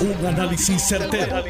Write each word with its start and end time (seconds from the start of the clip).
Un 0.00 0.26
análisis 0.26 0.80
certero, 0.82 1.44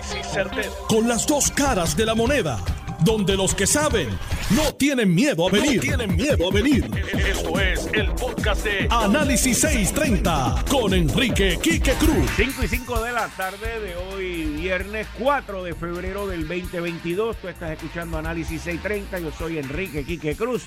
Con 0.89 1.07
las 1.07 1.25
dos 1.25 1.53
caras 1.53 1.97
de 1.97 2.05
la 2.05 2.17
moneda. 2.17 2.59
Donde 3.05 3.37
los 3.37 3.55
que 3.55 3.65
saben 3.65 4.09
no 4.51 4.75
tienen 4.75 5.15
miedo 5.15 5.47
a 5.47 5.53
venir. 5.53 5.81
tienen 5.81 6.17
miedo 6.17 6.49
a 6.51 6.53
venir. 6.53 6.91
Esto 7.29 7.61
es 7.61 7.89
el 7.93 8.11
podcast 8.11 8.65
de 8.65 8.89
Análisis 8.91 9.61
630 9.61 10.65
con 10.69 10.93
Enrique 10.95 11.61
Quique 11.63 11.93
Cruz. 11.93 12.29
5 12.37 12.65
y 12.65 12.69
5 12.69 13.05
de 13.05 13.13
la 13.13 13.29
tarde 13.29 13.81
de 13.81 13.95
hoy, 13.95 14.45
viernes 14.57 15.07
4 15.21 15.63
de 15.63 15.75
febrero 15.75 16.27
del 16.27 16.49
2022. 16.49 17.37
Tú 17.37 17.47
estás 17.47 17.71
escuchando 17.71 18.19
Análisis 18.19 18.63
630. 18.63 19.21
Yo 19.21 19.31
soy 19.39 19.59
Enrique 19.59 20.05
Quique 20.05 20.35
Cruz 20.35 20.65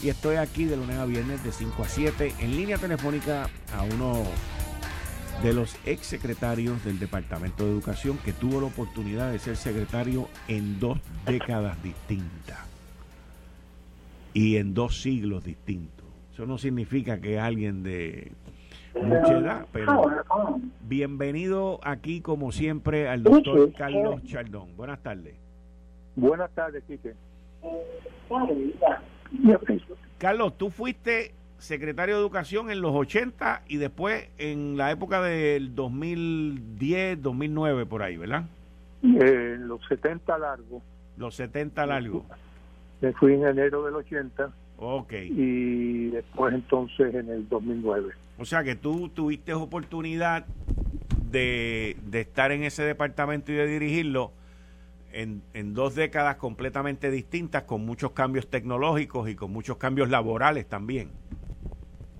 y 0.00 0.10
estoy 0.10 0.36
aquí 0.36 0.64
de 0.64 0.76
lunes 0.76 0.96
a 0.96 1.06
viernes 1.06 1.42
de 1.42 1.50
5 1.50 1.82
a 1.82 1.88
7 1.88 2.34
en 2.38 2.56
línea 2.56 2.78
telefónica 2.78 3.50
a 3.76 3.82
uno 3.82 4.22
de 5.42 5.52
los 5.52 5.76
ex 5.86 6.06
secretarios 6.06 6.84
del 6.84 6.98
Departamento 6.98 7.64
de 7.64 7.70
Educación 7.70 8.18
que 8.24 8.32
tuvo 8.32 8.60
la 8.60 8.66
oportunidad 8.68 9.30
de 9.30 9.38
ser 9.38 9.56
secretario 9.56 10.28
en 10.48 10.80
dos 10.80 10.98
décadas 11.26 11.82
distintas 11.82 12.58
y 14.32 14.56
en 14.56 14.74
dos 14.74 15.00
siglos 15.02 15.44
distintos. 15.44 16.06
Eso 16.32 16.46
no 16.46 16.58
significa 16.58 17.20
que 17.20 17.38
alguien 17.38 17.82
de 17.82 18.32
mucha 18.94 19.38
edad, 19.38 19.66
pero 19.72 20.02
bienvenido 20.82 21.80
aquí 21.82 22.20
como 22.20 22.50
siempre 22.52 23.08
al 23.08 23.22
doctor 23.22 23.72
Carlos 23.74 24.22
Chardón. 24.24 24.76
Buenas 24.76 25.02
tardes. 25.02 25.34
Buenas 26.14 26.50
tardes, 26.52 26.82
Quique. 26.84 27.14
Carlos, 30.18 30.56
tú 30.56 30.70
fuiste 30.70 31.34
secretario 31.58 32.16
de 32.16 32.20
Educación 32.20 32.70
en 32.70 32.80
los 32.80 32.94
80 32.94 33.62
y 33.68 33.76
después 33.76 34.28
en 34.38 34.76
la 34.76 34.90
época 34.90 35.22
del 35.22 35.74
2010, 35.74 37.22
2009, 37.22 37.86
por 37.86 38.02
ahí, 38.02 38.16
¿verdad? 38.16 38.44
Eh, 39.02 39.56
los 39.58 39.80
70 39.88 40.38
largos. 40.38 40.82
Los 41.16 41.34
70 41.36 41.86
largos. 41.86 42.22
Me 43.00 43.12
fui 43.12 43.34
en 43.34 43.46
enero 43.46 43.84
del 43.84 43.94
80. 43.94 44.50
Ok. 44.78 45.12
Y 45.12 46.08
después 46.08 46.54
entonces 46.54 47.14
en 47.14 47.30
el 47.30 47.48
2009. 47.48 48.12
O 48.38 48.44
sea 48.44 48.62
que 48.62 48.74
tú 48.74 49.08
tuviste 49.08 49.54
oportunidad 49.54 50.46
de, 51.30 51.96
de 52.04 52.20
estar 52.20 52.52
en 52.52 52.64
ese 52.64 52.82
departamento 52.82 53.52
y 53.52 53.54
de 53.54 53.66
dirigirlo 53.66 54.32
en, 55.12 55.42
en, 55.54 55.72
dos 55.72 55.94
décadas 55.94 56.36
completamente 56.36 57.10
distintas, 57.10 57.62
con 57.62 57.86
muchos 57.86 58.10
cambios 58.10 58.48
tecnológicos 58.48 59.30
y 59.30 59.34
con 59.34 59.50
muchos 59.50 59.78
cambios 59.78 60.10
laborales 60.10 60.66
también. 60.68 61.10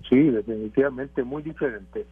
Sí, 0.08 0.30
definitivamente 0.30 1.24
muy 1.24 1.42
diferente. 1.42 2.06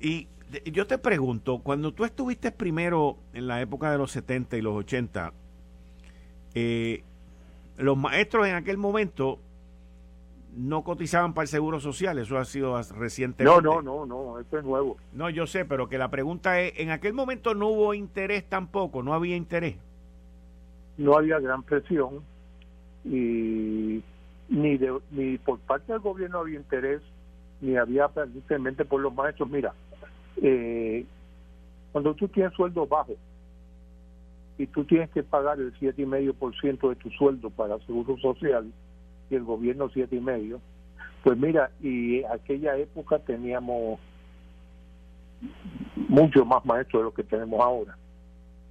Y 0.00 0.28
yo 0.72 0.86
te 0.86 0.98
pregunto, 0.98 1.58
cuando 1.58 1.92
tú 1.92 2.04
estuviste 2.04 2.52
primero 2.52 3.16
en 3.32 3.46
la 3.46 3.60
época 3.60 3.90
de 3.90 3.98
los 3.98 4.12
70 4.12 4.56
y 4.56 4.62
los 4.62 4.76
80, 4.76 5.32
eh, 6.54 7.02
los 7.76 7.96
maestros 7.96 8.46
en 8.46 8.54
aquel 8.54 8.78
momento 8.78 9.38
no 10.56 10.82
cotizaban 10.82 11.34
para 11.34 11.44
el 11.44 11.48
seguro 11.48 11.80
social, 11.80 12.18
eso 12.18 12.38
ha 12.38 12.44
sido 12.44 12.80
recientemente. 12.96 13.44
No, 13.44 13.60
no, 13.60 13.82
no, 13.82 14.06
no, 14.06 14.38
esto 14.38 14.58
es 14.58 14.64
nuevo. 14.64 14.96
No, 15.12 15.30
yo 15.30 15.46
sé, 15.46 15.64
pero 15.64 15.88
que 15.88 15.98
la 15.98 16.10
pregunta 16.10 16.60
es, 16.60 16.72
en 16.78 16.90
aquel 16.90 17.12
momento 17.12 17.54
no 17.54 17.68
hubo 17.68 17.94
interés 17.94 18.44
tampoco, 18.48 19.02
no 19.02 19.14
había 19.14 19.36
interés. 19.36 19.76
No 20.96 21.16
había 21.16 21.38
gran 21.38 21.62
presión 21.62 22.22
y 23.04 24.02
ni, 24.48 24.78
de, 24.78 24.98
ni 25.10 25.38
por 25.38 25.58
parte 25.60 25.92
del 25.92 26.00
gobierno 26.00 26.38
había 26.38 26.58
interés, 26.58 27.02
ni 27.60 27.76
había 27.76 28.08
precisamente 28.08 28.84
por 28.84 29.00
los 29.00 29.14
maestros. 29.14 29.48
Mira, 29.48 29.74
eh, 30.42 31.04
cuando 31.92 32.14
tú 32.14 32.28
tienes 32.28 32.52
sueldo 32.54 32.86
bajo 32.86 33.14
y 34.56 34.66
tú 34.66 34.84
tienes 34.84 35.10
que 35.10 35.22
pagar 35.22 35.58
el 35.58 35.72
siete 35.78 36.02
y 36.02 36.06
medio 36.06 36.34
por 36.34 36.58
ciento 36.60 36.88
de 36.88 36.96
tu 36.96 37.10
sueldo 37.10 37.50
para 37.50 37.78
seguro 37.80 38.16
social 38.18 38.70
y 39.30 39.34
el 39.34 39.44
gobierno 39.44 39.88
siete 39.90 40.16
y 40.16 40.20
medio, 40.20 40.60
pues 41.22 41.36
mira, 41.36 41.70
y 41.80 42.24
aquella 42.24 42.76
época 42.76 43.18
teníamos 43.18 44.00
mucho 46.08 46.44
más 46.44 46.64
maestros 46.64 47.00
de 47.00 47.04
lo 47.04 47.14
que 47.14 47.24
tenemos 47.24 47.60
ahora. 47.60 47.96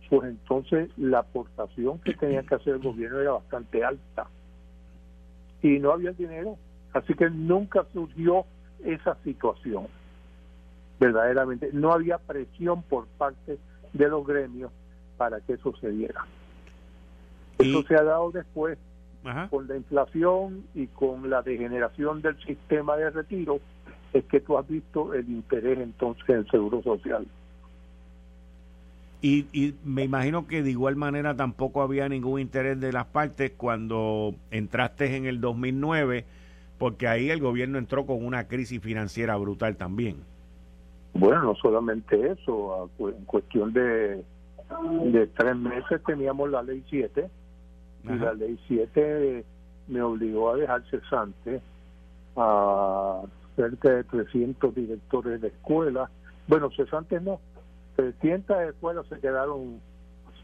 Pues 0.10 0.30
entonces 0.30 0.90
la 0.98 1.20
aportación 1.20 2.00
que 2.00 2.14
tenía 2.14 2.42
que 2.44 2.56
hacer 2.56 2.76
el 2.76 2.80
gobierno 2.80 3.20
era 3.20 3.32
bastante 3.32 3.84
alta 3.84 4.28
y 5.62 5.80
no 5.80 5.92
había 5.92 6.12
dinero. 6.12 6.58
Así 6.94 7.14
que 7.14 7.30
nunca 7.30 7.86
surgió 7.94 8.46
esa 8.84 9.16
situación. 9.24 9.88
Verdaderamente, 11.00 11.70
no 11.74 11.94
había 11.94 12.18
presión 12.18 12.82
por 12.84 13.08
parte 13.08 13.60
de 13.94 14.08
los 14.08 14.26
gremios 14.26 14.72
para 15.18 15.40
que 15.42 15.54
eso 15.54 15.76
se 15.80 15.90
diera. 15.92 16.26
Eso 17.60 17.84
se 17.84 17.96
ha 17.96 18.04
dado 18.04 18.32
después 18.32 18.78
con 19.50 19.68
la 19.68 19.76
inflación 19.76 20.64
y 20.74 20.88
con 20.88 21.30
la 21.30 21.42
degeneración 21.42 22.22
del 22.22 22.42
sistema 22.44 22.96
de 22.96 23.10
retiro, 23.10 23.60
es 24.14 24.24
que 24.26 24.40
tú 24.40 24.58
has 24.58 24.68
visto 24.68 25.14
el 25.14 25.28
interés 25.30 25.80
entonces 25.80 26.24
en 26.30 26.36
el 26.38 26.50
seguro 26.50 26.82
social. 26.82 27.28
Y, 29.22 29.48
y, 29.52 29.74
me 29.84 30.04
imagino 30.04 30.46
que 30.48 30.62
de 30.62 30.70
igual 30.70 30.96
manera 30.96 31.36
tampoco 31.36 31.82
había 31.82 32.08
ningún 32.08 32.40
interés 32.40 32.80
de 32.80 32.94
las 32.94 33.06
partes 33.06 33.52
cuando 33.58 34.36
entraste 34.52 35.16
en 35.16 35.26
el 35.26 35.42
2009, 35.42 36.26
porque 36.78 37.08
ahí 37.08 37.30
el 37.32 37.40
gobierno 37.40 37.80
entró 37.80 38.06
con 38.06 38.24
una 38.24 38.48
crisis 38.48 38.80
financiera 38.80 39.36
brutal 39.38 39.76
también. 39.76 40.18
Bueno, 41.14 41.42
no 41.42 41.56
solamente 41.56 42.32
eso, 42.32 42.92
en 43.00 43.26
cuestión 43.26 43.74
de, 43.74 44.24
de 45.06 45.28
tres 45.36 45.56
meses 45.56 46.02
teníamos 46.06 46.52
la 46.52 46.62
ley 46.62 46.84
7 46.90 47.28
y 48.04 48.08
la 48.08 48.34
ley 48.34 48.60
7 48.68 49.44
me 49.88 50.02
obligó 50.02 50.52
a 50.52 50.58
dejar 50.58 50.84
cesante 50.90 51.62
a 52.36 53.22
cerca 53.56 53.90
de 53.90 54.04
300 54.04 54.76
directores 54.76 55.42
de 55.42 55.48
escuela. 55.48 56.10
Bueno, 56.48 56.70
cesantes 56.76 57.22
no, 57.22 57.40
300 57.98 58.62
escuelas 58.70 59.06
se 59.08 59.20
quedaron 59.20 59.82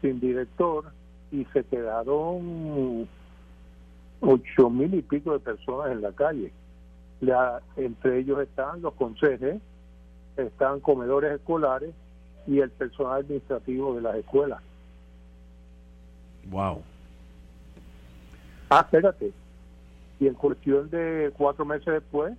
sin 0.02 0.20
director 0.20 0.92
y 1.30 1.44
se 1.46 1.64
quedaron 1.64 3.08
ocho 4.20 4.70
mil 4.70 4.92
y 4.92 5.02
pico 5.02 5.32
de 5.32 5.38
personas 5.38 5.92
en 5.92 6.02
la 6.02 6.12
calle. 6.12 6.52
La, 7.20 7.62
entre 7.76 8.18
ellos 8.18 8.40
están 8.40 8.82
los 8.82 8.92
consejes, 8.94 9.62
están 10.36 10.80
comedores 10.80 11.32
escolares 11.32 11.94
y 12.46 12.58
el 12.58 12.70
personal 12.70 13.20
administrativo 13.20 13.94
de 13.94 14.02
las 14.02 14.16
escuelas. 14.16 14.60
Wow. 16.50 16.82
Ah, 18.68 18.80
espérate. 18.80 19.32
Y 20.18 20.26
en 20.26 20.34
cuestión 20.34 20.90
de 20.90 21.32
cuatro 21.36 21.64
meses 21.64 21.86
después, 21.86 22.34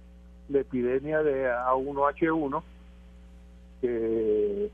la 0.49 0.59
epidemia 0.59 1.23
de 1.23 1.49
A1H1, 1.49 2.63
que 3.81 4.69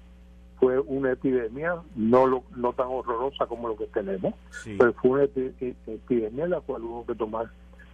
fue 0.61 0.79
una 0.79 1.13
epidemia, 1.13 1.81
no 1.95 2.27
lo, 2.27 2.43
no 2.55 2.71
tan 2.73 2.85
horrorosa 2.87 3.47
como 3.47 3.67
lo 3.67 3.75
que 3.75 3.87
tenemos, 3.87 4.35
pero 4.77 4.93
fue 4.93 5.09
una 5.09 5.23
epidemia 5.23 6.43
en 6.43 6.49
la 6.51 6.61
cual 6.61 6.83
hubo 6.83 7.03
que 7.03 7.15
tomar 7.15 7.49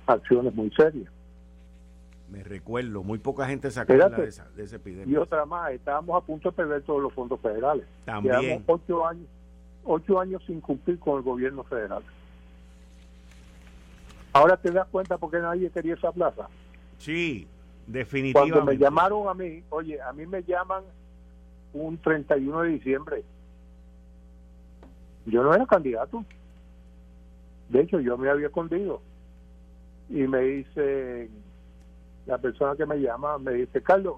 acciones 0.05 0.53
muy 0.53 0.69
serias. 0.71 1.09
Me 2.29 2.43
recuerdo, 2.43 3.03
muy 3.03 3.19
poca 3.19 3.47
gente 3.47 3.71
se 3.71 3.79
acuerda 3.79 4.09
de 4.09 4.27
esa, 4.27 4.49
de 4.49 4.65
esa 4.65 4.75
epidemia. 4.75 5.13
Y 5.13 5.15
otra 5.15 5.45
más, 5.45 5.71
estábamos 5.71 6.21
a 6.21 6.25
punto 6.25 6.49
de 6.49 6.55
perder 6.57 6.81
todos 6.81 7.01
los 7.01 7.13
fondos 7.13 7.39
federales. 7.39 7.85
También. 8.03 8.37
Llevamos 8.37 8.63
ocho 8.67 9.07
años, 9.07 9.27
ocho 9.85 10.19
años 10.19 10.43
sin 10.45 10.59
cumplir 10.59 10.99
con 10.99 11.15
el 11.15 11.23
gobierno 11.23 11.63
federal. 11.63 12.03
Ahora 14.33 14.57
te 14.57 14.71
das 14.71 14.89
cuenta 14.89 15.17
por 15.17 15.31
qué 15.31 15.39
nadie 15.39 15.69
quería 15.69 15.93
esa 15.93 16.11
plaza. 16.11 16.49
Sí, 16.97 17.47
definitivamente. 17.87 18.53
Cuando 18.53 18.71
me 18.73 18.77
llamaron 18.77 19.29
a 19.29 19.33
mí, 19.33 19.63
oye, 19.69 20.01
a 20.01 20.11
mí 20.11 20.27
me 20.27 20.43
llaman 20.43 20.83
un 21.85 21.97
31 21.97 22.61
de 22.61 22.69
diciembre. 22.69 23.23
Yo 25.25 25.43
no 25.43 25.53
era 25.53 25.65
candidato. 25.65 26.23
De 27.69 27.81
hecho, 27.81 27.99
yo 27.99 28.17
me 28.17 28.29
había 28.29 28.47
escondido. 28.47 29.01
Y 30.09 30.25
me 30.27 30.39
dice, 30.39 31.29
la 32.25 32.37
persona 32.37 32.75
que 32.75 32.85
me 32.85 32.99
llama, 32.99 33.37
me 33.37 33.53
dice, 33.53 33.81
Carlos, 33.81 34.17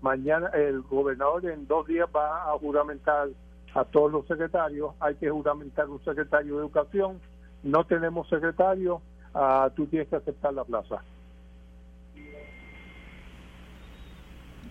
mañana 0.00 0.48
el 0.48 0.82
gobernador 0.82 1.46
en 1.46 1.66
dos 1.66 1.86
días 1.86 2.08
va 2.14 2.52
a 2.52 2.58
juramentar 2.58 3.28
a 3.74 3.84
todos 3.84 4.10
los 4.10 4.26
secretarios, 4.26 4.94
hay 5.00 5.14
que 5.16 5.30
juramentar 5.30 5.88
un 5.88 6.02
secretario 6.02 6.54
de 6.54 6.60
educación, 6.60 7.20
no 7.62 7.84
tenemos 7.84 8.28
secretario, 8.28 9.00
uh, 9.34 9.70
tú 9.76 9.86
tienes 9.86 10.08
que 10.08 10.16
aceptar 10.16 10.54
la 10.54 10.64
plaza. 10.64 11.02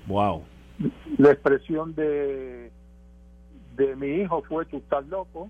Wow 0.07 0.43
la 1.17 1.31
expresión 1.31 1.95
de, 1.95 2.71
de 3.75 3.95
mi 3.95 4.07
hijo 4.21 4.41
fue 4.43 4.65
tú 4.65 4.77
estás 4.77 5.05
loco. 5.07 5.49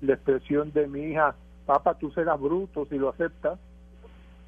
La 0.00 0.14
expresión 0.14 0.72
de 0.72 0.86
mi 0.86 1.02
hija, 1.10 1.34
papá, 1.66 1.94
tú 1.98 2.10
serás 2.12 2.40
bruto 2.40 2.86
si 2.86 2.98
lo 2.98 3.10
aceptas. 3.10 3.58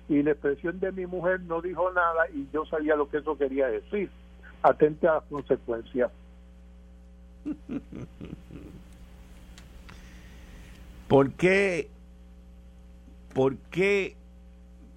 Y 0.09 0.23
la 0.23 0.33
expresión 0.33 0.79
de 0.79 0.93
mi 0.93 1.07
mujer 1.07 1.41
no 1.41 1.61
dijo 1.61 1.91
nada 1.93 2.29
y 2.33 2.49
yo 2.53 2.65
sabía 2.67 2.95
lo 2.95 3.09
que 3.09 3.19
eso 3.19 3.37
quería 3.37 3.67
decir. 3.67 4.11
atente 4.63 5.09
a 5.09 5.15
las 5.15 5.25
consecuencias. 5.25 6.11
¿Por 11.09 11.33
qué, 11.33 11.89
¿Por 13.33 13.57
qué 13.71 14.17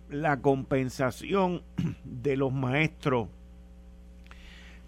la 0.10 0.42
compensación 0.42 1.62
de 2.04 2.36
los 2.36 2.52
maestros, 2.52 3.28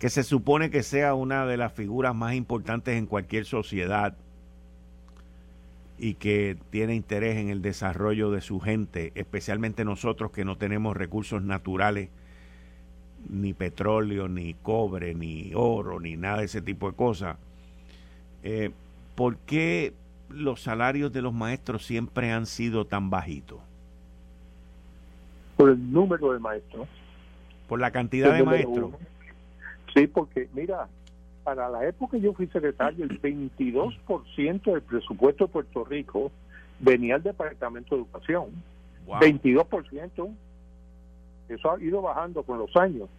que 0.02 0.10
se 0.10 0.24
supone 0.24 0.72
que 0.72 0.82
sea 0.82 1.14
una 1.14 1.46
de 1.46 1.58
las 1.58 1.74
figuras 1.74 2.16
más 2.16 2.34
importantes 2.34 2.98
en 2.98 3.06
cualquier 3.06 3.46
sociedad 3.46 4.16
y 6.00 6.16
que 6.16 6.58
tiene 6.72 6.96
interés 6.96 7.38
en 7.38 7.50
el 7.50 7.62
desarrollo 7.62 8.32
de 8.32 8.42
su 8.42 8.60
gente, 8.60 9.12
especialmente 9.14 9.86
nosotros 9.86 10.32
que 10.32 10.44
no 10.44 10.58
tenemos 10.58 10.98
recursos 10.98 11.44
naturales, 11.44 12.10
ni 13.30 13.54
petróleo, 13.54 14.28
ni 14.28 14.56
cobre, 14.56 15.14
ni 15.14 15.52
oro, 15.54 16.00
ni 16.00 16.18
nada 16.18 16.40
de 16.40 16.46
ese 16.46 16.64
tipo 16.64 16.90
de 16.90 16.98
cosas, 16.98 17.38
eh, 18.42 18.72
¿por 19.14 19.38
qué 19.38 19.94
los 20.30 20.64
salarios 20.64 21.14
de 21.14 21.22
los 21.22 21.32
maestros 21.36 21.86
siempre 21.86 22.32
han 22.32 22.48
sido 22.48 22.86
tan 22.86 23.12
bajitos? 23.12 23.60
Por 25.58 25.70
el 25.70 25.92
número 25.92 26.34
de 26.34 26.40
maestros. 26.40 26.88
Por 27.68 27.80
la 27.80 27.92
cantidad 27.92 28.34
de 28.34 28.42
maestros. 28.42 28.94
Sí, 29.94 30.08
porque 30.08 30.48
mira, 30.54 30.88
para 31.44 31.70
la 31.70 31.88
época 31.88 32.18
que 32.18 32.24
yo 32.24 32.34
fui 32.34 32.48
secretario, 32.48 33.04
el 33.06 33.22
22% 33.22 34.62
del 34.64 34.82
presupuesto 34.82 35.46
de 35.46 35.52
Puerto 35.52 35.84
Rico 35.84 36.32
venía 36.80 37.16
al 37.16 37.24
Departamento 37.24 37.96
de 37.96 38.02
Educación. 38.02 38.50
22%. 39.08 40.34
Eso 41.50 41.72
ha 41.72 41.82
ido 41.82 42.02
bajando 42.02 42.44
con 42.44 42.60
los 42.60 42.76
años. 42.76 43.10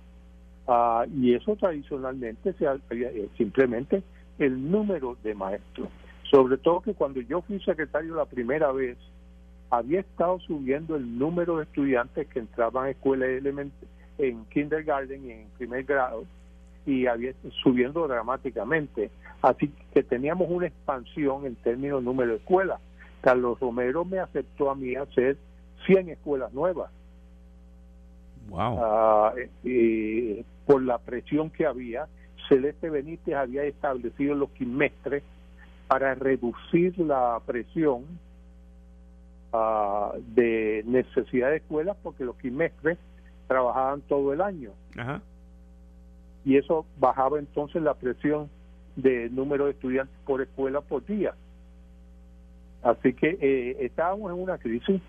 Ah, 0.66 1.04
y 1.12 1.34
eso 1.34 1.56
tradicionalmente 1.56 2.52
se 2.54 2.66
eh, 2.90 3.28
simplemente 3.36 4.02
el 4.38 4.70
número 4.70 5.16
de 5.22 5.34
maestros. 5.34 5.88
Sobre 6.30 6.56
todo 6.56 6.80
que 6.80 6.94
cuando 6.94 7.20
yo 7.20 7.42
fui 7.42 7.60
secretario 7.60 8.14
la 8.14 8.24
primera 8.24 8.72
vez, 8.72 8.96
había 9.70 10.00
estado 10.00 10.38
subiendo 10.40 10.96
el 10.96 11.18
número 11.18 11.56
de 11.56 11.64
estudiantes 11.64 12.28
que 12.28 12.38
entraban 12.38 12.86
a 12.86 12.90
escuela 12.90 13.26
en 13.26 14.44
kindergarten 14.46 15.26
y 15.26 15.32
en 15.32 15.48
primer 15.58 15.84
grado 15.84 16.24
y 16.86 17.06
había 17.06 17.32
subiendo 17.62 18.06
dramáticamente. 18.08 19.10
Así 19.40 19.72
que 19.92 20.02
teníamos 20.02 20.48
una 20.50 20.66
expansión 20.66 21.46
en 21.46 21.56
términos 21.56 22.00
de 22.00 22.04
número 22.04 22.30
de 22.30 22.36
escuelas. 22.36 22.80
Carlos 23.20 23.58
Romero 23.60 24.04
me 24.04 24.18
aceptó 24.18 24.70
a 24.70 24.74
mí 24.74 24.94
hacer 24.94 25.36
100 25.86 26.10
escuelas 26.10 26.52
nuevas. 26.52 26.90
Wow. 28.48 28.78
Ah, 28.80 29.34
y 29.62 30.42
por 30.66 30.82
la 30.82 30.98
presión 30.98 31.50
que 31.50 31.66
había, 31.66 32.08
Celeste 32.48 32.90
Benítez 32.90 33.34
había 33.34 33.62
establecido 33.64 34.34
los 34.34 34.50
quimestres 34.50 35.22
para 35.86 36.14
reducir 36.14 36.98
la 36.98 37.40
presión 37.46 38.04
ah, 39.52 40.12
de 40.34 40.82
necesidad 40.86 41.50
de 41.50 41.56
escuelas 41.56 41.96
porque 42.02 42.24
los 42.24 42.36
quimestres 42.36 42.98
trabajaban 43.46 44.00
todo 44.02 44.32
el 44.32 44.40
año. 44.40 44.70
Ajá 44.96 45.22
y 46.44 46.56
eso 46.56 46.84
bajaba 46.98 47.38
entonces 47.38 47.82
la 47.82 47.94
presión 47.94 48.48
de 48.96 49.30
número 49.30 49.66
de 49.66 49.72
estudiantes 49.72 50.14
por 50.26 50.42
escuela 50.42 50.80
por 50.80 51.04
día. 51.04 51.34
Así 52.82 53.12
que 53.14 53.38
eh, 53.40 53.76
estábamos 53.80 54.32
en 54.32 54.38
una 54.38 54.58
crisis. 54.58 55.00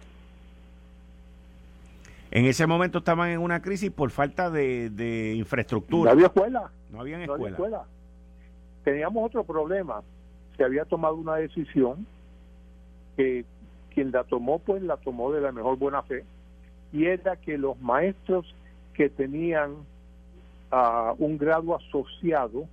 En 2.31 2.45
ese 2.45 2.65
momento 2.65 2.99
estaban 2.99 3.29
en 3.29 3.39
una 3.39 3.61
crisis 3.61 3.91
por 3.91 4.09
falta 4.11 4.49
de, 4.49 5.33
infraestructura. 5.35 6.11
No 6.11 6.13
había 6.13 6.27
escuela. 6.27 6.71
No 6.91 7.01
había 7.01 7.23
escuela. 7.23 7.83
Teníamos 8.83 9.25
otro 9.25 9.43
problema. 9.43 10.01
Se 10.57 10.63
había 10.63 10.85
tomado 10.85 11.15
una 11.15 11.35
decisión 11.35 12.05
que 13.15 13.45
quien 13.93 14.11
la 14.11 14.23
tomó, 14.23 14.59
pues 14.59 14.81
la 14.81 14.97
tomó 14.97 15.31
de 15.31 15.41
la 15.41 15.51
mejor 15.51 15.77
buena 15.77 16.01
fe, 16.03 16.25
y 16.91 17.05
era 17.05 17.35
que 17.35 17.57
los 17.57 17.79
maestros 17.79 18.53
que 18.93 19.09
tenían 19.09 19.75
a 20.75 21.13
un 21.19 21.37
grado 21.37 21.75
asociado 21.75 22.67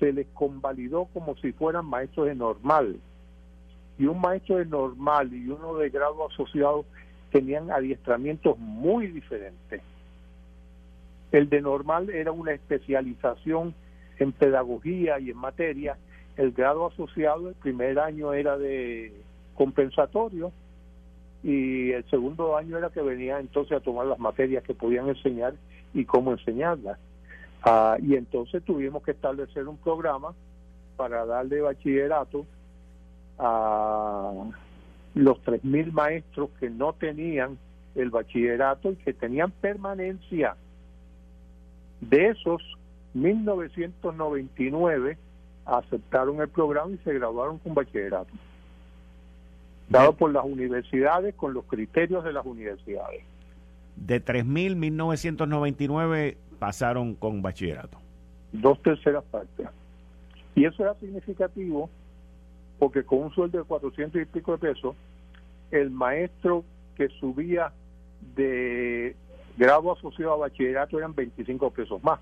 se 0.00 0.12
les 0.12 0.26
convalidó 0.34 1.04
como 1.14 1.36
si 1.36 1.52
fueran 1.52 1.86
maestros 1.86 2.26
de 2.26 2.34
normal. 2.34 2.96
Y 3.98 4.06
un 4.06 4.20
maestro 4.20 4.56
de 4.56 4.66
normal 4.66 5.32
y 5.32 5.48
uno 5.48 5.76
de 5.76 5.90
grado 5.90 6.26
asociado 6.26 6.84
tenían 7.30 7.70
adiestramientos 7.70 8.58
muy 8.58 9.06
diferentes. 9.06 9.80
El 11.30 11.48
de 11.48 11.60
normal 11.60 12.10
era 12.10 12.32
una 12.32 12.50
especialización 12.50 13.74
en 14.18 14.32
pedagogía 14.32 15.20
y 15.20 15.30
en 15.30 15.36
materia. 15.36 15.96
El 16.36 16.50
grado 16.50 16.86
asociado, 16.86 17.50
el 17.50 17.54
primer 17.54 18.00
año 18.00 18.32
era 18.32 18.58
de 18.58 19.12
compensatorio 19.54 20.50
y 21.44 21.92
el 21.92 22.04
segundo 22.10 22.56
año 22.56 22.76
era 22.76 22.90
que 22.90 23.02
venía 23.02 23.38
entonces 23.38 23.76
a 23.76 23.80
tomar 23.80 24.06
las 24.06 24.18
materias 24.18 24.64
que 24.64 24.74
podían 24.74 25.08
enseñar 25.08 25.54
y 25.94 26.04
cómo 26.04 26.32
enseñarlas. 26.32 26.98
Ah, 27.62 27.98
y 28.00 28.14
entonces 28.14 28.64
tuvimos 28.64 29.02
que 29.02 29.10
establecer 29.10 29.68
un 29.68 29.76
programa 29.76 30.32
para 30.96 31.26
darle 31.26 31.60
bachillerato 31.60 32.46
a 33.38 34.32
los 35.14 35.38
3.000 35.44 35.92
maestros 35.92 36.48
que 36.58 36.70
no 36.70 36.94
tenían 36.94 37.58
el 37.94 38.08
bachillerato 38.10 38.90
y 38.92 38.96
que 38.96 39.12
tenían 39.12 39.50
permanencia. 39.50 40.56
De 42.00 42.28
esos, 42.28 42.62
1999 43.14 45.18
aceptaron 45.66 46.40
el 46.40 46.48
programa 46.48 46.92
y 46.92 46.98
se 46.98 47.12
graduaron 47.12 47.58
con 47.58 47.74
bachillerato, 47.74 48.30
dado 49.88 50.12
por 50.14 50.30
las 50.32 50.44
universidades 50.44 51.34
con 51.34 51.52
los 51.52 51.64
criterios 51.64 52.22
de 52.24 52.32
las 52.32 52.46
universidades. 52.46 53.24
De 53.96 54.24
3.000, 54.24 54.76
1999 54.76 56.38
pasaron 56.60 57.14
con 57.14 57.42
bachillerato. 57.42 57.98
Dos 58.52 58.80
terceras 58.82 59.24
partes. 59.24 59.66
Y 60.54 60.66
eso 60.66 60.82
era 60.84 60.94
significativo 60.94 61.90
porque 62.78 63.02
con 63.02 63.18
un 63.24 63.34
sueldo 63.34 63.58
de 63.58 63.64
400 63.64 64.22
y 64.22 64.24
pico 64.26 64.52
de 64.52 64.58
pesos, 64.58 64.94
el 65.70 65.90
maestro 65.90 66.64
que 66.96 67.08
subía 67.20 67.72
de 68.36 69.16
grado 69.56 69.92
asociado 69.92 70.34
a 70.34 70.36
bachillerato 70.36 70.98
eran 70.98 71.14
25 71.14 71.70
pesos 71.70 72.02
más. 72.02 72.20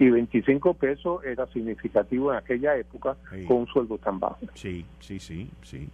Y 0.00 0.10
25 0.10 0.74
pesos 0.74 1.24
era 1.24 1.46
significativo 1.48 2.32
en 2.32 2.38
aquella 2.38 2.76
época 2.76 3.16
con 3.46 3.58
un 3.58 3.66
sueldo 3.66 3.98
tan 3.98 4.20
bajo. 4.20 4.38
Sí, 4.54 4.84
sí, 5.00 5.18
sí, 5.18 5.50
sí. 5.62 5.88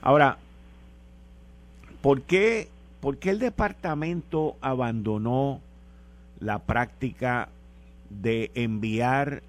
Ahora, 0.00 0.38
¿por 2.00 2.22
qué 2.22 2.68
¿por 3.00 3.18
qué 3.18 3.30
el 3.30 3.38
departamento 3.38 4.56
abandonó 4.60 5.60
la 6.40 6.60
práctica 6.60 7.48
de 8.10 8.50
enviar 8.54 9.42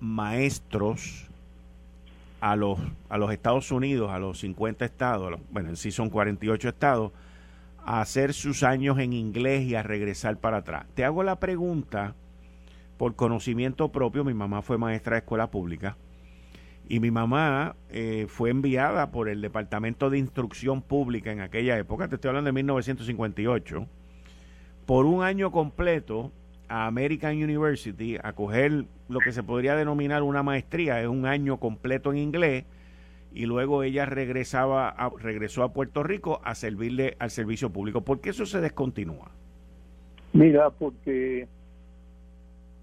maestros 0.00 1.26
a 2.40 2.56
los, 2.56 2.78
a 3.08 3.18
los 3.18 3.32
Estados 3.32 3.70
Unidos, 3.70 4.10
a 4.10 4.18
los 4.18 4.40
50 4.40 4.84
estados, 4.84 5.40
bueno, 5.50 5.70
en 5.70 5.76
sí 5.76 5.90
son 5.90 6.10
48 6.10 6.68
estados, 6.68 7.12
a 7.84 8.00
hacer 8.00 8.34
sus 8.34 8.62
años 8.62 8.98
en 8.98 9.12
inglés 9.12 9.64
y 9.64 9.74
a 9.74 9.82
regresar 9.82 10.36
para 10.38 10.58
atrás? 10.58 10.86
Te 10.94 11.04
hago 11.04 11.22
la 11.22 11.36
pregunta 11.36 12.14
por 12.98 13.14
conocimiento 13.14 13.90
propio, 13.90 14.24
mi 14.24 14.34
mamá 14.34 14.62
fue 14.62 14.78
maestra 14.78 15.14
de 15.14 15.20
escuela 15.20 15.50
pública 15.50 15.96
y 16.88 17.00
mi 17.00 17.10
mamá 17.10 17.74
eh, 17.90 18.26
fue 18.28 18.50
enviada 18.50 19.10
por 19.10 19.28
el 19.28 19.40
Departamento 19.40 20.10
de 20.10 20.18
Instrucción 20.18 20.82
Pública 20.82 21.32
en 21.32 21.40
aquella 21.40 21.78
época, 21.78 22.08
te 22.08 22.14
estoy 22.14 22.28
hablando 22.28 22.48
de 22.48 22.52
1958, 22.52 23.86
por 24.86 25.06
un 25.06 25.22
año 25.22 25.50
completo 25.50 26.30
a 26.68 26.86
American 26.86 27.36
University 27.36 28.16
a 28.22 28.32
coger 28.32 28.84
lo 29.08 29.20
que 29.20 29.32
se 29.32 29.42
podría 29.42 29.74
denominar 29.74 30.22
una 30.22 30.42
maestría, 30.42 31.00
es 31.00 31.08
un 31.08 31.26
año 31.26 31.58
completo 31.58 32.12
en 32.12 32.18
inglés, 32.18 32.64
y 33.32 33.46
luego 33.46 33.82
ella 33.82 34.06
regresaba 34.06 34.88
a, 34.88 35.10
regresó 35.18 35.62
a 35.62 35.72
Puerto 35.72 36.02
Rico 36.02 36.40
a 36.42 36.54
servirle 36.54 37.16
al 37.18 37.30
servicio 37.30 37.70
público. 37.70 38.00
¿Por 38.00 38.20
qué 38.20 38.30
eso 38.30 38.46
se 38.46 38.60
descontinúa? 38.60 39.30
Mira, 40.32 40.70
porque 40.70 41.46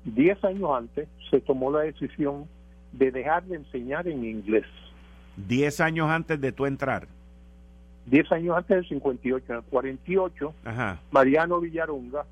10 0.06 0.44
años 0.44 0.70
antes 0.76 1.08
se 1.32 1.42
tomó 1.42 1.72
la 1.72 1.82
decisión 1.82 2.46
de 2.94 3.12
dejar 3.12 3.44
de 3.44 3.58
enseñar 3.58 4.08
en 4.08 4.24
inglés. 4.24 4.66
Diez 5.36 5.82
años 5.82 6.10
antes 6.10 6.40
de 6.40 6.52
tu 6.52 6.66
entrar. 6.66 7.08
Diez 8.06 8.32
años 8.32 8.58
antes 8.58 8.78
del 8.78 8.88
58, 8.88 9.46
en 9.50 9.58
el 9.58 9.64
48, 9.64 10.54
Mariano 11.12 11.60
Villaronga 11.60 12.26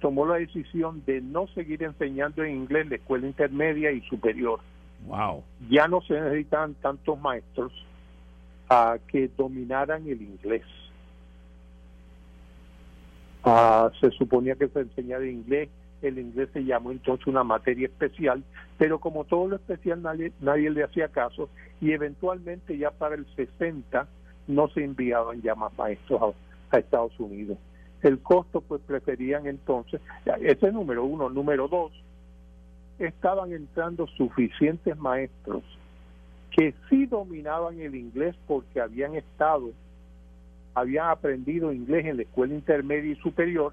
tomó 0.00 0.26
la 0.26 0.36
decisión 0.36 1.02
de 1.06 1.20
no 1.20 1.46
seguir 1.48 1.82
enseñando 1.82 2.42
en 2.42 2.56
inglés 2.56 2.84
en 2.84 2.90
la 2.90 2.96
escuela 2.96 3.26
intermedia 3.26 3.92
y 3.92 4.00
superior. 4.02 4.60
Wow. 5.06 5.44
Ya 5.70 5.86
no 5.86 6.00
se 6.02 6.18
necesitaban 6.18 6.74
tantos 6.74 7.20
maestros 7.20 7.72
a 8.68 8.98
que 9.08 9.28
dominaran 9.36 10.06
el 10.06 10.20
inglés. 10.22 10.64
Ah, 13.44 13.90
se 14.00 14.10
suponía 14.10 14.56
que 14.56 14.68
se 14.68 14.80
enseñaba 14.80 15.24
inglés, 15.24 15.68
el 16.08 16.18
inglés 16.18 16.48
se 16.52 16.64
llamó 16.64 16.90
entonces 16.90 17.26
una 17.26 17.44
materia 17.44 17.86
especial, 17.86 18.42
pero 18.78 18.98
como 18.98 19.24
todo 19.24 19.48
lo 19.48 19.56
especial 19.56 20.02
nadie, 20.02 20.32
nadie 20.40 20.70
le 20.70 20.84
hacía 20.84 21.08
caso 21.08 21.48
y 21.80 21.92
eventualmente 21.92 22.76
ya 22.76 22.90
para 22.90 23.14
el 23.14 23.26
60 23.34 24.08
no 24.48 24.68
se 24.68 24.84
enviaban 24.84 25.42
ya 25.42 25.54
más 25.54 25.76
maestros 25.76 26.34
a, 26.70 26.78
Estados 26.78 27.18
Unidos. 27.18 27.56
El 28.02 28.18
costo 28.20 28.60
pues 28.60 28.82
preferían 28.82 29.46
entonces, 29.46 30.00
ese 30.40 30.70
número 30.72 31.04
uno, 31.04 31.30
número 31.30 31.68
dos, 31.68 31.92
estaban 32.98 33.52
entrando 33.52 34.06
suficientes 34.08 34.96
maestros 34.98 35.62
que 36.50 36.74
sí 36.88 37.06
dominaban 37.06 37.80
el 37.80 37.94
inglés 37.94 38.34
porque 38.46 38.80
habían 38.80 39.14
estado, 39.14 39.70
habían 40.74 41.08
aprendido 41.08 41.72
inglés 41.72 42.06
en 42.06 42.16
la 42.16 42.22
escuela 42.22 42.54
intermedia 42.54 43.12
y 43.12 43.16
superior 43.16 43.72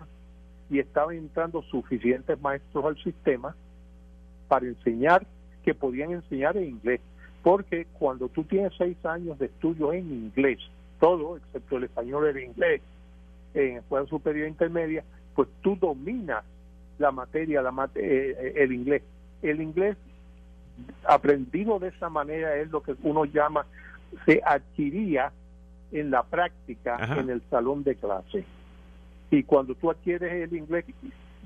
y 0.70 0.80
estaban 0.80 1.16
entrando 1.16 1.62
suficientes 1.64 2.40
maestros 2.42 2.86
al 2.86 3.04
sistema 3.04 3.56
para 4.48 4.66
enseñar 4.66 5.26
que 5.64 5.74
podían 5.74 6.12
enseñar 6.12 6.58
en 6.58 6.66
inglés. 6.66 7.02
Porque 7.42 7.86
cuando 7.94 8.30
tú 8.30 8.44
tienes 8.44 8.74
seis 8.78 8.98
años 9.06 9.38
de 9.40 9.48
estudio 9.48 9.94
en 9.94 10.12
inglés, 10.12 10.60
todo, 11.00 11.38
excepto 11.38 11.78
el 11.78 11.86
español 11.86 12.28
el 12.28 12.44
inglés, 12.44 12.82
en 13.54 13.78
escuela 13.78 14.06
superior 14.08 14.46
e 14.46 14.50
intermedia, 14.50 15.04
pues 15.36 15.50
tú 15.62 15.76
dominas 15.76 16.44
la 16.98 17.12
materia, 17.12 17.62
la 17.62 17.90
eh, 17.96 18.36
eh, 18.40 18.54
el 18.58 18.72
inglés. 18.72 19.04
El 19.42 19.62
inglés 19.62 19.98
aprendido 21.08 21.80
de 21.80 21.90
esa 21.90 22.10
manera 22.10 22.56
es 22.56 22.72
lo 22.72 22.82
que 22.82 22.96
uno 23.04 23.26
llama, 23.26 23.66
se 24.26 24.42
adquiría 24.46 25.32
en 25.92 26.12
la 26.12 26.24
práctica 26.24 26.98
en 27.18 27.30
el 27.30 27.42
salón 27.50 27.84
de 27.84 27.96
clase. 27.96 28.46
Y 29.34 29.42
cuando 29.42 29.74
tú 29.74 29.90
adquieres 29.90 30.32
el 30.32 30.56
inglés 30.56 30.86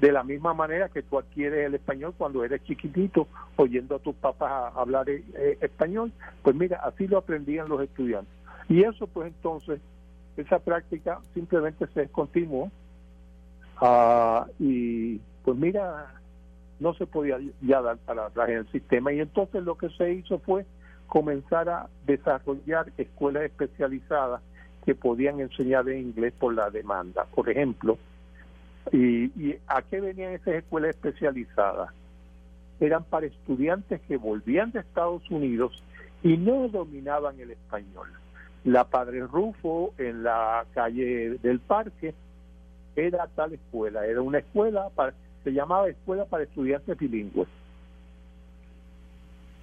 de 0.02 0.12
la 0.12 0.22
misma 0.22 0.54
manera 0.54 0.90
que 0.90 1.04
tú 1.04 1.18
adquieres 1.18 1.68
el 1.68 1.76
español 1.76 2.14
cuando 2.18 2.44
eres 2.44 2.62
chiquitito, 2.66 3.30
oyendo 3.56 3.96
a 3.96 4.00
tus 4.00 4.14
papás 4.14 4.74
hablar 4.76 5.10
eh, 5.10 5.58
español, 5.62 6.12
pues 6.44 6.54
mira, 6.54 6.82
así 6.84 7.08
lo 7.08 7.18
aprendían 7.18 7.70
los 7.70 7.82
estudiantes. 7.82 8.34
Y 8.68 8.84
eso 8.84 9.08
pues 9.08 9.28
entonces, 9.28 9.80
esa 10.36 10.60
práctica 10.60 11.22
simplemente 11.34 11.88
se 11.94 12.02
descontinuó. 12.02 12.70
Ah, 13.78 14.48
y 14.60 15.22
pues 15.46 15.58
mira, 15.58 16.14
no 16.82 16.94
se 16.94 17.06
podía 17.06 17.38
ya 17.62 17.82
dar 17.82 18.00
para 18.00 18.26
atrás 18.26 18.50
en 18.50 18.58
el 18.58 18.72
sistema 18.74 19.14
y 19.14 19.22
entonces 19.22 19.64
lo 19.64 19.78
que 19.78 19.88
se 19.92 20.12
hizo 20.12 20.40
fue 20.40 20.66
comenzar 21.08 21.70
a 21.70 21.88
desarrollar 22.06 22.92
escuelas 22.98 23.44
especializadas 23.44 24.42
que 24.88 24.96
podían 24.96 25.42
enseñar 25.42 25.90
en 25.90 26.00
inglés 26.00 26.34
por 26.40 26.54
la 26.54 26.70
demanda. 26.70 27.26
Por 27.36 27.50
ejemplo, 27.50 27.98
¿y, 28.94 29.26
y 29.38 29.60
a 29.68 29.82
qué 29.82 30.00
venían 30.00 30.32
esas 30.32 30.54
escuelas 30.54 30.92
especializadas? 30.92 31.90
Eran 32.80 33.04
para 33.04 33.26
estudiantes 33.26 34.00
que 34.08 34.16
volvían 34.16 34.72
de 34.72 34.80
Estados 34.80 35.30
Unidos 35.30 35.84
y 36.24 36.38
no 36.38 36.70
dominaban 36.70 37.38
el 37.38 37.52
español. 37.52 38.08
La 38.64 38.86
Padre 38.86 39.28
Rufo 39.28 39.94
en 39.98 40.24
la 40.24 40.66
calle 40.74 41.38
del 41.44 41.60
Parque 41.60 42.14
era 42.96 43.28
tal 43.36 43.56
escuela, 43.56 44.06
era 44.06 44.22
una 44.22 44.38
escuela 44.38 44.88
para 44.96 45.14
se 45.44 45.52
llamaba 45.52 45.90
Escuela 45.90 46.24
para 46.24 46.44
Estudiantes 46.44 46.98
Bilingües. 46.98 47.50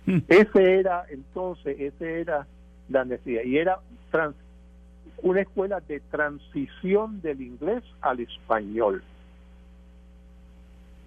Hmm. 0.05 0.19
Ese 0.29 0.81
era 0.81 1.07
entonces, 1.09 1.77
ese 1.81 2.21
era 2.21 2.47
la 2.91 3.07
necesidad. 3.07 3.43
Y 3.43 3.57
era 3.57 3.79
una 5.23 5.41
escuela 5.41 5.81
de 5.81 6.01
transición 6.01 7.21
del 7.23 7.41
inglés 7.41 7.83
al 8.01 8.21
español. 8.21 9.03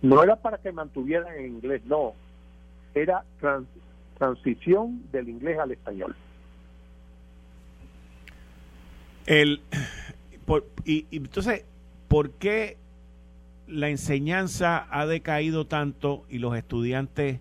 No 0.02 0.24
era 0.24 0.36
para 0.36 0.58
que 0.58 0.72
mantuvieran 0.72 1.34
el 1.36 1.46
inglés, 1.46 1.82
no. 1.86 2.14
Era 2.94 3.24
transición 4.18 5.04
del 5.12 5.30
inglés 5.30 5.60
al 5.60 5.72
español. 5.72 6.16
El, 9.26 9.62
y, 10.86 11.06
y 11.12 11.18
entonces, 11.18 11.66
¿por 12.08 12.32
qué 12.32 12.78
la 13.68 13.90
enseñanza 13.90 14.88
ha 14.90 15.06
decaído 15.06 15.68
tanto 15.68 16.26
y 16.30 16.40
los 16.40 16.56
estudiantes 16.56 17.40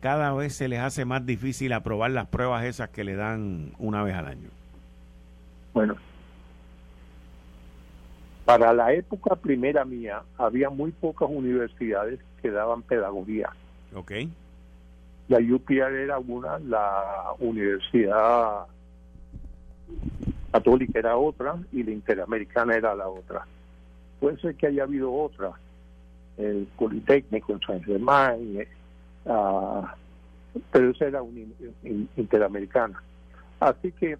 cada 0.00 0.34
vez 0.34 0.54
se 0.54 0.68
les 0.68 0.80
hace 0.80 1.04
más 1.04 1.24
difícil 1.24 1.72
aprobar 1.72 2.10
las 2.10 2.26
pruebas 2.26 2.64
esas 2.64 2.90
que 2.90 3.04
le 3.04 3.14
dan 3.14 3.72
una 3.78 4.02
vez 4.02 4.14
al 4.14 4.26
año? 4.26 4.48
Bueno, 5.74 5.96
para 8.44 8.72
la 8.72 8.92
época 8.92 9.36
primera 9.36 9.84
mía 9.84 10.22
había 10.36 10.68
muy 10.70 10.90
pocas 10.92 11.28
universidades 11.30 12.20
que 12.40 12.50
daban 12.50 12.82
pedagogía. 12.82 13.50
Ok. 13.94 14.12
La 15.28 15.38
UPR 15.38 15.94
era 15.94 16.18
una, 16.18 16.58
la 16.58 17.32
Universidad 17.38 18.66
Católica 20.52 20.98
era 20.98 21.16
otra 21.16 21.56
y 21.72 21.82
la 21.82 21.92
Interamericana 21.92 22.76
era 22.76 22.94
la 22.94 23.08
otra. 23.08 23.46
Puede 24.20 24.38
ser 24.40 24.54
que 24.54 24.66
haya 24.66 24.82
habido 24.82 25.12
otra, 25.12 25.52
el 26.36 26.68
Politécnico 26.76 27.52
en 27.52 27.60
San 27.60 27.82
Germán, 27.82 28.38
eh, 28.56 28.68
ah, 29.26 29.94
pero 30.70 30.90
esa 30.90 31.06
era 31.06 31.22
una 31.22 31.40
interamericana. 32.16 33.02
Así 33.60 33.92
que 33.92 34.18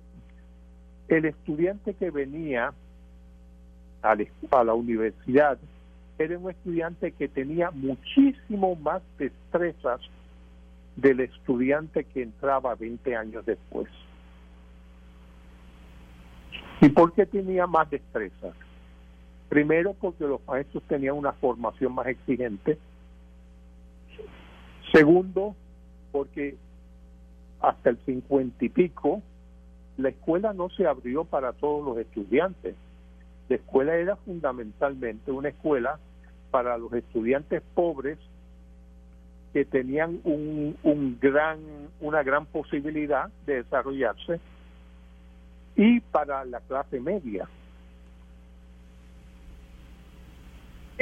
el 1.09 1.25
estudiante 1.27 1.95
que 1.95 2.11
venía 2.11 2.73
a 4.03 4.65
la, 4.65 4.75
universidad 4.75 5.59
era 6.19 6.39
un 6.39 6.51
estudiante 6.51 7.13
que 7.13 7.29
tenía 7.29 7.71
muchísimo 7.71 8.75
más 8.77 9.03
destrezas 9.19 10.01
del 10.97 11.21
estudiante 11.21 12.05
que 12.05 12.23
entraba 12.23 12.75
20 12.75 13.17
años 13.17 13.47
después. 13.47 13.89
¿Y 16.81 16.89
por 16.89 17.13
qué 17.13 17.27
tenía 17.27 17.67
más 17.67 17.89
destrezas? 17.91 18.55
Primero 19.49 19.95
porque 19.95 20.25
los 20.25 20.45
maestros 20.47 20.83
tenían 20.89 21.17
una 21.17 21.33
formación 21.33 21.95
más 21.95 22.07
exigente. 22.09 22.79
Segundo, 24.93 25.55
porque 26.11 26.57
hasta 27.61 27.91
el 27.91 27.99
cincuenta 28.05 28.65
y 28.65 28.69
pico 28.69 29.23
la 29.97 30.09
escuela 30.09 30.53
no 30.53 30.71
se 30.71 30.87
abrió 30.87 31.25
para 31.25 31.53
todos 31.53 31.85
los 31.85 31.99
estudiantes. 31.99 32.75
La 33.49 33.57
escuela 33.57 33.97
era 33.97 34.17
fundamentalmente 34.17 35.31
una 35.31 35.51
escuela 35.51 35.99
para 36.51 36.79
los 36.79 36.93
estudiantes 36.93 37.63
pobres 37.75 38.19
que 39.53 39.65
tenían 39.65 40.21
un, 40.25 40.77
un 40.83 41.19
gran, 41.21 41.59
una 42.01 42.23
gran 42.23 42.47
posibilidad 42.47 43.29
de 43.47 43.63
desarrollarse 43.63 44.41
y 45.77 46.01
para 46.01 46.45
la 46.45 46.61
clase 46.61 47.01
media 47.01 47.47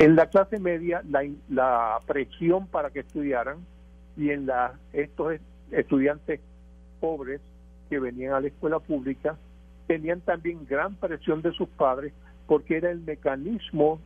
En 0.00 0.16
la 0.16 0.30
clase 0.30 0.58
media, 0.58 1.02
la, 1.10 1.28
la 1.50 2.00
presión 2.06 2.66
para 2.68 2.88
que 2.88 3.00
estudiaran 3.00 3.58
y 4.16 4.30
en 4.30 4.46
la, 4.46 4.72
estos 4.94 5.34
estudiantes 5.70 6.40
pobres 7.00 7.42
que 7.90 7.98
venían 7.98 8.32
a 8.32 8.40
la 8.40 8.46
escuela 8.46 8.78
pública 8.78 9.36
tenían 9.86 10.22
también 10.22 10.64
gran 10.66 10.94
presión 10.94 11.42
de 11.42 11.52
sus 11.52 11.68
padres 11.68 12.14
porque 12.46 12.78
era 12.78 12.90
el 12.90 13.00
mecanismo 13.00 14.00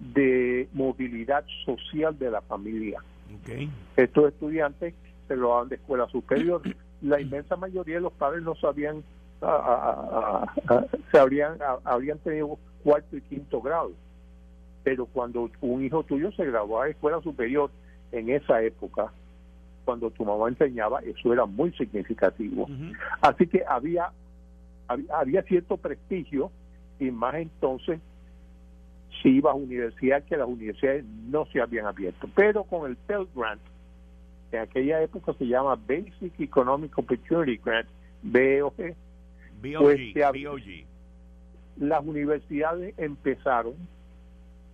de 0.00 0.68
movilidad 0.74 1.44
social 1.64 2.18
de 2.18 2.30
la 2.30 2.42
familia. 2.42 3.02
Estos 3.96 4.28
estudiantes 4.28 4.94
se 5.26 5.36
lo 5.36 5.48
daban 5.50 5.68
de 5.68 5.76
escuela 5.76 6.06
superior. 6.08 6.62
La 7.00 7.20
inmensa 7.20 7.56
mayoría 7.56 7.94
de 7.96 8.00
los 8.02 8.12
padres 8.12 8.42
no 8.42 8.54
sabían, 8.56 9.02
se 11.12 11.18
habrían, 11.18 11.56
habrían 11.84 12.18
tenido 12.18 12.58
cuarto 12.82 13.16
y 13.16 13.20
quinto 13.22 13.62
grado 13.62 13.92
pero 14.88 15.04
cuando 15.04 15.50
un 15.60 15.84
hijo 15.84 16.02
tuyo 16.02 16.32
se 16.32 16.46
graduó 16.46 16.80
a 16.80 16.88
escuela 16.88 17.20
superior 17.20 17.70
en 18.10 18.30
esa 18.30 18.62
época, 18.62 19.12
cuando 19.88 20.10
tu 20.10 20.22
mamá 20.22 20.50
enseñaba, 20.50 21.00
eso 21.00 21.32
era 21.32 21.46
muy 21.46 21.72
significativo. 21.72 22.68
Así 23.22 23.46
que 23.46 23.64
había, 23.66 24.12
había 24.86 25.42
cierto 25.44 25.78
prestigio 25.78 26.50
y 27.00 27.10
más 27.10 27.36
entonces 27.36 27.98
si 29.22 29.30
ibas 29.30 29.52
a 29.52 29.56
universidad 29.56 30.22
que 30.24 30.36
las 30.36 30.46
universidades 30.46 31.06
no 31.06 31.46
se 31.46 31.62
habían 31.62 31.86
abierto. 31.86 32.28
Pero 32.34 32.64
con 32.64 32.90
el 32.90 32.96
Pell 32.96 33.26
Grant, 33.34 33.62
en 34.52 34.60
aquella 34.60 35.00
época 35.00 35.32
se 35.38 35.46
llama 35.46 35.74
Basic 35.74 36.38
Economic 36.38 36.98
Opportunity 36.98 37.58
Grant, 37.64 37.88
BOG, 38.22 38.94
pues 39.78 40.00
las 41.78 42.04
universidades 42.04 42.92
empezaron 42.98 43.72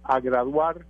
a 0.03 0.19
graduar 0.19 0.85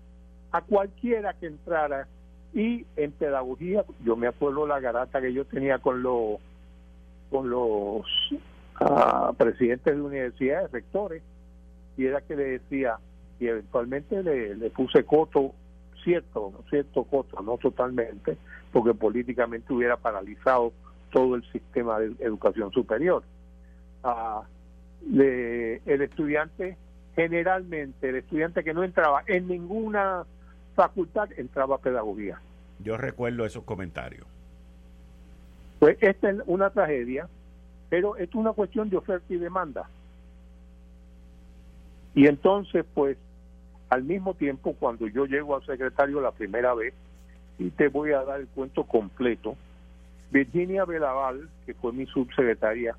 a 0.50 0.62
cualquiera 0.62 1.34
que 1.34 1.44
entrara 1.44 2.08
y 2.54 2.86
en 2.96 3.10
pedagogía 3.12 3.84
yo 4.04 4.16
me 4.16 4.28
acuerdo 4.28 4.66
la 4.66 4.80
garata 4.80 5.20
que 5.20 5.32
yo 5.32 5.44
tenía 5.44 5.78
con 5.78 6.02
los 6.02 6.38
con 7.28 7.50
los 7.50 8.06
ah, 8.80 9.32
presidentes 9.36 9.94
de 9.94 10.00
universidades 10.00 10.70
rectores 10.70 11.22
y 11.96 12.06
era 12.06 12.20
que 12.20 12.36
le 12.36 12.44
decía 12.44 12.98
y 13.40 13.48
eventualmente 13.48 14.22
le, 14.22 14.54
le 14.54 14.70
puse 14.70 15.04
coto, 15.04 15.52
cierto, 16.04 16.52
cierto 16.70 17.02
coto, 17.04 17.42
no 17.42 17.58
totalmente, 17.58 18.36
porque 18.72 18.94
políticamente 18.94 19.72
hubiera 19.72 19.96
paralizado 19.96 20.72
todo 21.10 21.34
el 21.34 21.42
sistema 21.50 21.98
de 21.98 22.14
educación 22.20 22.70
superior. 22.70 23.24
Ah, 24.04 24.42
el 25.12 25.80
estudiante, 26.02 26.76
generalmente, 27.16 28.08
el 28.08 28.16
estudiante 28.16 28.64
que 28.64 28.72
no 28.72 28.84
entraba 28.84 29.22
en 29.26 29.48
ninguna 29.48 30.24
facultad, 30.74 31.28
entraba 31.36 31.76
a 31.76 31.78
pedagogía. 31.78 32.40
Yo 32.80 32.96
recuerdo 32.96 33.44
esos 33.44 33.64
comentarios. 33.64 34.26
Pues 35.78 35.96
esta 36.00 36.30
es 36.30 36.38
una 36.46 36.70
tragedia, 36.70 37.28
pero 37.88 38.16
es 38.16 38.34
una 38.34 38.52
cuestión 38.52 38.88
de 38.90 38.96
oferta 38.96 39.32
y 39.32 39.36
demanda. 39.36 39.88
Y 42.14 42.26
entonces, 42.26 42.84
pues, 42.94 43.16
al 43.90 44.04
mismo 44.04 44.34
tiempo, 44.34 44.74
cuando 44.78 45.06
yo 45.08 45.26
llego 45.26 45.56
al 45.56 45.66
secretario 45.66 46.20
la 46.20 46.32
primera 46.32 46.74
vez, 46.74 46.94
y 47.58 47.70
te 47.70 47.88
voy 47.88 48.12
a 48.12 48.24
dar 48.24 48.40
el 48.40 48.48
cuento 48.48 48.84
completo, 48.84 49.56
Virginia 50.30 50.84
Belaval, 50.84 51.48
que 51.66 51.74
fue 51.74 51.92
mi 51.92 52.06
subsecretaria, 52.06 52.96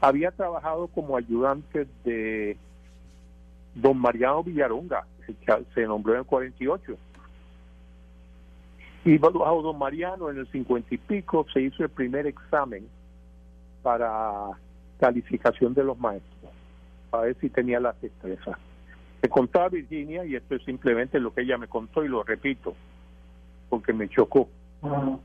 había 0.00 0.32
trabajado 0.32 0.88
como 0.88 1.16
ayudante 1.16 1.86
de 2.04 2.56
don 3.74 3.98
Mariano 3.98 4.42
Villaronga, 4.42 5.06
que 5.26 5.36
se 5.74 5.82
nombró 5.82 6.14
en 6.14 6.20
el 6.20 6.26
48. 6.26 6.96
Y 9.04 9.18
bajo 9.18 9.62
don 9.62 9.78
Mariano 9.78 10.30
en 10.30 10.38
el 10.38 10.46
50 10.48 10.94
y 10.94 10.98
pico 10.98 11.44
se 11.52 11.60
hizo 11.60 11.82
el 11.82 11.88
primer 11.88 12.26
examen 12.26 12.86
para 13.82 14.50
calificación 15.00 15.74
de 15.74 15.82
los 15.82 15.98
maestros, 15.98 16.52
para 17.10 17.24
ver 17.24 17.36
si 17.40 17.50
tenía 17.50 17.80
las 17.80 18.00
destrezas. 18.00 18.56
Me 19.20 19.28
contaba 19.28 19.68
Virginia, 19.68 20.24
y 20.24 20.36
esto 20.36 20.54
es 20.54 20.64
simplemente 20.64 21.18
lo 21.18 21.34
que 21.34 21.42
ella 21.42 21.58
me 21.58 21.66
contó 21.66 22.04
y 22.04 22.08
lo 22.08 22.22
repito, 22.22 22.74
porque 23.68 23.92
me 23.92 24.08
chocó 24.08 24.48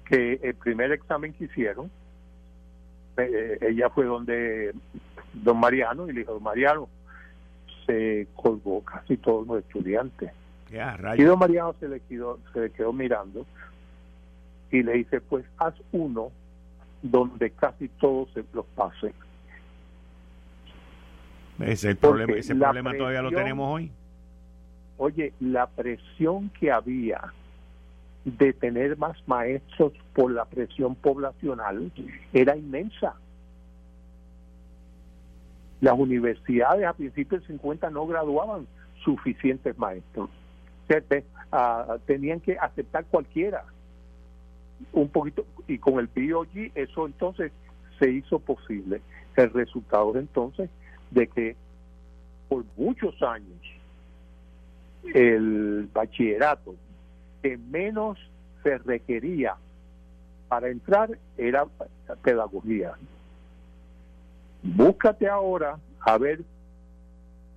que 0.06 0.40
el 0.42 0.56
primer 0.56 0.92
examen 0.92 1.34
que 1.34 1.46
hicieron, 1.46 1.90
eh, 3.18 3.58
ella 3.62 3.90
fue 3.90 4.06
donde 4.06 4.74
don 5.34 5.60
Mariano 5.60 6.08
y 6.08 6.14
le 6.14 6.20
dijo, 6.22 6.34
don 6.34 6.44
Mariano, 6.44 6.90
se 7.86 8.28
colgó 8.36 8.84
casi 8.84 9.18
todos 9.18 9.48
los 9.48 9.60
estudiantes. 9.60 10.32
Y 10.70 11.24
don 11.24 11.40
Mariano 11.40 11.74
se 11.80 11.88
le, 11.88 12.00
quedó, 12.02 12.40
se 12.54 12.60
le 12.62 12.70
quedó 12.72 12.92
mirando 12.92 13.46
y 14.72 14.84
le 14.84 14.94
dice, 14.94 15.22
pues 15.22 15.46
haz 15.58 15.74
uno 15.92 16.32
donde 17.02 17.52
casi 17.52 17.88
todos 17.88 18.30
se 18.34 18.44
los 18.54 18.66
pasen. 18.76 19.14
Ese, 21.60 21.92
el 21.92 21.98
problema, 21.98 22.34
ese 22.34 22.56
problema 22.56 22.96
todavía 22.96 23.22
lo 23.22 23.32
tenemos 23.32 23.68
hoy. 23.76 23.92
Oye, 24.98 25.34
la 25.40 25.68
presión 25.68 26.50
que 26.50 26.72
había 26.72 27.34
de 28.26 28.52
tener 28.54 28.98
más 28.98 29.16
maestros 29.28 29.94
por 30.14 30.32
la 30.32 30.46
presión 30.46 30.96
poblacional 30.96 31.92
era 32.34 32.58
inmensa. 32.58 33.16
Las 35.80 35.98
universidades 35.98 36.86
a 36.86 36.94
principios 36.94 37.42
del 37.42 37.58
50 37.60 37.90
no 37.92 38.06
graduaban 38.06 38.68
suficientes 39.04 39.78
maestros. 39.78 40.30
Ah, 41.52 41.98
tenían 42.06 42.40
que 42.40 42.58
aceptar 42.58 43.06
cualquiera. 43.06 43.64
Un 44.92 45.10
poquito, 45.10 45.46
y 45.68 45.80
con 45.80 46.00
el 46.00 46.08
BOG 46.08 46.72
eso 46.76 47.08
entonces 47.08 47.52
se 48.00 48.12
hizo 48.12 48.40
posible. 48.40 49.02
El 49.36 49.52
resultado 49.52 50.12
es 50.12 50.18
entonces 50.18 50.70
de 51.12 51.28
que 51.28 51.56
por 52.50 52.64
muchos 52.76 53.22
años 53.22 53.60
el 55.14 55.90
bachillerato 55.94 56.76
que 57.42 57.58
menos 57.58 58.18
se 58.64 58.78
requería 58.80 59.56
para 60.48 60.70
entrar 60.70 61.18
era 61.38 61.66
pedagogía. 62.24 62.94
Búscate 64.64 65.28
ahora 65.28 65.78
a 66.02 66.18
ver 66.18 66.42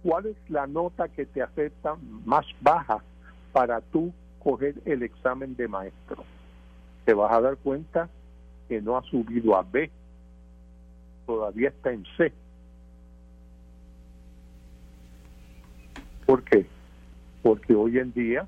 cuál 0.02 0.26
es 0.26 0.36
la 0.48 0.66
nota 0.66 1.08
que 1.08 1.26
te 1.26 1.42
acepta 1.42 1.96
más 2.24 2.46
baja 2.60 3.02
para 3.52 3.80
tú 3.80 4.12
coger 4.38 4.74
el 4.84 5.02
examen 5.02 5.56
de 5.56 5.68
maestro. 5.68 6.24
Te 7.04 7.14
vas 7.14 7.32
a 7.32 7.40
dar 7.40 7.56
cuenta 7.56 8.08
que 8.68 8.80
no 8.80 8.96
ha 8.96 9.02
subido 9.02 9.56
a 9.56 9.62
B, 9.62 9.90
todavía 11.26 11.70
está 11.70 11.92
en 11.92 12.04
C. 12.16 12.32
¿Por 16.26 16.44
qué? 16.44 16.66
Porque 17.42 17.74
hoy 17.74 17.98
en 17.98 18.12
día 18.12 18.46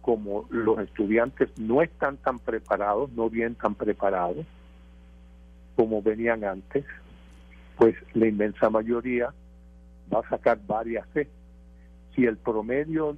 como 0.00 0.46
los 0.50 0.78
estudiantes 0.78 1.50
no 1.58 1.82
están 1.82 2.16
tan 2.16 2.38
preparados, 2.38 3.12
no 3.12 3.28
vienen 3.28 3.54
tan 3.54 3.74
preparados 3.74 4.46
como 5.76 6.02
venían 6.02 6.44
antes, 6.44 6.84
pues 7.76 7.94
la 8.14 8.26
inmensa 8.26 8.68
mayoría 8.70 9.32
va 10.12 10.20
a 10.20 10.28
sacar 10.28 10.58
varias 10.66 11.06
C. 11.14 11.28
Si 12.14 12.24
el 12.24 12.36
promedio 12.36 13.16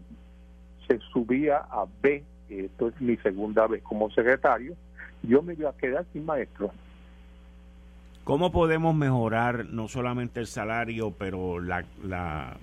se 0.86 0.98
subía 1.12 1.58
a 1.58 1.86
B, 2.02 2.24
esto 2.48 2.88
es 2.88 3.00
mi 3.00 3.16
segunda 3.18 3.66
vez 3.66 3.82
como 3.82 4.10
secretario, 4.10 4.74
yo 5.22 5.42
me 5.42 5.54
iba 5.54 5.70
a 5.70 5.76
quedar 5.76 6.04
sin 6.12 6.24
maestro. 6.24 6.70
¿Cómo 8.24 8.52
podemos 8.52 8.94
mejorar 8.94 9.66
no 9.66 9.88
solamente 9.88 10.40
el 10.40 10.46
salario, 10.46 11.12
pero 11.12 11.58
la, 11.58 11.84
la, 12.04 12.56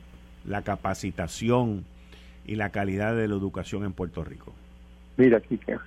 la 0.46 0.62
capacitación? 0.62 1.86
y 2.50 2.56
la 2.56 2.72
calidad 2.72 3.16
de 3.16 3.28
la 3.28 3.36
educación 3.36 3.84
en 3.84 3.94
Puerto 3.94 4.24
Rico? 4.24 4.54
Mira, 5.18 5.40
Kike, 5.40 5.78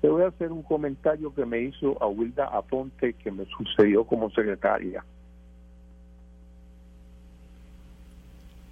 te 0.00 0.08
voy 0.08 0.22
a 0.22 0.28
hacer 0.28 0.52
un 0.52 0.62
comentario 0.62 1.34
que 1.34 1.44
me 1.44 1.60
hizo 1.60 1.94
Wilda 1.94 2.44
Aponte, 2.46 3.14
que 3.14 3.32
me 3.32 3.44
sucedió 3.46 4.04
como 4.04 4.30
secretaria. 4.30 5.04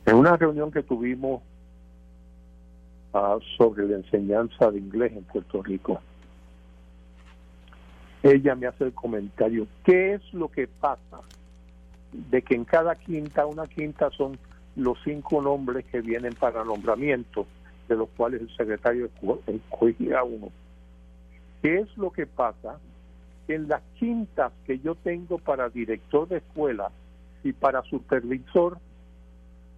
En 0.06 0.14
una 0.14 0.36
reunión 0.36 0.70
que 0.70 0.84
tuvimos 0.84 1.42
ah, 3.14 3.38
sobre 3.56 3.86
la 3.88 3.96
enseñanza 3.96 4.70
de 4.70 4.78
inglés 4.78 5.12
en 5.14 5.24
Puerto 5.24 5.62
Rico, 5.62 6.00
ella 8.22 8.54
me 8.54 8.66
hace 8.66 8.84
el 8.84 8.92
comentario, 8.92 9.66
¿qué 9.84 10.14
es 10.14 10.34
lo 10.34 10.48
que 10.48 10.66
pasa 10.66 11.20
de 12.12 12.42
que 12.42 12.54
en 12.54 12.64
cada 12.64 12.94
quinta, 12.94 13.46
una 13.46 13.66
quinta 13.66 14.10
son 14.10 14.38
los 14.76 14.98
cinco 15.04 15.42
nombres 15.42 15.84
que 15.86 16.00
vienen 16.00 16.34
para 16.34 16.64
nombramiento, 16.64 17.46
de 17.88 17.96
los 17.96 18.08
cuales 18.10 18.42
el 18.42 18.56
secretario 18.56 19.10
escogía 19.46 20.22
uno. 20.22 20.50
¿Qué 21.62 21.78
es 21.78 21.96
lo 21.96 22.10
que 22.10 22.26
pasa? 22.26 22.78
En 23.48 23.68
las 23.68 23.82
quintas 23.98 24.52
que 24.66 24.78
yo 24.78 24.94
tengo 24.94 25.38
para 25.38 25.68
director 25.68 26.28
de 26.28 26.38
escuela 26.38 26.90
y 27.42 27.52
para 27.52 27.82
supervisor, 27.82 28.78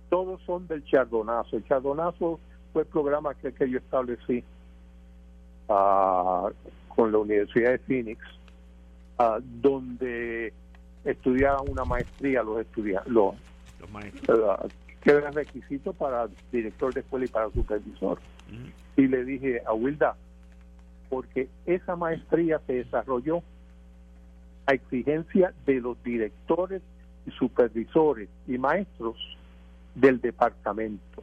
todos 0.09 0.41
son 0.43 0.67
del 0.67 0.85
Chardonazo. 0.85 1.57
El 1.57 1.65
Chardonazo 1.67 2.41
fue 2.73 2.83
el 2.83 2.89
programa 2.89 3.35
que, 3.35 3.53
que 3.53 3.69
yo 3.69 3.79
establecí 3.79 4.45
uh, 5.69 6.51
con 6.89 7.13
la 7.13 7.19
Universidad 7.19 7.73
de 7.73 7.79
Phoenix, 7.79 8.21
uh, 9.19 9.41
donde 9.41 10.53
estudiaban 11.05 11.69
una 11.69 11.85
maestría 11.85 12.43
los 12.43 12.61
estudiantes, 12.61 13.13
los, 13.13 13.35
los 13.81 13.91
maestros. 13.91 14.39
Uh, 14.39 14.69
que 15.01 15.11
era 15.11 15.31
requisito 15.31 15.93
para 15.93 16.29
director 16.53 16.93
de 16.93 17.01
escuela 17.01 17.25
y 17.25 17.29
para 17.29 17.51
supervisor. 17.51 18.19
Y 18.97 19.07
le 19.07 19.25
dije 19.25 19.63
a 19.67 19.73
Wilda, 19.73 20.17
porque 21.09 21.49
esa 21.67 21.97
maestría 21.97 22.61
se 22.67 22.75
desarrolló 22.75 23.43
a 24.67 24.75
exigencia 24.75 25.55
de 25.65 25.81
los 25.81 26.03
directores 26.03 26.83
y 27.27 27.31
supervisores 27.33 28.29
y 28.47 28.59
maestros 28.59 29.17
del 29.95 30.21
departamento. 30.21 31.23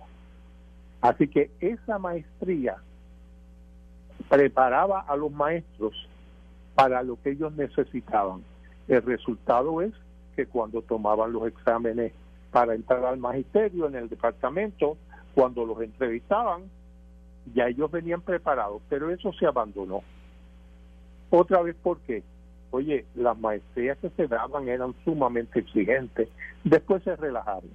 Así 1.02 1.28
que 1.28 1.52
esa 1.60 2.00
maestría 2.00 2.78
preparaba 4.30 5.02
a 5.02 5.16
los 5.16 5.32
maestros 5.32 5.94
para 6.76 7.04
lo 7.04 7.22
que 7.22 7.32
ellos 7.32 7.54
necesitaban. 7.54 8.44
El 8.88 9.02
resultado 9.04 9.82
es 9.82 9.94
que 10.36 10.46
cuando 10.46 10.82
tomaban 10.82 11.34
los 11.34 11.48
exámenes 11.48 12.14
para 12.52 12.76
entrar 12.76 13.06
al 13.06 13.18
magisterio 13.18 13.88
en 13.88 13.96
el 13.96 14.10
departamento, 14.10 14.98
cuando 15.34 15.66
los 15.66 15.82
entrevistaban, 15.82 16.64
ya 17.54 17.68
ellos 17.68 17.92
venían 17.92 18.22
preparados, 18.22 18.82
pero 18.90 19.10
eso 19.10 19.32
se 19.34 19.46
abandonó. 19.46 20.02
Otra 21.30 21.62
vez, 21.62 21.76
¿por 21.76 22.00
qué? 22.00 22.24
Oye, 22.72 23.06
las 23.16 23.38
maestrías 23.38 23.98
que 24.00 24.10
se 24.12 24.28
daban 24.28 24.68
eran 24.68 24.94
sumamente 25.04 25.60
exigentes, 25.60 26.30
después 26.64 27.04
se 27.04 27.16
relajaron. 27.16 27.70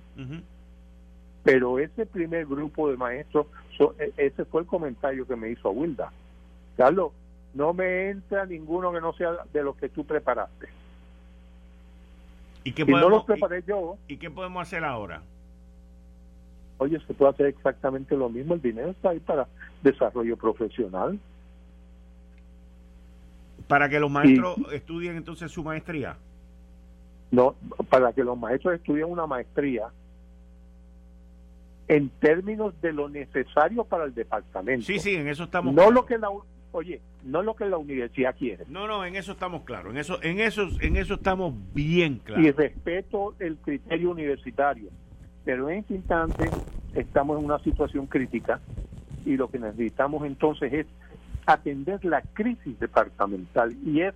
Pero 1.42 1.78
ese 1.78 2.06
primer 2.06 2.46
grupo 2.46 2.90
de 2.90 2.96
maestros, 2.96 3.46
e, 3.98 4.12
ese 4.16 4.44
fue 4.44 4.62
el 4.62 4.66
comentario 4.66 5.26
que 5.26 5.36
me 5.36 5.50
hizo 5.50 5.70
Wilda. 5.70 6.12
Carlos, 6.76 7.12
no 7.54 7.74
me 7.74 8.10
entra 8.10 8.46
ninguno 8.46 8.92
que 8.92 9.00
no 9.00 9.12
sea 9.12 9.38
de 9.52 9.62
los 9.62 9.76
que 9.76 9.88
tú 9.88 10.04
preparaste. 10.04 10.68
¿Y 12.64 12.72
qué 12.72 12.86
podemos, 12.86 13.10
no 13.10 13.26
preparé 13.26 13.62
yo. 13.66 13.96
¿Y 14.06 14.16
qué 14.18 14.30
podemos 14.30 14.62
hacer 14.62 14.84
ahora? 14.84 15.22
oye, 16.82 17.00
se 17.06 17.14
puede 17.14 17.30
hacer 17.30 17.46
exactamente 17.46 18.16
lo 18.16 18.28
mismo, 18.28 18.54
el 18.54 18.62
dinero 18.62 18.90
está 18.90 19.10
ahí 19.10 19.20
para 19.20 19.46
desarrollo 19.82 20.36
profesional. 20.36 21.18
Para 23.68 23.88
que 23.88 24.00
los 24.00 24.10
maestros 24.10 24.56
estudien 24.72 25.16
entonces 25.16 25.50
su 25.50 25.62
maestría. 25.62 26.16
No, 27.30 27.54
para 27.88 28.12
que 28.12 28.24
los 28.24 28.36
maestros 28.36 28.74
estudien 28.74 29.06
una 29.06 29.26
maestría 29.26 29.86
en 31.88 32.08
términos 32.08 32.80
de 32.80 32.92
lo 32.92 33.08
necesario 33.08 33.84
para 33.84 34.04
el 34.04 34.14
departamento. 34.14 34.86
Sí, 34.86 34.98
sí, 34.98 35.14
en 35.14 35.28
eso 35.28 35.44
estamos. 35.44 35.74
No 35.74 35.90
lo 35.90 36.06
que 36.06 36.18
la 36.18 36.30
oye, 36.72 37.00
no 37.24 37.42
lo 37.42 37.54
que 37.54 37.66
la 37.66 37.76
universidad 37.76 38.34
quiere. 38.36 38.64
No, 38.68 38.86
no, 38.86 39.04
en 39.04 39.16
eso 39.16 39.32
estamos 39.32 39.62
claros. 39.62 39.92
En 39.92 39.98
eso, 39.98 40.22
en 40.22 40.40
eso, 40.40 40.68
en 40.80 40.96
eso 40.96 41.14
estamos 41.14 41.54
bien 41.74 42.20
claros. 42.24 42.44
Y 42.44 42.50
respeto 42.50 43.34
el 43.38 43.56
criterio 43.58 44.10
universitario, 44.10 44.88
pero 45.44 45.68
en 45.68 45.80
este 45.80 45.94
instante 45.94 46.50
estamos 46.94 47.38
en 47.38 47.44
una 47.44 47.58
situación 47.60 48.06
crítica 48.06 48.60
y 49.24 49.36
lo 49.36 49.48
que 49.48 49.58
necesitamos 49.58 50.24
entonces 50.26 50.72
es 50.72 50.86
atender 51.46 52.04
la 52.04 52.22
crisis 52.22 52.78
departamental 52.78 53.74
y 53.84 54.00
es 54.00 54.14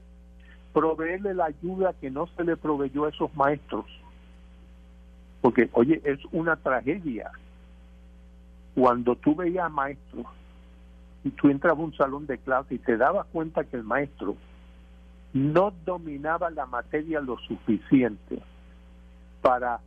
proveerle 0.72 1.34
la 1.34 1.46
ayuda 1.46 1.94
que 2.00 2.10
no 2.10 2.26
se 2.36 2.44
le 2.44 2.56
proveyó 2.56 3.04
a 3.04 3.10
esos 3.10 3.34
maestros. 3.34 3.86
Porque, 5.40 5.68
oye, 5.72 6.00
es 6.04 6.18
una 6.32 6.56
tragedia 6.56 7.30
cuando 8.76 9.16
tú 9.16 9.34
veías 9.34 9.72
maestros 9.72 10.26
y 11.24 11.30
tú 11.30 11.48
entrabas 11.48 11.80
a 11.80 11.84
un 11.84 11.96
salón 11.96 12.26
de 12.26 12.36
clase 12.36 12.74
y 12.74 12.78
te 12.78 12.98
dabas 12.98 13.26
cuenta 13.32 13.64
que 13.64 13.78
el 13.78 13.82
maestro 13.82 14.36
no 15.32 15.72
dominaba 15.86 16.50
la 16.50 16.66
materia 16.66 17.20
lo 17.20 17.38
suficiente 17.38 18.38
para 19.40 19.80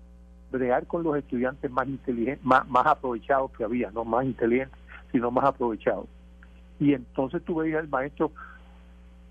bregar 0.52 0.88
con 0.88 1.04
los 1.04 1.15
estudiantes 1.15 1.69
más 1.69 1.88
inteligentes, 1.88 2.43
más, 2.43 2.65
aprovechados 2.86 3.52
que 3.52 3.63
había, 3.63 3.91
no 3.91 4.04
más 4.06 4.25
inteligentes, 4.25 4.78
sino 5.12 5.30
más 5.30 5.45
aprovechados. 5.45 6.08
Y 6.80 6.95
entonces 6.95 7.43
tú 7.45 7.56
veías 7.56 7.82
al 7.82 7.89
maestro 7.89 8.32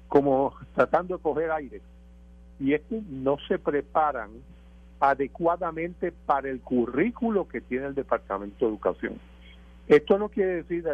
como 0.07 0.55
tratando 0.77 1.17
de 1.17 1.23
coger 1.23 1.51
aire. 1.51 1.83
Y 2.61 2.75
es 2.75 2.83
que 2.83 3.03
no 3.11 3.39
se 3.49 3.59
preparan 3.59 4.31
adecuadamente 5.01 6.13
para 6.13 6.49
el 6.49 6.61
currículo 6.61 7.49
que 7.49 7.61
tiene 7.61 7.87
el 7.87 7.95
Departamento 7.97 8.65
de 8.65 8.71
Educación. 8.71 9.19
Esto 9.89 10.19
no 10.19 10.29
quiere 10.29 10.63
decir, 10.63 10.85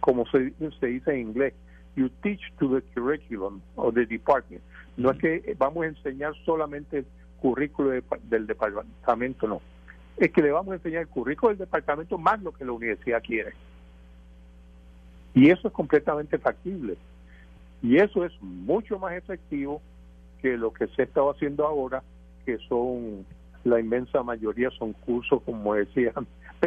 como 0.00 0.24
se, 0.26 0.52
dice 0.60 1.12
en 1.12 1.20
inglés, 1.20 1.54
you 1.96 2.08
teach 2.22 2.40
to 2.58 2.68
the 2.68 2.82
curriculum 2.94 3.60
of 3.76 3.94
the 3.94 4.06
department. 4.06 4.62
No 4.96 5.10
es 5.10 5.18
que 5.18 5.56
vamos 5.58 5.84
a 5.84 5.88
enseñar 5.88 6.32
solamente 6.44 6.98
el 6.98 7.06
currículo 7.40 7.90
del 8.24 8.46
departamento, 8.46 9.48
no. 9.48 9.60
Es 10.16 10.32
que 10.32 10.42
le 10.42 10.52
vamos 10.52 10.72
a 10.72 10.76
enseñar 10.76 11.02
el 11.02 11.08
currículo 11.08 11.50
del 11.50 11.58
departamento 11.58 12.18
más 12.18 12.40
lo 12.42 12.52
que 12.52 12.64
la 12.64 12.72
universidad 12.72 13.22
quiere. 13.22 13.52
Y 15.34 15.50
eso 15.50 15.68
es 15.68 15.74
completamente 15.74 16.38
factible. 16.38 16.96
Y 17.82 17.98
eso 17.98 18.24
es 18.24 18.32
mucho 18.40 18.98
más 18.98 19.14
efectivo 19.14 19.80
que 20.40 20.56
lo 20.56 20.72
que 20.72 20.86
se 20.88 21.02
está 21.02 21.20
haciendo 21.30 21.66
ahora, 21.66 22.02
que 22.44 22.58
son, 22.68 23.24
la 23.64 23.80
inmensa 23.80 24.22
mayoría 24.22 24.70
son 24.70 24.92
cursos, 24.92 25.42
como 25.42 25.74
decía 25.74 26.12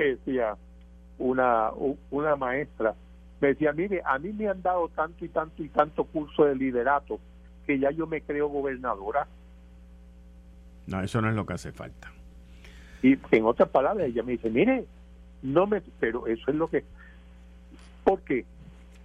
una, 1.22 1.72
una 2.10 2.36
maestra, 2.36 2.96
me 3.40 3.50
decía, 3.50 3.72
mire, 3.74 4.02
a 4.06 4.18
mí 4.20 4.34
me 4.34 4.48
han 4.48 4.62
dado 4.62 4.90
tanto 4.90 5.24
y 5.24 5.30
tanto 5.30 5.64
y 5.64 5.70
tanto 5.70 6.04
curso 6.04 6.46
de 6.46 6.56
liderato 6.56 7.20
que 7.66 7.80
ya 7.80 7.92
yo 7.92 8.08
me 8.08 8.22
creo 8.22 8.50
gobernadora. 8.50 9.28
No, 10.88 11.02
eso 11.02 11.22
no 11.22 11.30
es 11.30 11.36
lo 11.36 11.46
que 11.46 11.54
hace 11.54 11.72
falta. 11.72 12.12
Y 13.02 13.18
en 13.32 13.46
otras 13.46 13.70
palabras, 13.70 14.08
ella 14.08 14.24
me 14.24 14.34
dice, 14.34 14.50
mire, 14.50 14.86
no 15.42 15.68
me, 15.68 15.82
pero 16.00 16.28
eso 16.28 16.44
es 16.50 16.56
lo 16.56 16.68
que, 16.68 16.84
¿por 18.04 18.22
qué? 18.22 18.46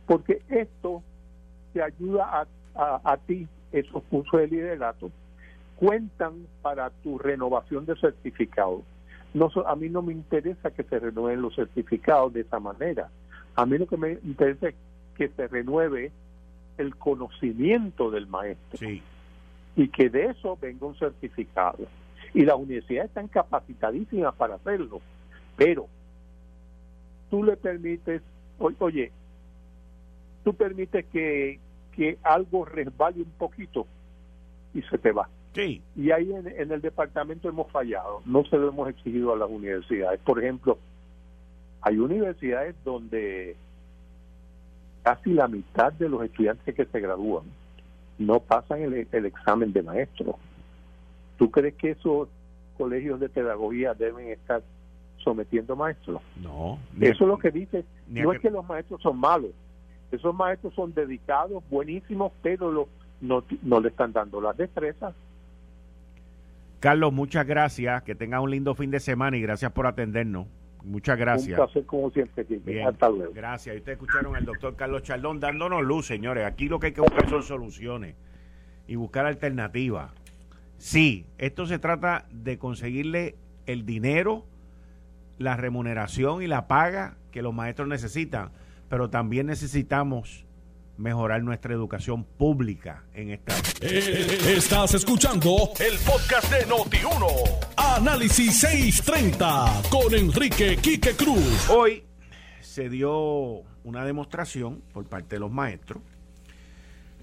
Porque 0.06 0.42
esto 0.48 1.02
te 1.72 1.82
ayuda 1.82 2.46
a, 2.74 3.00
a 3.04 3.16
ti, 3.18 3.46
esos 3.72 4.02
cursos 4.04 4.40
de 4.40 4.48
liderato, 4.48 5.10
cuentan 5.76 6.46
para 6.62 6.90
tu 6.90 7.18
renovación 7.18 7.86
de 7.86 7.96
certificado 7.96 8.82
no 9.36 9.50
a 9.66 9.76
mí 9.76 9.90
no 9.90 10.00
me 10.00 10.14
interesa 10.14 10.70
que 10.70 10.82
se 10.82 10.98
renueven 10.98 11.42
los 11.42 11.54
certificados 11.54 12.32
de 12.32 12.40
esa 12.40 12.58
manera. 12.58 13.10
A 13.54 13.66
mí 13.66 13.76
lo 13.76 13.86
que 13.86 13.98
me 13.98 14.12
interesa 14.24 14.68
es 14.68 14.74
que 15.14 15.28
se 15.28 15.46
renueve 15.46 16.10
el 16.78 16.96
conocimiento 16.96 18.10
del 18.10 18.26
maestro 18.26 18.88
y 19.76 19.88
que 19.88 20.08
de 20.08 20.26
eso 20.26 20.56
venga 20.60 20.86
un 20.86 20.96
certificado. 20.96 21.86
Y 22.32 22.46
las 22.46 22.56
universidades 22.56 23.10
están 23.10 23.28
capacitadísimas 23.28 24.34
para 24.34 24.54
hacerlo, 24.54 25.02
pero 25.54 25.86
tú 27.30 27.44
le 27.44 27.58
permites, 27.58 28.22
oye, 28.58 29.12
tú 30.44 30.54
permites 30.54 31.04
que, 31.12 31.60
que 31.92 32.18
algo 32.22 32.64
resbale 32.64 33.20
un 33.20 33.32
poquito 33.32 33.86
y 34.72 34.80
se 34.82 34.96
te 34.96 35.12
va. 35.12 35.28
Y 35.96 36.10
ahí 36.10 36.30
en, 36.32 36.70
el 36.70 36.80
departamento 36.80 37.48
hemos 37.48 37.70
fallado, 37.70 38.22
no 38.26 38.44
se 38.44 38.56
lo 38.56 38.68
hemos 38.68 38.88
exigido 38.88 39.32
a 39.32 39.36
las 39.36 39.48
universidades. 39.48 40.20
Por 40.20 40.42
ejemplo, 40.42 40.78
hay 41.80 41.98
universidades 41.98 42.74
donde 42.84 43.56
casi 45.02 45.32
la 45.32 45.48
mitad 45.48 45.92
de 45.92 46.08
los 46.08 46.22
estudiantes 46.24 46.74
que 46.74 46.84
se 46.84 47.00
gradúan 47.00 47.44
no 48.18 48.40
pasan 48.40 48.82
el, 48.82 49.08
el 49.10 49.26
examen 49.26 49.72
de 49.72 49.82
maestro. 49.82 50.38
¿Tú 51.38 51.50
crees 51.50 51.74
que 51.74 51.90
esos 51.90 52.28
colegios 52.76 53.20
de 53.20 53.28
pedagogía 53.28 53.94
deben 53.94 54.28
estar 54.28 54.62
sometiendo 55.22 55.76
maestros? 55.76 56.22
No. 56.42 56.78
Eso 57.00 57.24
es 57.24 57.28
lo 57.28 57.38
que 57.38 57.50
dice. 57.50 57.84
No 58.08 58.32
es 58.32 58.40
que 58.40 58.50
los 58.50 58.66
maestros 58.66 59.00
son 59.02 59.18
malos. 59.18 59.50
Esos 60.10 60.34
maestros 60.34 60.72
son 60.74 60.94
dedicados, 60.94 61.62
buenísimos, 61.68 62.32
pero 62.42 62.88
no, 63.20 63.44
no 63.62 63.80
le 63.80 63.88
están 63.88 64.12
dando 64.12 64.40
las 64.40 64.56
destrezas 64.56 65.14
Carlos, 66.80 67.12
muchas 67.12 67.46
gracias. 67.46 68.02
Que 68.02 68.14
tenga 68.14 68.40
un 68.40 68.50
lindo 68.50 68.74
fin 68.74 68.90
de 68.90 69.00
semana 69.00 69.36
y 69.36 69.40
gracias 69.40 69.72
por 69.72 69.86
atendernos. 69.86 70.46
Muchas 70.84 71.18
gracias. 71.18 71.58
Un 71.58 71.64
placer 71.64 71.84
como 71.84 72.10
siempre. 72.10 72.84
Hasta 72.84 73.08
luego. 73.08 73.32
Gracias. 73.34 73.74
Y 73.74 73.78
ustedes 73.78 73.96
escucharon 73.96 74.36
al 74.36 74.44
doctor 74.44 74.76
Carlos 74.76 75.02
Chaldón 75.02 75.40
dándonos 75.40 75.82
luz, 75.82 76.06
señores. 76.06 76.46
Aquí 76.46 76.68
lo 76.68 76.78
que 76.78 76.88
hay 76.88 76.92
que 76.92 77.00
buscar 77.00 77.28
son 77.28 77.42
soluciones 77.42 78.14
y 78.86 78.94
buscar 78.94 79.26
alternativas. 79.26 80.12
Sí, 80.78 81.26
esto 81.38 81.66
se 81.66 81.78
trata 81.78 82.26
de 82.30 82.58
conseguirle 82.58 83.34
el 83.66 83.84
dinero, 83.84 84.46
la 85.38 85.56
remuneración 85.56 86.42
y 86.42 86.46
la 86.46 86.68
paga 86.68 87.16
que 87.32 87.42
los 87.42 87.52
maestros 87.52 87.88
necesitan, 87.88 88.50
pero 88.88 89.10
también 89.10 89.46
necesitamos 89.46 90.46
mejorar 90.98 91.42
nuestra 91.42 91.74
educación 91.74 92.24
pública 92.24 93.04
en 93.14 93.30
esta. 93.30 93.54
Eh, 93.80 94.54
estás 94.56 94.94
escuchando 94.94 95.70
el 95.78 95.98
podcast 95.98 96.50
de 96.50 96.66
Noti1. 96.66 97.26
Análisis 97.76 98.60
630 98.60 99.82
con 99.90 100.14
Enrique 100.14 100.76
Quique 100.76 101.12
Cruz. 101.12 101.68
Hoy 101.70 102.04
se 102.60 102.88
dio 102.88 103.62
una 103.84 104.04
demostración 104.04 104.82
por 104.92 105.04
parte 105.06 105.36
de 105.36 105.40
los 105.40 105.50
maestros. 105.50 106.02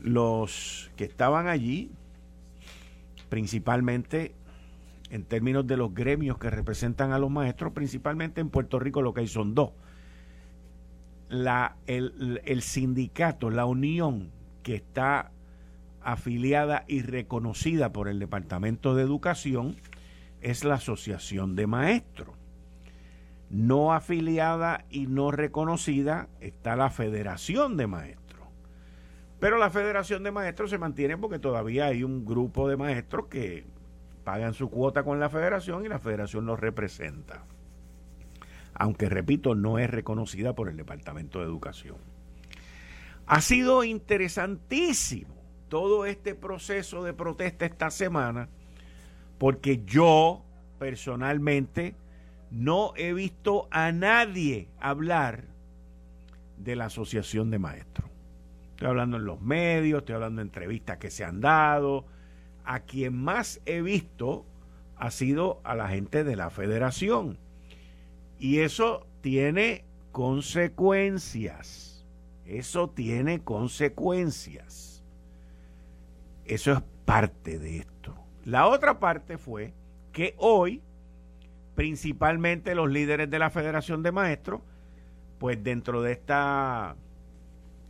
Los 0.02 0.92
que 0.96 1.06
estaban 1.06 1.48
allí, 1.48 1.92
principalmente 3.30 4.36
en 5.10 5.24
términos 5.24 5.66
de 5.68 5.78
los 5.78 5.94
gremios 5.94 6.38
que 6.38 6.50
representan 6.50 7.12
a 7.12 7.20
los 7.20 7.30
maestros, 7.30 7.74
principalmente 7.74 8.42
en 8.42 8.50
Puerto 8.50 8.80
Rico 8.80 9.02
lo 9.02 9.14
que 9.14 9.22
hay 9.22 9.28
son 9.28 9.54
dos 9.54 9.72
la, 11.34 11.78
el, 11.88 12.41
el 12.46 12.62
sindicato, 12.62 13.50
la 13.50 13.65
unión 13.65 14.32
que 14.62 14.76
está 14.76 15.32
afiliada 16.02 16.84
y 16.88 17.02
reconocida 17.02 17.91
por 17.91 18.08
el 18.08 18.19
Departamento 18.19 18.93
de 18.93 19.04
Educación 19.04 19.78
es 20.41 20.63
la 20.63 20.76
Asociación 20.76 21.56
de 21.56 21.67
Maestros. 21.67 22.36
No 23.50 23.93
afiliada 23.93 24.86
y 24.89 25.08
no 25.08 25.32
reconocida 25.32 26.28
está 26.39 26.76
la 26.76 26.89
Federación 26.89 27.78
de 27.78 27.88
Maestros. 27.88 28.48
Pero 29.39 29.58
la 29.58 29.69
Federación 29.69 30.24
de 30.24 30.32
Maestros 30.32 30.69
se 30.69 30.78
mantiene 30.78 31.17
porque 31.17 31.39
todavía 31.39 31.86
hay 31.86 32.04
un 32.04 32.26
grupo 32.26 32.67
de 32.67 32.78
maestros 32.78 33.28
que 33.28 33.65
pagan 34.24 34.54
su 34.54 34.69
cuota 34.69 35.04
con 35.04 35.19
la 35.19 35.30
Federación 35.30 35.86
y 35.86 35.89
la 35.89 36.00
Federación 36.00 36.46
los 36.46 36.60
representa 36.60 37.43
aunque 38.76 39.10
repito, 39.10 39.56
no 39.56 39.80
es 39.80 39.90
reconocida 39.90 40.54
por 40.54 40.70
el 40.70 40.78
Departamento 40.78 41.40
de 41.40 41.46
Educación. 41.46 41.98
Ha 43.26 43.42
sido 43.42 43.84
interesantísimo 43.84 45.34
todo 45.70 46.06
este 46.06 46.36
proceso 46.36 47.04
de 47.04 47.14
protesta 47.14 47.66
esta 47.66 47.90
semana, 47.90 48.50
porque 49.38 49.84
yo 49.86 50.44
personalmente 50.80 51.96
no 52.52 52.94
he 52.96 53.14
visto 53.14 53.68
a 53.72 53.92
nadie 53.92 54.68
hablar 54.80 55.46
de 56.58 56.76
la 56.76 56.86
Asociación 56.86 57.50
de 57.50 57.60
Maestros. 57.60 58.10
Estoy 58.72 58.88
hablando 58.88 59.18
en 59.18 59.26
los 59.26 59.42
medios, 59.42 60.00
estoy 60.00 60.16
hablando 60.16 60.42
en 60.42 60.48
entrevistas 60.48 60.98
que 60.98 61.10
se 61.10 61.24
han 61.24 61.42
dado. 61.42 62.06
A 62.66 62.82
quien 62.82 63.16
más 63.16 63.62
he 63.66 63.82
visto 63.82 64.46
ha 64.98 65.12
sido 65.12 65.62
a 65.64 65.76
la 65.76 65.90
gente 65.90 66.24
de 66.24 66.36
la 66.36 66.50
federación 66.50 67.38
Y 68.44 68.60
eso 68.60 69.08
tiene 69.22 69.86
consecuencias. 70.12 72.06
Eso 72.46 72.90
tiene 72.90 73.42
consecuencias. 73.42 75.02
Eso 76.44 76.74
es 76.74 76.82
parte 77.06 77.58
de 77.58 77.78
esto. 77.78 78.14
La 78.44 78.68
otra 78.68 79.00
parte 79.00 79.38
fue 79.38 79.74
que 80.12 80.36
hoy, 80.40 80.82
principalmente 81.76 82.76
los 82.76 82.92
líderes 82.92 83.30
de 83.30 83.40
la 83.40 83.50
Federación 83.50 84.04
de 84.04 84.12
Maestros, 84.12 84.60
pues 85.40 85.64
dentro 85.64 86.02
de 86.02 86.12
esta 86.12 86.98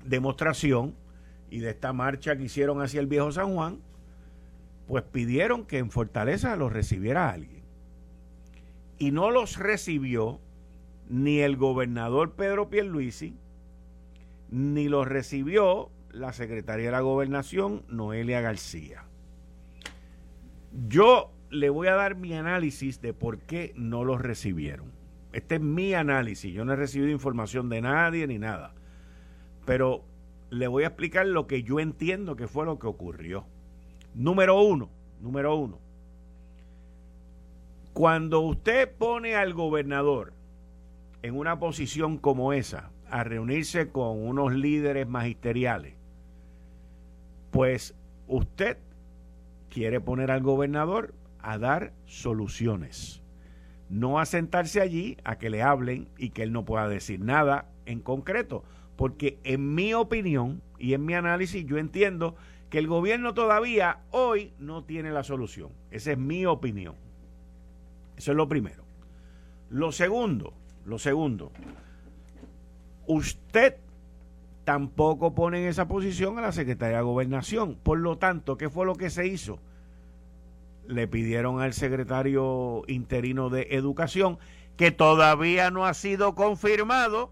demostración 0.06 0.94
y 1.50 1.62
de 1.62 1.72
esta 1.72 1.94
marcha 1.94 2.38
que 2.38 2.44
hicieron 2.44 2.80
hacia 2.80 3.00
el 3.00 3.08
viejo 3.08 3.32
San 3.32 3.56
Juan, 3.56 3.80
pues 4.88 5.04
pidieron 5.04 5.66
que 5.66 5.80
en 5.80 5.90
Fortaleza 5.90 6.56
los 6.56 6.72
recibiera 6.72 7.32
alguien. 7.32 7.53
Y 9.04 9.12
no 9.12 9.32
los 9.32 9.58
recibió 9.58 10.40
ni 11.10 11.40
el 11.40 11.58
gobernador 11.58 12.36
Pedro 12.36 12.70
Pierluisi, 12.70 13.36
ni 14.50 14.88
los 14.88 15.06
recibió 15.06 15.90
la 16.10 16.32
secretaria 16.32 16.86
de 16.86 16.92
la 16.94 17.02
gobernación, 17.02 17.84
Noelia 17.90 18.40
García. 18.40 19.04
Yo 20.88 21.34
le 21.50 21.70
voy 21.70 21.90
a 21.90 21.96
dar 21.96 22.16
mi 22.16 22.34
análisis 22.34 23.02
de 23.02 23.14
por 23.14 23.40
qué 23.40 23.74
no 23.76 24.06
los 24.06 24.22
recibieron. 24.22 24.94
Este 25.34 25.56
es 25.56 25.62
mi 25.62 25.94
análisis. 25.94 26.54
Yo 26.54 26.64
no 26.64 26.72
he 26.72 26.78
recibido 26.78 27.12
información 27.12 27.68
de 27.68 27.82
nadie 27.82 28.26
ni 28.26 28.40
nada. 28.40 28.74
Pero 29.66 30.06
le 30.50 30.68
voy 30.68 30.86
a 30.86 30.88
explicar 30.88 31.28
lo 31.28 31.46
que 31.46 31.64
yo 31.64 31.82
entiendo 31.82 32.38
que 32.38 32.48
fue 32.48 32.64
lo 32.64 32.80
que 32.80 32.88
ocurrió. 32.88 33.46
Número 34.16 34.62
uno, 34.62 34.90
número 35.20 35.58
uno. 35.58 35.83
Cuando 37.94 38.40
usted 38.40 38.92
pone 38.92 39.36
al 39.36 39.54
gobernador 39.54 40.34
en 41.22 41.38
una 41.38 41.60
posición 41.60 42.18
como 42.18 42.52
esa, 42.52 42.90
a 43.08 43.24
reunirse 43.24 43.90
con 43.90 44.26
unos 44.26 44.52
líderes 44.56 45.08
magisteriales, 45.08 45.94
pues 47.52 47.94
usted 48.28 48.80
quiere 49.70 50.02
poner 50.02 50.32
al 50.32 50.42
gobernador 50.42 51.14
a 51.38 51.60
dar 51.60 51.94
soluciones, 52.08 53.22
no 53.90 54.20
a 54.20 54.26
sentarse 54.26 54.82
allí 54.82 55.18
a 55.24 55.38
que 55.38 55.52
le 55.52 55.62
hablen 55.62 56.08
y 56.18 56.32
que 56.32 56.42
él 56.42 56.52
no 56.52 56.66
pueda 56.66 56.88
decir 56.88 57.20
nada 57.20 57.70
en 57.86 58.00
concreto, 58.00 58.64
porque 58.96 59.38
en 59.44 59.76
mi 59.76 59.94
opinión 59.94 60.64
y 60.80 60.96
en 60.96 61.06
mi 61.06 61.14
análisis 61.14 61.64
yo 61.68 61.78
entiendo 61.78 62.36
que 62.72 62.80
el 62.80 62.88
gobierno 62.88 63.36
todavía 63.36 64.00
hoy 64.10 64.52
no 64.58 64.84
tiene 64.84 65.12
la 65.12 65.22
solución. 65.22 65.70
Esa 65.92 66.14
es 66.14 66.18
mi 66.18 66.48
opinión. 66.48 67.03
Eso 68.24 68.32
es 68.32 68.38
lo 68.38 68.48
primero. 68.48 68.86
Lo 69.70 69.92
segundo, 69.92 70.54
lo 70.86 70.98
segundo, 70.98 71.52
usted 73.06 73.76
tampoco 74.64 75.36
pone 75.36 75.62
en 75.62 75.68
esa 75.68 75.90
posición 75.90 76.38
a 76.38 76.42
la 76.42 76.54
Secretaría 76.54 76.96
de 76.96 77.04
Gobernación. 77.04 77.76
Por 77.84 78.00
lo 78.00 78.18
tanto, 78.18 78.56
¿qué 78.56 78.70
fue 78.70 78.86
lo 78.86 78.96
que 78.96 79.10
se 79.10 79.28
hizo? 79.28 79.60
Le 80.88 81.06
pidieron 81.10 81.60
al 81.60 81.74
secretario 81.74 82.84
interino 82.88 83.50
de 83.50 83.68
Educación, 83.72 84.38
que 84.78 84.92
todavía 84.92 85.70
no 85.70 85.86
ha 85.86 85.94
sido 85.94 86.34
confirmado, 86.34 87.30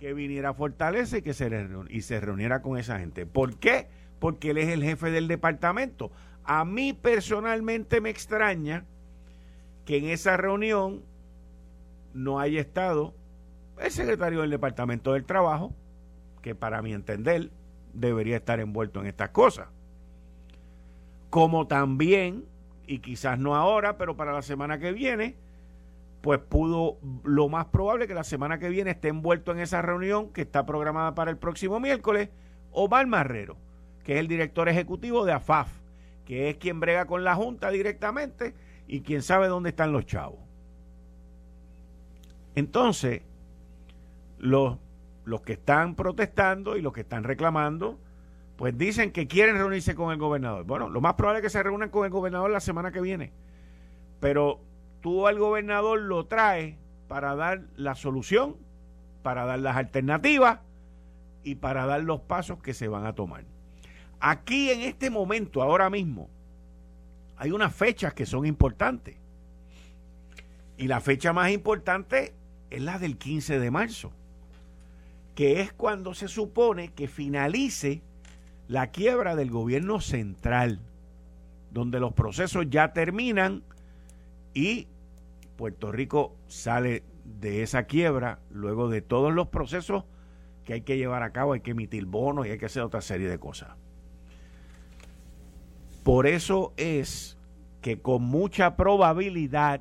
que 0.00 0.12
viniera 0.12 0.48
a 0.48 0.54
Fortaleza 0.54 1.18
y 1.18 1.22
que 1.22 1.34
se, 1.34 1.68
y 1.88 2.00
se 2.00 2.18
reuniera 2.18 2.62
con 2.62 2.78
esa 2.78 2.98
gente. 2.98 3.26
¿Por 3.26 3.60
qué? 3.60 3.86
Porque 4.18 4.50
él 4.50 4.58
es 4.58 4.70
el 4.70 4.82
jefe 4.82 5.12
del 5.12 5.28
departamento. 5.28 6.10
A 6.42 6.64
mí 6.64 6.94
personalmente 6.94 8.00
me 8.00 8.10
extraña 8.10 8.86
que 9.84 9.98
en 9.98 10.06
esa 10.06 10.36
reunión 10.36 11.02
no 12.14 12.38
haya 12.38 12.60
estado 12.60 13.14
el 13.78 13.90
secretario 13.90 14.42
del 14.42 14.50
Departamento 14.50 15.12
del 15.12 15.24
Trabajo, 15.24 15.72
que 16.42 16.54
para 16.54 16.82
mi 16.82 16.92
entender 16.92 17.50
debería 17.92 18.36
estar 18.36 18.60
envuelto 18.60 19.00
en 19.00 19.06
estas 19.06 19.30
cosas. 19.30 19.68
Como 21.30 21.66
también, 21.66 22.44
y 22.86 22.98
quizás 22.98 23.38
no 23.38 23.54
ahora, 23.54 23.96
pero 23.96 24.16
para 24.16 24.32
la 24.32 24.42
semana 24.42 24.78
que 24.78 24.92
viene, 24.92 25.36
pues 26.20 26.40
pudo, 26.40 26.98
lo 27.24 27.48
más 27.48 27.66
probable 27.66 28.06
que 28.06 28.14
la 28.14 28.24
semana 28.24 28.58
que 28.58 28.68
viene 28.68 28.90
esté 28.90 29.08
envuelto 29.08 29.52
en 29.52 29.60
esa 29.60 29.80
reunión 29.80 30.30
que 30.32 30.42
está 30.42 30.66
programada 30.66 31.14
para 31.14 31.30
el 31.30 31.38
próximo 31.38 31.80
miércoles, 31.80 32.28
Omar 32.72 33.06
Marrero, 33.06 33.56
que 34.04 34.14
es 34.14 34.20
el 34.20 34.28
director 34.28 34.68
ejecutivo 34.68 35.24
de 35.24 35.32
AFAF, 35.32 35.68
que 36.26 36.50
es 36.50 36.56
quien 36.56 36.80
brega 36.80 37.06
con 37.06 37.24
la 37.24 37.34
Junta 37.34 37.70
directamente 37.70 38.54
y 38.90 39.02
quien 39.02 39.22
sabe 39.22 39.46
dónde 39.46 39.70
están 39.70 39.92
los 39.92 40.04
chavos. 40.04 40.40
Entonces, 42.56 43.22
los, 44.38 44.78
los 45.24 45.42
que 45.42 45.52
están 45.52 45.94
protestando 45.94 46.76
y 46.76 46.82
los 46.82 46.92
que 46.92 47.02
están 47.02 47.22
reclamando, 47.22 48.00
pues 48.56 48.76
dicen 48.76 49.12
que 49.12 49.28
quieren 49.28 49.56
reunirse 49.58 49.94
con 49.94 50.10
el 50.10 50.18
gobernador. 50.18 50.64
Bueno, 50.64 50.88
lo 50.88 51.00
más 51.00 51.14
probable 51.14 51.38
es 51.38 51.44
que 51.44 51.50
se 51.50 51.62
reúnan 51.62 51.90
con 51.90 52.04
el 52.04 52.10
gobernador 52.10 52.50
la 52.50 52.58
semana 52.58 52.90
que 52.90 53.00
viene. 53.00 53.32
Pero 54.18 54.58
tú 55.00 55.28
al 55.28 55.38
gobernador 55.38 56.00
lo 56.00 56.26
traes 56.26 56.74
para 57.06 57.36
dar 57.36 57.62
la 57.76 57.94
solución, 57.94 58.56
para 59.22 59.44
dar 59.44 59.60
las 59.60 59.76
alternativas 59.76 60.58
y 61.44 61.54
para 61.54 61.86
dar 61.86 62.02
los 62.02 62.22
pasos 62.22 62.60
que 62.60 62.74
se 62.74 62.88
van 62.88 63.06
a 63.06 63.14
tomar. 63.14 63.44
Aquí 64.18 64.70
en 64.70 64.80
este 64.80 65.10
momento, 65.10 65.62
ahora 65.62 65.90
mismo, 65.90 66.28
hay 67.40 67.50
unas 67.50 67.74
fechas 67.74 68.14
que 68.14 68.26
son 68.26 68.46
importantes. 68.46 69.16
Y 70.76 70.86
la 70.86 71.00
fecha 71.00 71.32
más 71.32 71.50
importante 71.50 72.32
es 72.70 72.80
la 72.80 73.00
del 73.00 73.18
15 73.18 73.58
de 73.58 73.70
marzo 73.72 74.12
que 75.34 75.62
es 75.62 75.72
cuando 75.72 76.12
se 76.12 76.28
supone 76.28 76.92
que 76.92 77.08
finalice 77.08 78.02
la 78.68 78.88
quiebra 78.90 79.36
del 79.36 79.50
gobierno 79.50 80.00
central, 80.00 80.80
donde 81.70 81.98
los 81.98 82.12
procesos 82.12 82.66
ya 82.68 82.92
terminan 82.92 83.62
y 84.52 84.86
Puerto 85.56 85.92
Rico 85.92 86.36
sale 86.46 87.04
de 87.24 87.62
esa 87.62 87.84
quiebra 87.84 88.40
luego 88.50 88.90
de 88.90 89.00
todos 89.00 89.32
los 89.32 89.48
procesos 89.48 90.04
que 90.66 90.74
hay 90.74 90.80
que 90.82 90.98
llevar 90.98 91.22
a 91.22 91.32
cabo, 91.32 91.54
hay 91.54 91.60
que 91.60 91.70
emitir 91.70 92.04
bonos 92.04 92.46
y 92.46 92.50
hay 92.50 92.58
que 92.58 92.66
hacer 92.66 92.82
otra 92.82 93.00
serie 93.00 93.30
de 93.30 93.38
cosas. 93.38 93.70
Por 96.10 96.26
eso 96.26 96.74
es 96.76 97.38
que 97.82 98.00
con 98.00 98.24
mucha 98.24 98.74
probabilidad 98.74 99.80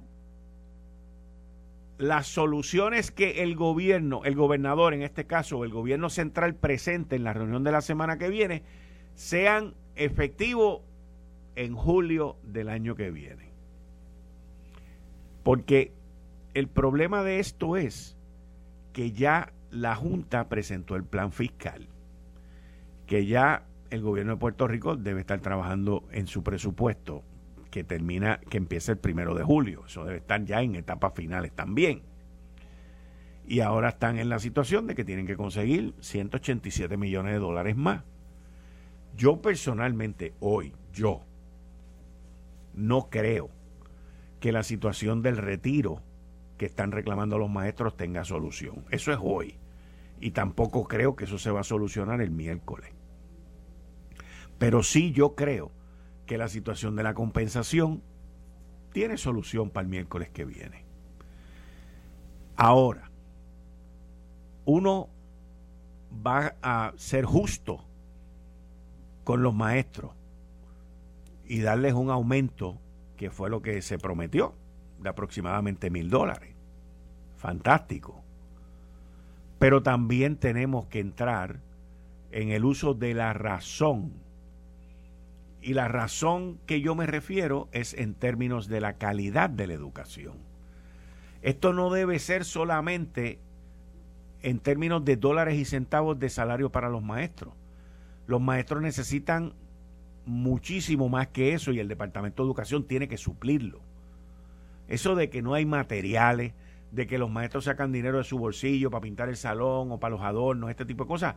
las 1.97 2.27
soluciones 2.27 3.09
que 3.09 3.41
el 3.41 3.55
gobierno, 3.55 4.23
el 4.23 4.35
gobernador 4.35 4.93
en 4.93 5.01
este 5.01 5.25
caso, 5.25 5.63
el 5.63 5.71
gobierno 5.71 6.11
central 6.11 6.53
presente 6.53 7.15
en 7.15 7.23
la 7.23 7.33
reunión 7.33 7.63
de 7.63 7.71
la 7.71 7.81
semana 7.81 8.19
que 8.19 8.29
viene, 8.29 8.61
sean 9.15 9.73
efectivos 9.95 10.81
en 11.55 11.73
julio 11.73 12.35
del 12.43 12.69
año 12.69 12.93
que 12.93 13.09
viene. 13.09 13.49
Porque 15.41 15.93
el 16.53 16.67
problema 16.67 17.23
de 17.23 17.39
esto 17.39 17.75
es 17.75 18.15
que 18.93 19.13
ya 19.13 19.51
la 19.71 19.95
Junta 19.95 20.47
presentó 20.47 20.95
el 20.95 21.05
plan 21.05 21.31
fiscal, 21.31 21.87
que 23.07 23.25
ya 23.25 23.63
el 23.89 24.01
gobierno 24.01 24.33
de 24.33 24.39
Puerto 24.39 24.67
Rico 24.67 24.95
debe 24.95 25.21
estar 25.21 25.39
trabajando 25.39 26.07
en 26.11 26.27
su 26.27 26.43
presupuesto 26.43 27.23
que 27.71 27.83
termina, 27.83 28.39
que 28.49 28.57
empieza 28.57 28.91
el 28.91 28.97
primero 28.97 29.35
de 29.35 29.43
julio. 29.43 29.83
Eso 29.85 30.03
debe 30.05 30.17
estar 30.17 30.43
ya 30.43 30.61
en 30.61 30.75
etapas 30.75 31.13
finales 31.13 31.51
también. 31.53 32.01
Y 33.47 33.61
ahora 33.61 33.89
están 33.89 34.19
en 34.19 34.29
la 34.29 34.39
situación 34.39 34.87
de 34.87 34.95
que 34.95 35.05
tienen 35.05 35.25
que 35.25 35.35
conseguir 35.35 35.93
187 35.99 36.97
millones 36.97 37.33
de 37.33 37.39
dólares 37.39 37.75
más. 37.75 38.03
Yo 39.15 39.41
personalmente, 39.41 40.33
hoy, 40.39 40.73
yo, 40.93 41.25
no 42.73 43.09
creo 43.09 43.49
que 44.39 44.51
la 44.51 44.63
situación 44.63 45.21
del 45.21 45.37
retiro 45.37 46.01
que 46.57 46.67
están 46.67 46.91
reclamando 46.91 47.37
los 47.37 47.49
maestros 47.49 47.97
tenga 47.97 48.23
solución. 48.23 48.85
Eso 48.91 49.11
es 49.11 49.19
hoy. 49.21 49.57
Y 50.21 50.31
tampoco 50.31 50.83
creo 50.87 51.15
que 51.15 51.23
eso 51.25 51.37
se 51.37 51.51
va 51.51 51.61
a 51.61 51.63
solucionar 51.63 52.21
el 52.21 52.31
miércoles. 52.31 52.98
Pero 54.59 54.83
sí 54.83 55.11
yo 55.11 55.35
creo 55.35 55.71
que 56.27 56.37
la 56.37 56.47
situación 56.47 56.95
de 56.95 57.03
la 57.03 57.15
compensación 57.15 58.03
tiene 58.91 59.17
solución 59.17 59.71
para 59.71 59.83
el 59.83 59.89
miércoles 59.89 60.29
que 60.29 60.45
viene. 60.45 60.85
Ahora, 62.55 63.09
uno 64.65 65.09
va 66.25 66.55
a 66.61 66.93
ser 66.97 67.25
justo 67.25 67.85
con 69.23 69.41
los 69.41 69.55
maestros 69.55 70.11
y 71.45 71.61
darles 71.61 71.93
un 71.93 72.09
aumento 72.09 72.79
que 73.15 73.31
fue 73.31 73.49
lo 73.49 73.61
que 73.61 73.81
se 73.81 73.97
prometió 73.97 74.55
de 74.99 75.09
aproximadamente 75.09 75.89
mil 75.89 76.09
dólares. 76.09 76.55
Fantástico. 77.37 78.23
Pero 79.57 79.81
también 79.81 80.35
tenemos 80.37 80.87
que 80.87 80.99
entrar 80.99 81.61
en 82.31 82.49
el 82.49 82.65
uso 82.65 82.93
de 82.93 83.13
la 83.13 83.33
razón 83.33 84.13
y 85.61 85.73
la 85.73 85.87
razón 85.87 86.59
que 86.65 86.81
yo 86.81 86.95
me 86.95 87.05
refiero 87.05 87.67
es 87.71 87.93
en 87.93 88.13
términos 88.13 88.67
de 88.67 88.81
la 88.81 88.93
calidad 88.93 89.49
de 89.49 89.67
la 89.67 89.73
educación. 89.73 90.37
Esto 91.41 91.73
no 91.73 91.89
debe 91.89 92.19
ser 92.19 92.45
solamente 92.45 93.39
en 94.41 94.59
términos 94.59 95.03
de 95.03 95.17
dólares 95.17 95.57
y 95.57 95.65
centavos 95.65 96.19
de 96.19 96.29
salario 96.29 96.71
para 96.71 96.89
los 96.89 97.03
maestros. 97.03 97.53
Los 98.27 98.41
maestros 98.41 98.81
necesitan 98.81 99.53
muchísimo 100.25 101.09
más 101.09 101.27
que 101.27 101.53
eso 101.53 101.71
y 101.71 101.79
el 101.79 101.87
Departamento 101.87 102.43
de 102.43 102.47
Educación 102.47 102.85
tiene 102.85 103.07
que 103.07 103.17
suplirlo. 103.17 103.81
Eso 104.87 105.15
de 105.15 105.29
que 105.29 105.41
no 105.41 105.53
hay 105.53 105.65
materiales, 105.65 106.53
de 106.91 107.05
que 107.07 107.17
los 107.17 107.29
maestros 107.29 107.65
sacan 107.65 107.91
dinero 107.91 108.17
de 108.17 108.23
su 108.23 108.37
bolsillo 108.37 108.89
para 108.89 109.01
pintar 109.01 109.29
el 109.29 109.37
salón 109.37 109.91
o 109.91 109.99
para 109.99 110.15
los 110.15 110.21
adornos, 110.21 110.69
este 110.69 110.85
tipo 110.85 111.03
de 111.03 111.07
cosas, 111.07 111.35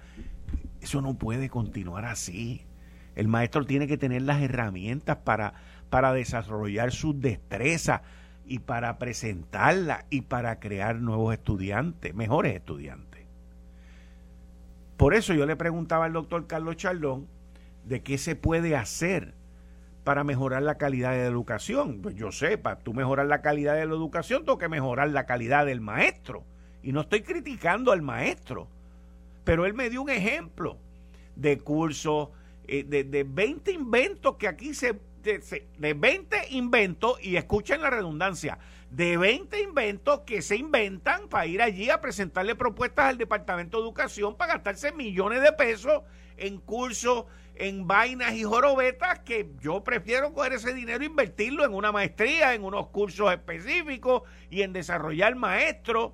eso 0.80 1.00
no 1.00 1.14
puede 1.14 1.48
continuar 1.48 2.04
así. 2.04 2.64
El 3.14 3.28
maestro 3.28 3.64
tiene 3.64 3.86
que 3.86 3.98
tener 3.98 4.22
las 4.22 4.42
herramientas 4.42 5.18
para, 5.18 5.54
para 5.90 6.12
desarrollar 6.12 6.92
sus 6.92 7.20
destrezas 7.20 8.02
y 8.46 8.60
para 8.60 8.98
presentarlas 8.98 10.04
y 10.10 10.22
para 10.22 10.58
crear 10.58 10.96
nuevos 10.96 11.32
estudiantes, 11.34 12.14
mejores 12.14 12.54
estudiantes. 12.54 13.22
Por 14.96 15.14
eso 15.14 15.34
yo 15.34 15.46
le 15.46 15.56
preguntaba 15.56 16.04
al 16.04 16.12
doctor 16.12 16.46
Carlos 16.46 16.76
Chaldón 16.76 17.26
de 17.84 18.02
qué 18.02 18.18
se 18.18 18.36
puede 18.36 18.76
hacer 18.76 19.34
para 20.04 20.24
mejorar 20.24 20.62
la 20.62 20.76
calidad 20.76 21.12
de 21.12 21.18
la 21.18 21.26
educación. 21.26 22.00
Pues 22.02 22.14
yo 22.14 22.32
sé, 22.32 22.58
para 22.58 22.78
tú 22.78 22.92
mejorar 22.92 23.26
la 23.26 23.42
calidad 23.42 23.74
de 23.74 23.86
la 23.86 23.94
educación, 23.94 24.44
tengo 24.44 24.58
que 24.58 24.68
mejorar 24.68 25.10
la 25.10 25.26
calidad 25.26 25.66
del 25.66 25.80
maestro. 25.80 26.44
Y 26.82 26.92
no 26.92 27.02
estoy 27.02 27.22
criticando 27.22 27.92
al 27.92 28.02
maestro, 28.02 28.68
pero 29.44 29.66
él 29.66 29.74
me 29.74 29.90
dio 29.90 30.02
un 30.02 30.10
ejemplo 30.10 30.76
de 31.36 31.58
cursos, 31.58 32.28
eh, 32.66 32.84
de, 32.84 33.04
de 33.04 33.24
20 33.24 33.72
inventos 33.72 34.36
que 34.36 34.48
aquí 34.48 34.74
se 34.74 34.98
de, 35.22 35.66
de 35.78 35.94
20 35.94 36.48
inventos, 36.50 37.18
y 37.22 37.36
escuchen 37.36 37.80
la 37.82 37.90
redundancia, 37.90 38.58
de 38.90 39.16
20 39.16 39.62
inventos 39.62 40.20
que 40.20 40.42
se 40.42 40.56
inventan 40.56 41.28
para 41.28 41.46
ir 41.46 41.62
allí 41.62 41.90
a 41.90 42.00
presentarle 42.00 42.54
propuestas 42.54 43.06
al 43.06 43.18
Departamento 43.18 43.78
de 43.78 43.84
Educación 43.84 44.36
para 44.36 44.54
gastarse 44.54 44.92
millones 44.92 45.40
de 45.42 45.52
pesos 45.52 46.02
en 46.36 46.58
cursos, 46.58 47.26
en 47.54 47.86
vainas 47.86 48.34
y 48.34 48.42
jorobetas, 48.42 49.20
que 49.20 49.48
yo 49.60 49.84
prefiero 49.84 50.32
coger 50.32 50.54
ese 50.54 50.74
dinero 50.74 51.02
e 51.02 51.06
invertirlo 51.06 51.64
en 51.64 51.74
una 51.74 51.92
maestría, 51.92 52.54
en 52.54 52.64
unos 52.64 52.88
cursos 52.88 53.32
específicos 53.32 54.22
y 54.50 54.62
en 54.62 54.72
desarrollar 54.72 55.36
maestros 55.36 56.12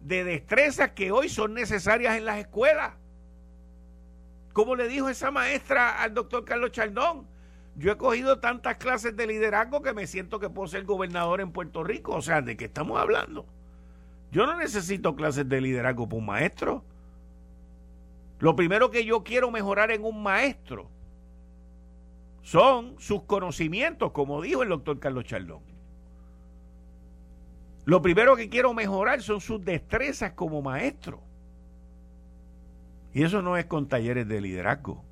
de 0.00 0.24
destrezas 0.24 0.92
que 0.92 1.12
hoy 1.12 1.28
son 1.28 1.54
necesarias 1.54 2.16
en 2.16 2.24
las 2.24 2.38
escuelas. 2.38 2.94
Como 4.58 4.74
le 4.74 4.88
dijo 4.88 5.08
esa 5.08 5.30
maestra 5.30 6.02
al 6.02 6.14
doctor 6.14 6.44
Carlos 6.44 6.72
Chaldón, 6.72 7.28
yo 7.76 7.92
he 7.92 7.96
cogido 7.96 8.40
tantas 8.40 8.76
clases 8.76 9.16
de 9.16 9.24
liderazgo 9.24 9.82
que 9.82 9.92
me 9.92 10.08
siento 10.08 10.40
que 10.40 10.50
puedo 10.50 10.66
ser 10.66 10.82
gobernador 10.82 11.40
en 11.40 11.52
Puerto 11.52 11.84
Rico. 11.84 12.16
O 12.16 12.22
sea, 12.22 12.42
¿de 12.42 12.56
qué 12.56 12.64
estamos 12.64 12.98
hablando? 12.98 13.46
Yo 14.32 14.46
no 14.46 14.56
necesito 14.56 15.14
clases 15.14 15.48
de 15.48 15.60
liderazgo 15.60 16.08
para 16.08 16.18
un 16.18 16.26
maestro. 16.26 16.84
Lo 18.40 18.56
primero 18.56 18.90
que 18.90 19.04
yo 19.04 19.22
quiero 19.22 19.52
mejorar 19.52 19.92
en 19.92 20.04
un 20.04 20.24
maestro 20.24 20.90
son 22.42 22.96
sus 22.98 23.22
conocimientos, 23.22 24.10
como 24.10 24.42
dijo 24.42 24.64
el 24.64 24.70
doctor 24.70 24.98
Carlos 24.98 25.24
Chaldón. 25.24 25.62
Lo 27.84 28.02
primero 28.02 28.34
que 28.34 28.48
quiero 28.48 28.74
mejorar 28.74 29.22
son 29.22 29.40
sus 29.40 29.64
destrezas 29.64 30.32
como 30.32 30.62
maestro. 30.62 31.27
Y 33.14 33.22
eso 33.22 33.42
no 33.42 33.56
es 33.56 33.66
con 33.66 33.88
talleres 33.88 34.28
de 34.28 34.40
liderazgo. 34.40 35.04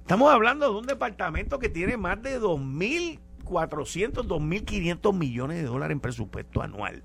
Estamos 0.00 0.32
hablando 0.32 0.70
de 0.70 0.78
un 0.78 0.86
departamento 0.86 1.58
que 1.58 1.68
tiene 1.68 1.96
más 1.96 2.22
de 2.22 2.40
2.400, 2.40 4.26
2.500 4.26 5.12
millones 5.12 5.58
de 5.58 5.64
dólares 5.64 5.94
en 5.94 6.00
presupuesto 6.00 6.62
anual. 6.62 7.02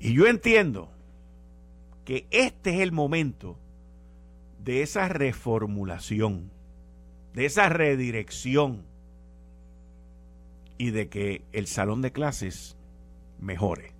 Y 0.00 0.14
yo 0.14 0.26
entiendo 0.26 0.90
que 2.04 2.26
este 2.30 2.70
es 2.74 2.80
el 2.80 2.90
momento 2.90 3.58
de 4.58 4.82
esa 4.82 5.08
reformulación, 5.08 6.50
de 7.34 7.46
esa 7.46 7.68
redirección 7.68 8.84
y 10.78 10.90
de 10.90 11.08
que 11.08 11.44
el 11.52 11.66
salón 11.66 12.02
de 12.02 12.12
clases 12.12 12.76
mejore. 13.38 13.92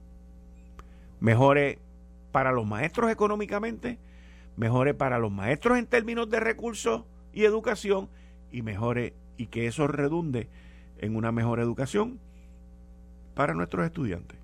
Mejore 1.21 1.79
para 2.33 2.51
los 2.51 2.67
maestros 2.67 3.11
económicamente, 3.11 3.99
mejore 4.57 4.95
para 4.95 5.19
los 5.19 5.31
maestros 5.31 5.79
en 5.79 5.87
términos 5.87 6.29
de 6.31 6.41
recursos 6.41 7.05
y 7.33 7.45
educación 7.45 8.09
y 8.51 8.63
mejore 8.63 9.15
y 9.37 9.47
que 9.47 9.67
eso 9.67 9.87
redunde 9.87 10.49
en 10.99 11.17
una 11.17 11.33
mejor 11.33 11.61
educación 11.61 12.19
para 13.35 13.55
nuestros 13.55 13.85
estudiantes. 13.87 14.39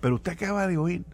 Pero 0.00 0.16
usted 0.16 0.32
acaba 0.32 0.66
de 0.66 0.76
oír 0.76 1.04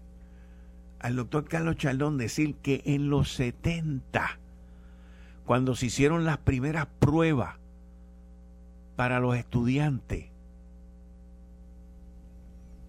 al 0.99 1.17
doctor 1.17 1.47
Carlos 1.47 1.77
Chaldón 1.77 2.19
decir 2.19 2.57
que 2.57 2.83
en 2.85 3.09
los 3.09 3.33
70, 3.33 4.39
cuando 5.47 5.75
se 5.75 5.87
hicieron 5.87 6.25
las 6.25 6.39
primeras 6.39 6.87
pruebas 6.99 7.57
para 8.97 9.19
los 9.19 9.37
estudiantes, 9.37 10.27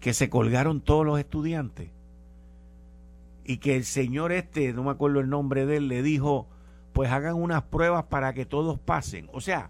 que 0.01 0.13
se 0.13 0.29
colgaron 0.29 0.81
todos 0.81 1.05
los 1.05 1.19
estudiantes, 1.19 1.89
y 3.43 3.57
que 3.57 3.75
el 3.75 3.85
señor 3.85 4.31
este, 4.31 4.73
no 4.73 4.83
me 4.83 4.91
acuerdo 4.91 5.19
el 5.19 5.29
nombre 5.29 5.65
de 5.65 5.77
él, 5.77 5.87
le 5.87 6.03
dijo, 6.03 6.47
pues 6.93 7.11
hagan 7.11 7.35
unas 7.35 7.63
pruebas 7.63 8.05
para 8.05 8.33
que 8.33 8.45
todos 8.45 8.79
pasen. 8.79 9.29
O 9.33 9.41
sea, 9.41 9.69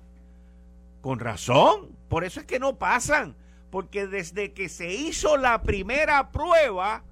con 1.01 1.19
razón, 1.19 1.95
por 2.09 2.23
eso 2.23 2.39
es 2.39 2.45
que 2.45 2.59
no 2.59 2.77
pasan, 2.77 3.35
porque 3.69 4.07
desde 4.07 4.53
que 4.53 4.69
se 4.69 4.93
hizo 4.93 5.37
la 5.37 5.61
primera 5.61 6.31
prueba, 6.31 7.03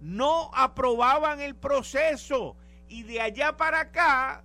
no 0.00 0.50
aprobaban 0.54 1.40
el 1.40 1.54
proceso 1.54 2.56
y 2.88 3.02
de 3.02 3.20
allá 3.20 3.56
para 3.56 3.80
acá, 3.80 4.44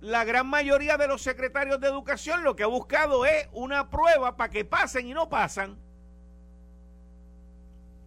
la 0.00 0.24
gran 0.24 0.46
mayoría 0.46 0.96
de 0.96 1.06
los 1.06 1.22
secretarios 1.22 1.80
de 1.80 1.88
educación 1.88 2.42
lo 2.42 2.56
que 2.56 2.62
ha 2.62 2.66
buscado 2.66 3.24
es 3.26 3.48
una 3.52 3.90
prueba 3.90 4.36
para 4.36 4.50
que 4.50 4.64
pasen 4.64 5.06
y 5.06 5.14
no 5.14 5.28
pasan. 5.28 5.78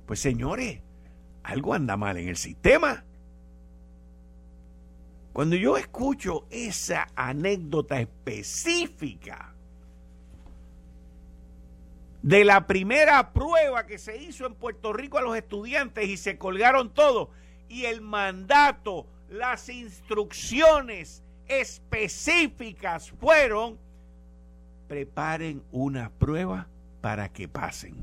Pues 0.05 0.19
señores, 0.19 0.81
algo 1.43 1.73
anda 1.73 1.97
mal 1.97 2.17
en 2.17 2.29
el 2.29 2.37
sistema. 2.37 3.03
Cuando 5.33 5.55
yo 5.55 5.77
escucho 5.77 6.45
esa 6.49 7.07
anécdota 7.15 7.99
específica 7.99 9.53
de 12.21 12.45
la 12.45 12.67
primera 12.67 13.33
prueba 13.33 13.85
que 13.85 13.97
se 13.97 14.15
hizo 14.17 14.45
en 14.45 14.55
Puerto 14.55 14.93
Rico 14.93 15.17
a 15.17 15.21
los 15.21 15.35
estudiantes 15.35 16.07
y 16.07 16.17
se 16.17 16.37
colgaron 16.37 16.93
todos, 16.93 17.29
y 17.67 17.85
el 17.85 18.01
mandato, 18.01 19.07
las 19.29 19.67
instrucciones 19.69 21.23
específicas 21.47 23.11
fueron, 23.11 23.79
preparen 24.87 25.63
una 25.71 26.11
prueba 26.11 26.67
para 27.01 27.27
que 27.29 27.47
pasen. 27.47 27.95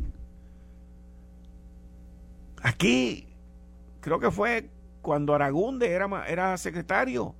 Aquí 2.62 3.30
creo 4.01 4.21
que 4.21 4.31
fue 4.31 4.71
cuando 5.03 5.35
Aragunde 5.35 5.91
era, 5.91 6.27
era 6.27 6.57
secretario, 6.57 7.35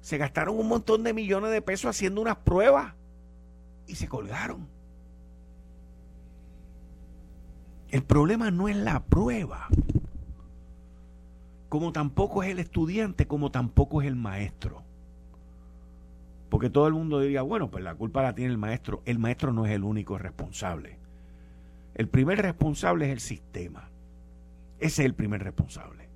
se 0.00 0.18
gastaron 0.18 0.58
un 0.58 0.68
montón 0.68 1.04
de 1.04 1.12
millones 1.12 1.50
de 1.50 1.62
pesos 1.62 1.90
haciendo 1.90 2.20
unas 2.20 2.36
pruebas 2.36 2.94
y 3.86 3.94
se 3.94 4.08
colgaron. 4.08 4.68
El 7.88 8.02
problema 8.02 8.50
no 8.50 8.68
es 8.68 8.76
la 8.76 9.04
prueba, 9.04 9.68
como 11.68 11.92
tampoco 11.92 12.42
es 12.42 12.50
el 12.50 12.58
estudiante, 12.58 13.26
como 13.26 13.50
tampoco 13.50 14.02
es 14.02 14.08
el 14.08 14.16
maestro. 14.16 14.82
Porque 16.48 16.68
todo 16.68 16.86
el 16.86 16.94
mundo 16.94 17.20
diría, 17.20 17.42
bueno, 17.42 17.70
pues 17.70 17.82
la 17.82 17.94
culpa 17.94 18.22
la 18.22 18.34
tiene 18.34 18.50
el 18.50 18.58
maestro. 18.58 19.00
El 19.06 19.18
maestro 19.18 19.54
no 19.54 19.64
es 19.64 19.72
el 19.72 19.84
único 19.84 20.18
responsable. 20.18 20.98
El 21.94 22.08
primer 22.08 22.42
responsable 22.42 23.06
es 23.06 23.12
el 23.12 23.20
sistema. 23.20 23.88
Ese 24.82 25.02
es 25.02 25.06
el 25.06 25.14
primer 25.14 25.44
responsable. 25.44 26.08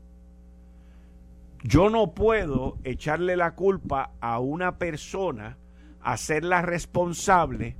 Yo 1.62 1.88
no 1.88 2.14
puedo 2.14 2.78
echarle 2.82 3.36
la 3.36 3.54
culpa 3.54 4.10
a 4.20 4.40
una 4.40 4.76
persona, 4.76 5.56
hacerla 6.02 6.62
responsable 6.62 7.76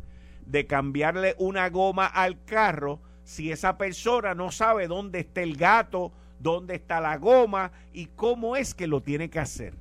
de 0.47 0.68
cambiarle 0.68 1.34
una 1.39 1.68
goma 1.70 2.07
al 2.07 2.45
carro 2.45 3.01
si 3.24 3.51
esa 3.51 3.76
persona 3.76 4.37
no 4.37 4.53
sabe 4.53 4.87
dónde 4.87 5.18
está 5.18 5.43
el 5.43 5.57
gato, 5.57 6.12
dónde 6.39 6.76
está 6.76 7.01
la 7.01 7.16
goma 7.16 7.72
y 7.93 8.07
cómo 8.07 8.55
es 8.55 8.72
que 8.72 8.87
lo 8.87 9.03
tiene 9.03 9.28
que 9.28 9.41
hacer. 9.41 9.74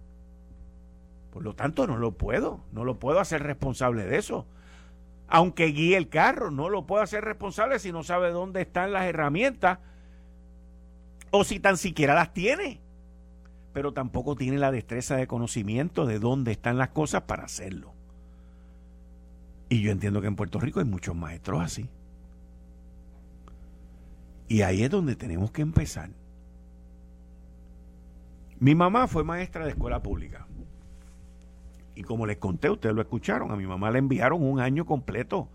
Por 1.29 1.43
lo 1.43 1.53
tanto, 1.53 1.85
no 1.85 1.97
lo 1.97 2.13
puedo, 2.13 2.61
no 2.71 2.83
lo 2.83 2.97
puedo 2.97 3.19
hacer 3.19 3.43
responsable 3.43 4.05
de 4.05 4.17
eso. 4.17 4.47
Aunque 5.27 5.65
guíe 5.65 5.97
el 5.97 6.09
carro, 6.09 6.49
no 6.49 6.67
lo 6.67 6.87
puedo 6.87 7.03
hacer 7.03 7.23
responsable 7.23 7.77
si 7.77 7.91
no 7.91 8.01
sabe 8.01 8.31
dónde 8.31 8.61
están 8.61 8.91
las 8.91 9.05
herramientas 9.05 9.77
o 11.38 11.43
si 11.43 11.59
tan 11.59 11.77
siquiera 11.77 12.15
las 12.15 12.33
tiene, 12.33 12.79
pero 13.73 13.91
tampoco 13.91 14.36
tiene 14.36 14.57
la 14.57 14.71
destreza 14.71 15.17
de 15.17 15.27
conocimiento 15.27 16.05
de 16.05 16.19
dónde 16.19 16.53
están 16.53 16.77
las 16.77 16.89
cosas 16.89 17.23
para 17.23 17.43
hacerlo. 17.43 17.93
Y 19.67 19.81
yo 19.81 19.91
entiendo 19.91 20.21
que 20.21 20.27
en 20.27 20.36
Puerto 20.36 20.59
Rico 20.59 20.79
hay 20.79 20.86
muchos 20.86 21.15
maestros 21.15 21.61
así. 21.61 21.89
Y 24.47 24.61
ahí 24.61 24.83
es 24.83 24.89
donde 24.89 25.15
tenemos 25.15 25.51
que 25.51 25.61
empezar. 25.61 26.09
Mi 28.59 28.75
mamá 28.75 29.07
fue 29.07 29.23
maestra 29.23 29.65
de 29.65 29.71
escuela 29.71 30.01
pública. 30.01 30.47
Y 31.95 32.03
como 32.03 32.25
les 32.25 32.38
conté, 32.38 32.69
ustedes 32.69 32.95
lo 32.95 33.01
escucharon, 33.01 33.51
a 33.51 33.55
mi 33.55 33.65
mamá 33.65 33.91
le 33.91 33.99
enviaron 33.99 34.41
un 34.41 34.59
año 34.59 34.86
completo 34.86 35.49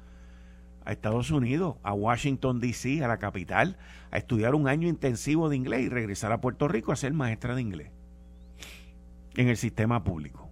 a 0.85 0.93
Estados 0.93 1.31
Unidos, 1.31 1.77
a 1.83 1.93
Washington, 1.93 2.61
D.C., 2.61 3.05
a 3.05 3.09
la 3.09 3.19
capital, 3.19 3.77
a 4.11 4.19
estudiar 4.19 4.55
un 4.55 4.69
año 4.69 4.89
intensivo 4.89 5.49
de 5.49 5.57
inglés 5.57 5.83
y 5.83 5.89
regresar 5.89 6.33
a 6.33 6.41
Puerto 6.41 6.69
Rico 6.69 6.93
a 6.93 6.97
ser 6.97 7.13
maestra 7.13 7.55
de 7.55 7.63
inglés 7.63 7.91
en 9.37 9.49
el 9.49 9.57
sistema 9.57 10.03
público. 10.05 10.49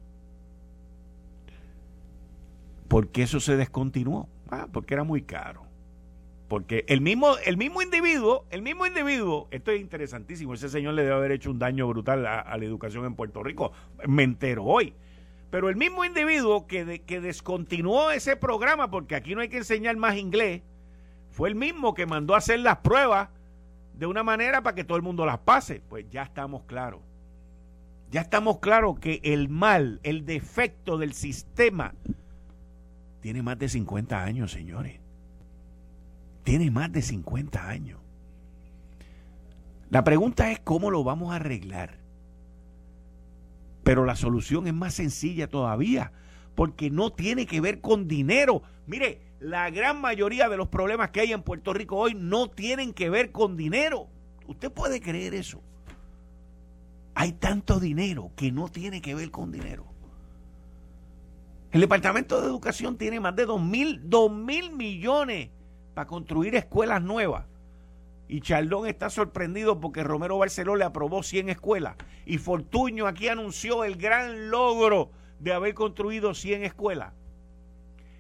¿Por 2.89 3.09
qué 3.09 3.23
eso 3.23 3.41
se 3.41 3.57
descontinuó? 3.57 4.29
Ah, 4.51 4.67
porque 4.73 4.95
era 4.95 5.05
muy 5.05 5.23
caro. 5.23 5.69
Porque 6.49 6.87
el 6.89 7.03
mismo, 7.03 7.37
el 7.45 7.59
mismo 7.59 7.83
individuo, 7.83 8.47
el 8.51 8.63
mismo 8.63 8.87
individuo, 8.87 9.49
esto 9.51 9.71
es 9.71 9.81
interesantísimo, 9.83 10.55
ese 10.55 10.71
señor 10.71 10.95
le 10.95 11.03
debe 11.03 11.15
haber 11.15 11.33
hecho 11.33 11.51
un 11.51 11.59
daño 11.59 11.87
brutal 11.87 12.27
a, 12.27 12.57
la 12.57 12.65
educación 12.65 13.05
en 13.05 13.15
Puerto 13.15 13.43
Rico. 13.43 13.73
Me 14.07 14.23
entero 14.23 14.65
hoy. 14.65 14.95
Pero 15.51 15.71
el 15.71 15.77
mismo 15.77 16.05
individuo 16.05 16.67
que, 16.67 17.03
que 17.07 17.21
descontinuó 17.21 18.11
ese 18.11 18.37
programa, 18.37 18.91
porque 18.91 19.15
aquí 19.15 19.35
no 19.35 19.41
hay 19.41 19.49
que 19.49 19.59
enseñar 19.59 19.97
más 19.97 20.17
inglés, 20.17 20.63
fue 21.31 21.49
el 21.49 21.55
mismo 21.55 21.95
que 21.95 22.07
mandó 22.07 22.35
a 22.35 22.39
hacer 22.39 22.61
las 22.61 22.79
pruebas 22.79 23.31
de 23.95 24.07
una 24.07 24.23
manera 24.23 24.63
para 24.63 24.75
que 24.75 24.85
todo 24.85 24.97
el 24.97 25.03
mundo 25.03 25.25
las 25.25 25.39
pase. 25.39 25.81
Pues 25.89 26.07
ya 26.11 26.23
estamos 26.23 26.65
claros. 26.65 27.01
Ya 28.11 28.23
estamos 28.23 28.59
claros 28.59 28.99
que 28.99 29.21
el 29.23 29.49
mal, 29.49 30.01
el 30.03 30.25
defecto 30.25 30.99
del 30.99 31.13
sistema, 31.13 31.95
tiene 33.21 33.43
más 33.43 33.59
de 33.59 33.69
50 33.69 34.23
años, 34.23 34.53
señores. 34.53 35.01
Tiene 36.45 36.71
más 36.71 36.91
de 36.91 37.03
50 37.03 37.69
años. 37.69 38.01
La 39.91 40.05
pregunta 40.05 40.51
es 40.51 40.61
cómo 40.61 40.91
lo 40.91 41.05
vamos 41.05 41.33
a 41.33 41.37
arreglar. 41.37 41.99
Pero 43.89 44.05
la 44.05 44.17
solución 44.17 44.67
es 44.67 44.75
más 44.75 44.93
sencilla 44.93 45.49
todavía, 45.49 46.13
porque 46.55 46.91
no 46.91 47.11
tiene 47.11 47.47
que 47.47 47.63
ver 47.63 47.81
con 47.81 48.07
dinero. 48.07 48.63
Mire, 48.87 49.23
la 49.41 49.71
gran 49.71 49.99
mayoría 49.99 50.51
de 50.51 50.59
los 50.59 50.69
problemas 50.69 51.09
que 51.09 51.21
hay 51.21 51.33
en 51.33 51.43
Puerto 51.43 51.73
Rico 51.73 51.97
hoy 51.97 52.13
no 52.15 52.51
tienen 52.51 52.93
que 52.93 53.09
ver 53.09 53.33
con 53.33 53.57
dinero. 53.57 54.09
¿Usted 54.47 54.71
puede 54.71 55.01
creer 55.01 55.33
eso? 55.33 55.63
Hay 57.15 57.33
tanto 57.33 57.81
dinero 57.81 58.31
que 58.37 58.53
no 58.53 58.69
tiene 58.69 59.01
que 59.01 59.15
ver 59.15 59.31
con 59.31 59.51
dinero. 59.51 59.87
El 61.73 61.81
Departamento 61.81 62.43
de 62.43 62.47
Educación 62.47 62.99
tiene 62.99 63.21
más 63.21 63.37
de 63.37 63.47
2 63.47 63.59
mil, 63.63 64.03
mil 64.31 64.71
millones 64.71 65.49
para 65.95 66.07
construir 66.07 66.57
escuelas 66.57 67.01
nuevas. 67.01 67.47
Y 68.29 68.43
Chaldón 68.43 68.87
está 68.87 69.09
sorprendido 69.09 69.81
porque 69.81 70.05
Romero 70.05 70.37
Barceló 70.37 70.77
le 70.77 70.85
aprobó 70.85 71.23
100 71.23 71.49
escuelas. 71.49 71.97
Y 72.27 72.37
Fortuño 72.37 73.07
aquí 73.07 73.29
anunció 73.29 73.85
el 73.85 73.97
gran 73.97 74.51
logro 74.51 75.11
de 75.41 75.55
haber 75.55 75.75
construido 75.75 76.35
100 76.35 76.65
escuelas. 76.65 77.15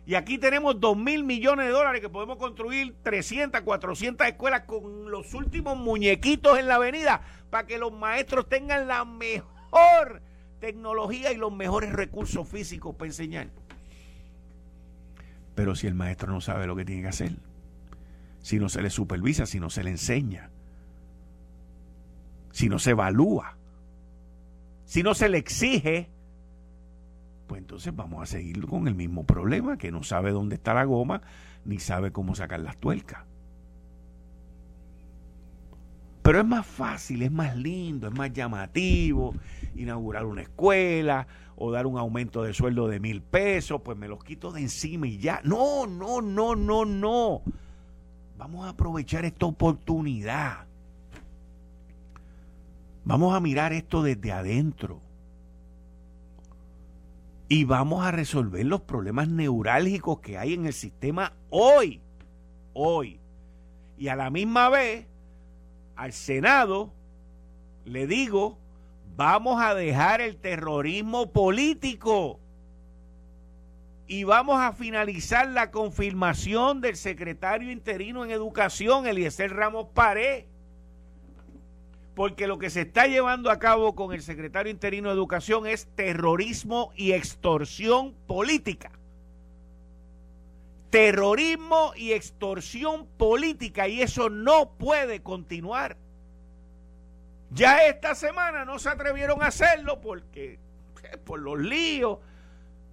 Y 0.07 0.15
aquí 0.15 0.39
tenemos 0.39 0.81
2 0.81 0.97
mil 0.97 1.25
millones 1.25 1.67
de 1.67 1.73
dólares 1.73 2.01
que 2.01 2.09
podemos 2.09 2.39
construir 2.39 2.95
300, 3.03 3.61
400 3.61 4.27
escuelas 4.27 4.63
con 4.63 5.11
los 5.11 5.35
últimos 5.35 5.77
muñequitos 5.77 6.59
en 6.59 6.67
la 6.67 6.77
avenida 6.77 7.21
para 7.51 7.67
que 7.67 7.77
los 7.77 7.93
maestros 7.93 8.49
tengan 8.49 8.89
la 8.89 9.05
mejor 9.05 10.23
tecnología 10.61 11.31
y 11.31 11.37
los 11.37 11.53
mejores 11.53 11.93
recursos 11.93 12.49
físicos 12.49 12.95
para 12.95 13.09
enseñar. 13.09 13.49
Pero 15.55 15.75
si 15.75 15.87
el 15.87 15.95
maestro 15.95 16.33
no 16.33 16.41
sabe 16.41 16.67
lo 16.67 16.75
que 16.75 16.87
tiene 16.87 17.03
que 17.03 17.09
hacer, 17.09 17.33
si 18.41 18.59
no 18.59 18.69
se 18.69 18.83
le 18.83 18.91
supervisa, 18.91 19.47
si 19.47 19.61
no 19.61 19.71
se 19.71 19.85
le 19.85 19.91
enseña, 19.91 20.51
si 22.53 22.69
no 22.69 22.79
se 22.79 22.91
evalúa, 22.91 23.57
si 24.85 25.03
no 25.03 25.15
se 25.15 25.29
le 25.29 25.39
exige, 25.39 26.09
pues 27.47 27.61
entonces 27.61 27.95
vamos 27.95 28.23
a 28.23 28.27
seguir 28.27 28.65
con 28.67 28.89
el 28.89 28.95
mismo 28.95 29.25
problema, 29.25 29.79
que 29.79 29.91
no 29.91 30.03
sabe 30.03 30.33
dónde 30.33 30.57
está 30.57 30.75
la 30.75 30.85
goma, 30.85 31.23
ni 31.65 31.79
sabe 31.79 32.13
cómo 32.13 32.35
sacar 32.35 32.61
las 32.61 32.77
tuercas. 32.77 33.25
Pero 36.23 36.41
es 36.41 36.47
más 36.47 36.67
fácil, 36.67 37.23
es 37.23 37.33
más 37.33 37.57
lindo, 37.57 38.09
es 38.09 38.15
más 38.15 38.31
llamativo 38.33 39.35
inaugurar 39.75 40.27
una 40.27 40.43
escuela 40.43 41.27
o 41.57 41.71
dar 41.71 41.87
un 41.87 41.99
aumento 41.99 42.43
de 42.43 42.53
sueldo 42.53 42.87
de 42.87 43.01
mil 43.01 43.23
pesos, 43.23 43.81
pues 43.83 43.97
me 43.97 44.09
los 44.09 44.23
quito 44.23 44.53
de 44.53 44.61
encima 44.61 45.07
y 45.07 45.17
ya. 45.17 45.41
No, 45.45 45.87
no, 45.87 46.21
no, 46.21 46.55
no, 46.55 46.85
no. 46.85 47.43
Vamos 48.39 48.67
a 48.67 48.71
aprovechar 48.71 49.25
esta 49.25 49.47
oportunidad. 49.47 50.65
Vamos 53.05 53.35
a 53.35 53.41
mirar 53.41 53.73
esto 53.73 54.05
desde 54.05 54.31
adentro. 54.31 55.01
Y 57.49 57.65
vamos 57.65 58.05
a 58.05 58.13
resolver 58.13 58.65
los 58.65 58.83
problemas 58.83 59.29
neurálgicos 59.29 60.21
que 60.21 60.39
hay 60.39 60.55
en 60.55 60.67
el 60.67 60.73
sistema 60.73 61.33
hoy. 61.51 62.01
Hoy. 62.75 63.19
Y 63.99 64.07
a 64.07 64.15
la 64.15 64.31
misma 64.31 64.69
vez 64.69 65.07
al 65.97 66.13
Senado, 66.13 66.93
le 67.85 68.07
digo, 68.07 68.57
vamos 69.17 69.61
a 69.61 69.75
dejar 69.75 70.21
el 70.21 70.37
terrorismo 70.37 71.33
político 71.33 72.39
y 74.09 74.25
vamos 74.25 74.59
a 74.61 74.73
finalizar 74.73 75.47
la 75.49 75.71
confirmación 75.71 76.81
del 76.81 76.97
secretario 76.97 77.71
interino 77.71 78.25
en 78.25 78.31
educación, 78.31 79.07
Eliezer 79.07 79.55
Ramos 79.55 79.89
Paré. 79.93 80.49
Porque 82.15 82.49
lo 82.49 82.59
que 82.59 82.71
se 82.71 82.81
está 82.81 83.07
llevando 83.07 83.51
a 83.51 83.59
cabo 83.59 83.95
con 83.95 84.13
el 84.13 84.23
secretario 84.23 84.73
interino 84.73 85.11
de 85.11 85.15
educación 85.15 85.67
es 85.67 85.87
terrorismo 85.95 86.91
y 86.97 87.13
extorsión 87.13 88.15
política 88.27 88.91
terrorismo 90.91 91.93
y 91.97 92.13
extorsión 92.13 93.07
política 93.19 93.89
y 93.89 94.01
eso 94.01 94.31
no 94.31 94.71
puede 94.71 95.23
continuar. 95.23 95.97
Ya 97.51 97.87
esta 97.87 98.15
semana 98.15 98.65
no 98.65 98.79
se 98.79 98.89
atrevieron 98.89 99.43
a 99.43 99.49
hacerlo 99.49 100.01
porque 100.01 100.59
eh, 101.03 101.17
por 101.19 101.41
los 101.41 101.59
líos, 101.59 102.19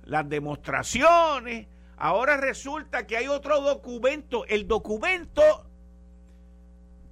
las 0.06 0.28
demostraciones. 0.30 1.68
Ahora 1.98 2.38
resulta 2.38 3.08
que 3.08 3.18
hay 3.18 3.28
otro 3.28 3.62
documento, 3.62 4.46
el 4.46 4.68
documento 4.68 5.42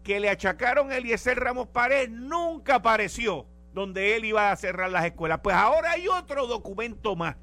que 0.04 0.20
le 0.20 0.30
achacaron 0.30 0.92
a 0.92 0.98
Eliezer 0.98 1.40
Ramos 1.40 1.68
Pared 1.70 2.10
nunca 2.10 2.76
apareció 2.76 3.46
donde 3.74 4.16
él 4.16 4.26
iba 4.26 4.52
a 4.52 4.56
cerrar 4.56 4.92
las 4.92 5.06
escuelas. 5.06 5.40
Pues 5.42 5.56
ahora 5.56 5.92
hay 5.92 6.08
otro 6.08 6.48
documento 6.48 7.16
más 7.16 7.38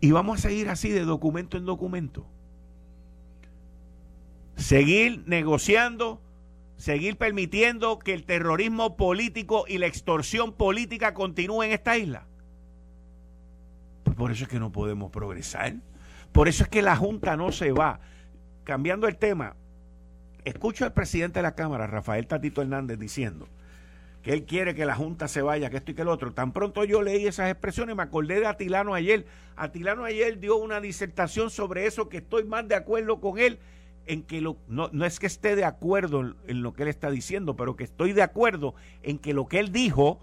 Y 0.00 0.12
vamos 0.12 0.38
a 0.38 0.48
seguir 0.48 0.68
así 0.70 0.88
de 0.88 1.04
documento 1.04 1.58
en 1.58 1.66
documento. 1.66 2.26
Seguir 4.56 5.22
negociando, 5.26 6.22
seguir 6.80 7.18
permitiendo 7.18 7.98
que 7.98 8.14
el 8.14 8.24
terrorismo 8.24 8.96
político 8.96 9.66
y 9.68 9.76
la 9.76 9.86
extorsión 9.86 10.54
política 10.54 11.12
continúen 11.12 11.68
en 11.68 11.74
esta 11.74 11.98
isla. 11.98 12.26
Pues 14.02 14.16
por 14.16 14.32
eso 14.32 14.44
es 14.44 14.48
que 14.48 14.58
no 14.58 14.72
podemos 14.72 15.10
progresar. 15.10 15.74
Por 16.32 16.48
eso 16.48 16.62
es 16.62 16.70
que 16.70 16.80
la 16.80 16.96
Junta 16.96 17.36
no 17.36 17.52
se 17.52 17.72
va. 17.72 18.00
Cambiando 18.64 19.06
el 19.08 19.18
tema, 19.18 19.56
escucho 20.46 20.86
al 20.86 20.94
presidente 20.94 21.40
de 21.40 21.42
la 21.42 21.54
Cámara, 21.54 21.86
Rafael 21.86 22.26
Tatito 22.26 22.62
Hernández, 22.62 22.98
diciendo 22.98 23.46
que 24.22 24.32
él 24.32 24.46
quiere 24.46 24.74
que 24.74 24.86
la 24.86 24.94
Junta 24.94 25.28
se 25.28 25.42
vaya, 25.42 25.68
que 25.68 25.76
esto 25.76 25.90
y 25.90 25.94
que 25.94 26.02
el 26.02 26.08
otro. 26.08 26.32
Tan 26.32 26.52
pronto 26.52 26.84
yo 26.84 27.02
leí 27.02 27.26
esas 27.26 27.50
expresiones, 27.50 27.94
me 27.94 28.04
acordé 28.04 28.40
de 28.40 28.46
Atilano 28.46 28.94
ayer. 28.94 29.26
Atilano 29.54 30.04
ayer 30.04 30.40
dio 30.40 30.56
una 30.56 30.80
disertación 30.80 31.50
sobre 31.50 31.84
eso, 31.84 32.08
que 32.08 32.18
estoy 32.18 32.44
más 32.44 32.66
de 32.68 32.74
acuerdo 32.74 33.20
con 33.20 33.38
él, 33.38 33.58
en 34.10 34.22
que 34.22 34.40
lo, 34.40 34.56
no, 34.66 34.90
no 34.92 35.04
es 35.04 35.20
que 35.20 35.26
esté 35.26 35.54
de 35.54 35.64
acuerdo 35.64 36.34
en, 36.46 36.62
lo 36.62 36.72
que 36.72 36.82
él 36.82 36.88
está 36.88 37.10
diciendo, 37.10 37.54
pero 37.54 37.76
que 37.76 37.84
estoy 37.84 38.12
de 38.12 38.22
acuerdo 38.22 38.74
en 39.02 39.18
que 39.18 39.32
lo 39.32 39.46
que 39.46 39.60
él 39.60 39.70
dijo, 39.70 40.18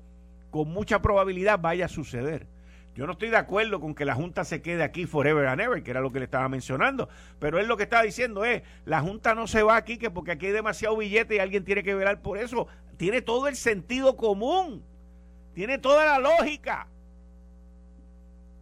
con 0.52 0.70
mucha 0.70 1.02
probabilidad 1.02 1.60
vaya 1.60 1.86
a 1.86 1.90
suceder. 1.90 2.48
Yo 2.96 3.06
no 3.06 3.14
estoy 3.14 3.30
de 3.30 3.38
acuerdo 3.38 3.80
con 3.80 3.96
que 3.96 4.04
la 4.04 4.16
Junta 4.16 4.44
se 4.44 4.62
quede 4.62 4.84
aquí 4.84 5.06
forever 5.06 5.48
and 5.48 5.62
ever, 5.62 5.84
que 5.84 5.92
era 5.92 6.02
lo 6.02 6.12
que 6.12 6.20
le 6.20 6.26
estaba 6.26 6.50
mencionando, 6.50 7.08
pero 7.40 7.60
él 7.60 7.68
lo 7.68 7.78
que 7.78 7.84
estaba 7.84 8.04
diciendo 8.04 8.44
es, 8.44 8.64
la 8.86 9.02
Junta 9.02 9.36
no 9.36 9.48
se 9.48 9.64
va 9.64 9.78
aquí 9.78 9.98
que 9.98 10.10
porque 10.10 10.32
aquí 10.32 10.48
hay 10.48 10.52
demasiado 10.52 10.98
billete 10.98 11.36
y 11.36 11.40
alguien 11.40 11.64
tiene 11.64 11.84
que 11.84 11.96
velar 11.96 12.22
por 12.22 12.38
eso 12.38 12.68
tiene 12.98 13.22
todo 13.22 13.48
el 13.48 13.56
sentido 13.56 14.18
común, 14.18 14.84
tiene 15.54 15.78
toda 15.78 16.06
la 16.06 16.20
lógica. 16.20 16.88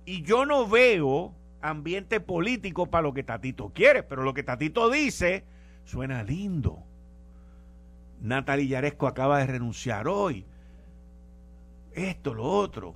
Y 0.06 0.22
yo 0.22 0.46
no 0.46 0.68
veo 0.68 1.34
ambiente 1.70 2.20
político 2.20 2.88
para 2.88 3.04
lo 3.04 3.14
que 3.14 3.24
Tatito 3.24 3.72
quiere, 3.74 4.04
pero 4.04 4.24
lo 4.24 4.34
que 4.34 4.44
Tatito 4.44 4.90
dice 4.90 5.44
suena 5.84 6.24
lindo. 6.24 6.84
Natalie 8.22 8.68
Yaresco 8.68 9.08
acaba 9.08 9.40
de 9.40 9.48
renunciar 9.48 10.08
hoy. 10.08 10.46
Esto, 11.94 12.34
lo 12.34 12.44
otro. 12.44 12.96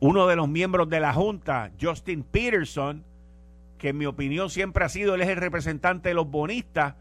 uno 0.00 0.26
de 0.28 0.36
los 0.36 0.48
miembros 0.48 0.88
de 0.88 1.00
la 1.00 1.12
Junta, 1.12 1.72
Justin 1.80 2.22
Peterson, 2.22 3.04
que 3.78 3.88
en 3.88 3.98
mi 3.98 4.06
opinión 4.06 4.48
siempre 4.48 4.84
ha 4.84 4.88
sido, 4.88 5.14
él 5.14 5.22
es 5.22 5.28
el 5.28 5.36
representante 5.36 6.10
de 6.10 6.14
los 6.14 6.30
bonistas, 6.30 6.94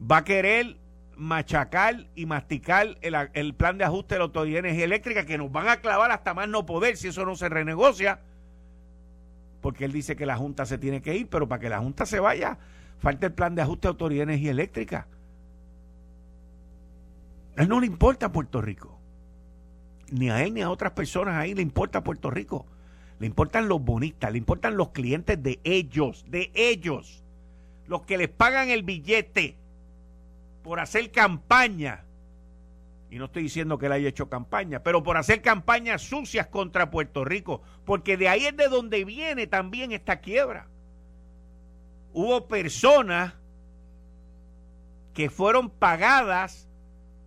va 0.00 0.18
a 0.18 0.24
querer 0.24 0.76
machacar 1.16 2.06
y 2.14 2.26
masticar 2.26 2.98
el, 3.00 3.54
plan 3.54 3.78
de 3.78 3.84
ajuste 3.84 4.14
de 4.14 4.18
la 4.18 4.24
Autoridad 4.24 4.62
de 4.62 4.68
Energía 4.68 4.84
Eléctrica 4.84 5.24
que 5.24 5.38
nos 5.38 5.50
van 5.50 5.68
a 5.68 5.80
clavar 5.80 6.10
hasta 6.10 6.34
más 6.34 6.48
no 6.48 6.66
poder 6.66 6.96
si 6.96 7.08
eso 7.08 7.24
no 7.24 7.34
se 7.36 7.48
renegocia, 7.48 8.20
porque 9.62 9.86
él 9.86 9.92
dice 9.92 10.14
que 10.14 10.26
la 10.26 10.36
Junta 10.36 10.66
se 10.66 10.78
tiene 10.78 11.00
que 11.02 11.16
ir, 11.16 11.28
pero 11.28 11.48
para 11.48 11.60
que 11.60 11.68
la 11.68 11.78
Junta 11.78 12.06
se 12.06 12.20
vaya, 12.20 12.58
falta 12.98 13.26
el 13.26 13.32
plan 13.32 13.54
de 13.54 13.62
ajuste 13.62 13.88
de 13.88 13.92
Autoridad 13.92 14.26
de 14.26 14.32
Energía 14.34 14.50
Eléctrica. 14.50 15.06
A 17.56 17.62
él 17.62 17.68
no 17.68 17.80
le 17.80 17.86
importa 17.86 18.30
Puerto 18.30 18.60
Rico. 18.60 18.98
Ni 20.12 20.30
a 20.30 20.44
él 20.44 20.54
ni 20.54 20.60
a 20.60 20.70
otras 20.70 20.92
personas 20.92 21.34
ahí 21.34 21.54
le 21.54 21.62
importa 21.62 22.04
Puerto 22.04 22.30
Rico. 22.30 22.66
Le 23.18 23.26
importan 23.26 23.66
los 23.66 23.82
bonistas, 23.82 24.30
le 24.30 24.38
importan 24.38 24.76
los 24.76 24.90
clientes 24.90 25.42
de 25.42 25.58
ellos, 25.64 26.26
de 26.28 26.50
ellos. 26.54 27.24
Los 27.86 28.02
que 28.02 28.18
les 28.18 28.28
pagan 28.28 28.68
el 28.68 28.82
billete 28.82 29.56
por 30.66 30.80
hacer 30.80 31.12
campaña, 31.12 32.04
y 33.08 33.18
no 33.18 33.26
estoy 33.26 33.44
diciendo 33.44 33.78
que 33.78 33.86
él 33.86 33.92
haya 33.92 34.08
hecho 34.08 34.28
campaña, 34.28 34.82
pero 34.82 35.00
por 35.00 35.16
hacer 35.16 35.40
campañas 35.40 36.02
sucias 36.02 36.48
contra 36.48 36.90
Puerto 36.90 37.24
Rico, 37.24 37.62
porque 37.84 38.16
de 38.16 38.28
ahí 38.28 38.46
es 38.46 38.56
de 38.56 38.66
donde 38.66 39.04
viene 39.04 39.46
también 39.46 39.92
esta 39.92 40.18
quiebra. 40.18 40.66
Hubo 42.12 42.48
personas 42.48 43.34
que 45.14 45.30
fueron 45.30 45.70
pagadas 45.70 46.68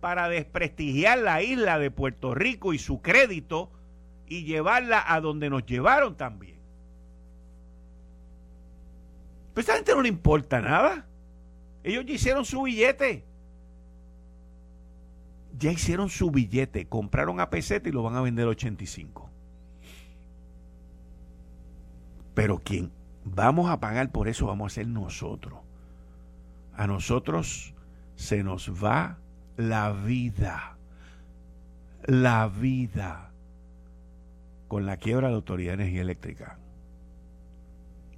para 0.02 0.28
desprestigiar 0.28 1.16
la 1.20 1.40
isla 1.40 1.78
de 1.78 1.90
Puerto 1.90 2.34
Rico 2.34 2.74
y 2.74 2.78
su 2.78 3.00
crédito 3.00 3.72
y 4.26 4.44
llevarla 4.44 5.02
a 5.06 5.18
donde 5.22 5.48
nos 5.48 5.64
llevaron 5.64 6.14
también. 6.14 6.60
Pero 9.54 9.60
a 9.60 9.60
esta 9.60 9.74
gente 9.76 9.94
no 9.94 10.02
le 10.02 10.10
importa 10.10 10.60
nada. 10.60 11.06
Ellos 11.82 12.04
ya 12.04 12.12
hicieron 12.12 12.44
su 12.44 12.64
billete 12.64 13.29
ya 15.60 15.70
hicieron 15.70 16.08
su 16.08 16.30
billete, 16.30 16.88
compraron 16.88 17.38
a 17.38 17.50
peseta 17.50 17.88
y 17.88 17.92
lo 17.92 18.02
van 18.02 18.16
a 18.16 18.22
vender 18.22 18.46
a 18.46 18.50
85. 18.50 19.30
Pero 22.34 22.58
quien 22.58 22.90
vamos 23.24 23.70
a 23.70 23.78
pagar 23.78 24.10
por 24.10 24.26
eso 24.26 24.46
vamos 24.46 24.72
a 24.72 24.74
ser 24.76 24.88
nosotros. 24.88 25.60
A 26.74 26.86
nosotros 26.86 27.74
se 28.16 28.42
nos 28.42 28.72
va 28.82 29.18
la 29.58 29.92
vida. 29.92 30.78
La 32.06 32.48
vida. 32.48 33.30
Con 34.66 34.86
la 34.86 34.96
quiebra 34.96 35.26
de 35.26 35.32
la 35.32 35.36
Autoridad 35.36 35.76
de 35.76 35.82
Energía 35.82 36.00
Eléctrica. 36.00 36.58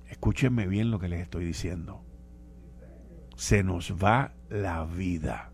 Escúchenme 0.06 0.68
bien 0.68 0.92
lo 0.92 1.00
que 1.00 1.08
les 1.08 1.22
estoy 1.22 1.44
diciendo. 1.44 2.04
Se 3.34 3.64
nos 3.64 3.92
va 3.92 4.34
la 4.48 4.84
vida. 4.84 5.51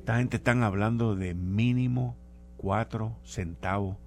Esta 0.00 0.16
gente 0.16 0.38
están 0.38 0.62
hablando 0.62 1.14
de 1.14 1.34
mínimo 1.34 2.16
4 2.56 3.18
centavos 3.22 3.98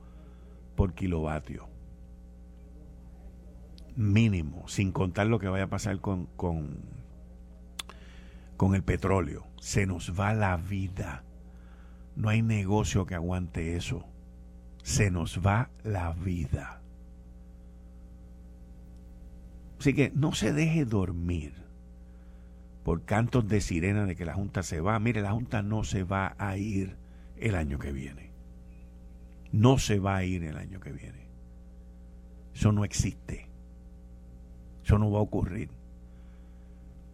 por 0.75 0.95
kilovatio. 0.95 1.69
Mínimo, 3.95 4.67
sin 4.67 4.91
contar 4.91 5.27
lo 5.27 5.37
que 5.37 5.47
vaya 5.47 5.65
a 5.65 5.69
pasar 5.69 5.99
con, 5.99 6.25
con, 6.35 6.79
con 8.57 8.73
el 8.73 8.81
petróleo. 8.81 9.45
Se 9.61 9.85
nos 9.85 10.19
va 10.19 10.33
la 10.33 10.57
vida. 10.57 11.23
No 12.15 12.29
hay 12.29 12.41
negocio 12.41 13.05
que 13.05 13.13
aguante 13.13 13.75
eso. 13.75 14.03
Se 14.81 15.11
nos 15.11 15.45
va 15.45 15.69
la 15.83 16.11
vida. 16.13 16.81
Así 19.79 19.93
que 19.93 20.11
no 20.15 20.33
se 20.33 20.53
deje 20.53 20.85
dormir 20.85 21.62
por 22.83 23.03
cantos 23.03 23.47
de 23.47 23.61
sirena 23.61 24.05
de 24.05 24.15
que 24.15 24.25
la 24.25 24.33
Junta 24.33 24.61
se 24.63 24.81
va. 24.81 24.99
Mire, 24.99 25.21
la 25.21 25.31
Junta 25.31 25.61
no 25.61 25.83
se 25.83 26.03
va 26.03 26.35
a 26.37 26.57
ir 26.57 26.95
el 27.37 27.55
año 27.55 27.79
que 27.79 27.91
viene. 27.91 28.31
No 29.51 29.77
se 29.77 29.99
va 29.99 30.17
a 30.17 30.23
ir 30.23 30.43
el 30.43 30.57
año 30.57 30.79
que 30.79 30.91
viene. 30.91 31.27
Eso 32.53 32.71
no 32.71 32.83
existe. 32.83 33.47
Eso 34.83 34.97
no 34.99 35.11
va 35.11 35.19
a 35.19 35.23
ocurrir. 35.23 35.69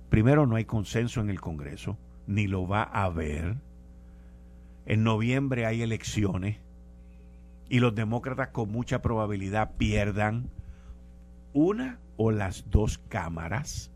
Primero, 0.09 0.47
no 0.47 0.55
hay 0.55 0.65
consenso 0.65 1.22
en 1.22 1.30
el 1.30 1.39
Congreso, 1.39 1.97
ni 2.26 2.47
lo 2.47 2.67
va 2.67 2.84
a 2.84 3.03
haber. 3.03 3.57
En 4.88 5.03
noviembre 5.03 5.67
hay 5.67 5.84
elecciones 5.84 6.57
y 7.70 7.80
los 7.80 7.93
demócratas 7.93 8.47
con 8.47 8.72
mucha 8.72 9.03
probabilidad 9.03 9.74
pierdan 9.78 10.49
una 11.53 11.99
o 12.17 12.32
las 12.32 12.70
dos 12.72 12.97
cámaras 12.97 13.91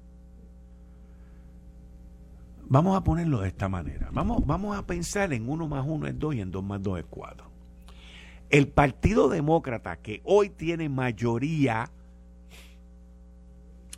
Vamos 2.68 2.96
a 2.98 3.04
ponerlo 3.04 3.42
de 3.42 3.50
esta 3.50 3.70
manera. 3.70 4.10
Vamos, 4.12 4.46
vamos 4.46 4.78
a 4.78 4.86
pensar 4.86 5.34
en 5.34 5.50
uno 5.50 5.68
más 5.68 5.86
uno 5.88 6.08
es 6.08 6.18
dos 6.18 6.34
y 6.36 6.42
en 6.42 6.52
dos 6.52 6.64
más 6.64 6.82
dos 6.82 7.00
es 7.00 7.06
cuatro. 7.10 7.52
El 8.50 8.68
Partido 8.68 9.30
Demócrata, 9.30 9.98
que 9.98 10.22
hoy 10.24 10.50
tiene 10.50 10.88
mayoría 10.90 11.90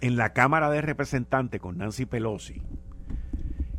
en 0.02 0.16
la 0.16 0.34
Cámara 0.34 0.70
de 0.70 0.82
Representantes 0.82 1.60
con 1.60 1.78
Nancy 1.78 2.06
Pelosi, 2.06 2.62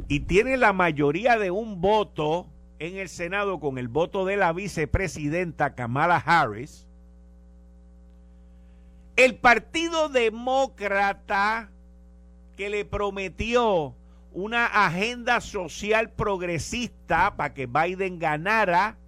y 0.08 0.20
tiene 0.20 0.56
la 0.56 0.72
mayoría 0.72 1.38
de 1.38 1.50
un 1.50 1.80
voto 1.80 2.46
en 2.78 2.96
el 2.96 3.08
Senado 3.08 3.58
con 3.58 3.78
el 3.78 3.88
voto 3.88 4.24
de 4.24 4.36
la 4.36 4.52
vicepresidenta 4.52 5.74
Kamala 5.74 6.16
Harris, 6.18 6.86
el 9.16 9.34
Partido 9.36 10.08
Demócrata 10.08 11.70
que 12.56 12.68
le 12.68 12.84
prometió 12.84 13.95
una 14.36 14.66
agenda 14.66 15.40
social 15.40 16.10
progresista 16.10 17.38
para 17.38 17.54
que 17.54 17.64
Biden 17.64 18.18
ganara, 18.18 18.98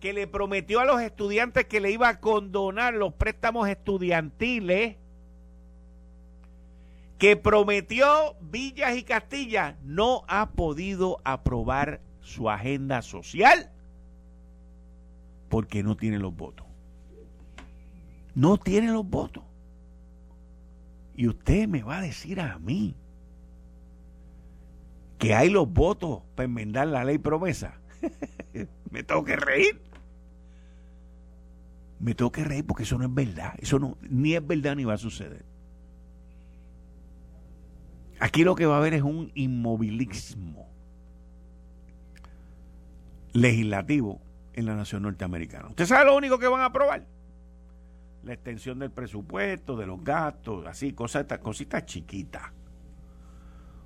que 0.00 0.12
le 0.12 0.26
prometió 0.26 0.80
a 0.80 0.84
los 0.84 1.00
estudiantes 1.00 1.66
que 1.66 1.78
le 1.78 1.92
iba 1.92 2.08
a 2.08 2.18
condonar 2.18 2.94
los 2.94 3.14
préstamos 3.14 3.68
estudiantiles, 3.68 4.96
que 7.16 7.36
prometió 7.36 8.34
Villas 8.40 8.96
y 8.96 9.04
Castilla, 9.04 9.76
no 9.84 10.24
ha 10.26 10.50
podido 10.50 11.20
aprobar 11.22 12.00
su 12.20 12.50
agenda 12.50 13.02
social 13.02 13.70
porque 15.48 15.84
no 15.84 15.96
tiene 15.96 16.18
los 16.18 16.34
votos. 16.34 16.66
No 18.34 18.56
tiene 18.58 18.88
los 18.88 19.08
votos. 19.08 19.44
Y 21.14 21.28
usted 21.28 21.68
me 21.68 21.84
va 21.84 21.98
a 21.98 22.02
decir 22.02 22.40
a 22.40 22.58
mí 22.58 22.96
que 25.18 25.34
hay 25.34 25.50
los 25.50 25.70
votos 25.70 26.22
para 26.34 26.44
enmendar 26.44 26.86
la 26.86 27.04
ley 27.04 27.18
promesa. 27.18 27.74
me 28.90 29.02
tengo 29.02 29.24
que 29.24 29.36
reír. 29.36 29.80
Me 31.98 32.14
tengo 32.14 32.30
que 32.30 32.44
reír 32.44 32.64
porque 32.64 32.84
eso 32.84 32.96
no 32.96 33.04
es 33.04 33.14
verdad. 33.14 33.54
Eso 33.58 33.78
no, 33.80 33.98
ni 34.08 34.34
es 34.34 34.46
verdad 34.46 34.76
ni 34.76 34.84
va 34.84 34.94
a 34.94 34.98
suceder. 34.98 35.44
Aquí 38.20 38.44
lo 38.44 38.54
que 38.54 38.66
va 38.66 38.76
a 38.76 38.78
haber 38.78 38.94
es 38.94 39.02
un 39.02 39.30
inmovilismo 39.34 40.68
legislativo 43.32 44.20
en 44.54 44.66
la 44.66 44.74
nación 44.74 45.02
norteamericana. 45.02 45.68
¿Usted 45.68 45.86
sabe 45.86 46.06
lo 46.06 46.16
único 46.16 46.38
que 46.38 46.48
van 46.48 46.60
a 46.60 46.66
aprobar? 46.66 47.04
La 48.24 48.32
extensión 48.32 48.78
del 48.80 48.90
presupuesto, 48.90 49.76
de 49.76 49.86
los 49.86 50.02
gastos, 50.02 50.66
así, 50.66 50.92
cosas, 50.92 51.26
cositas 51.40 51.84
chiquitas 51.86 52.57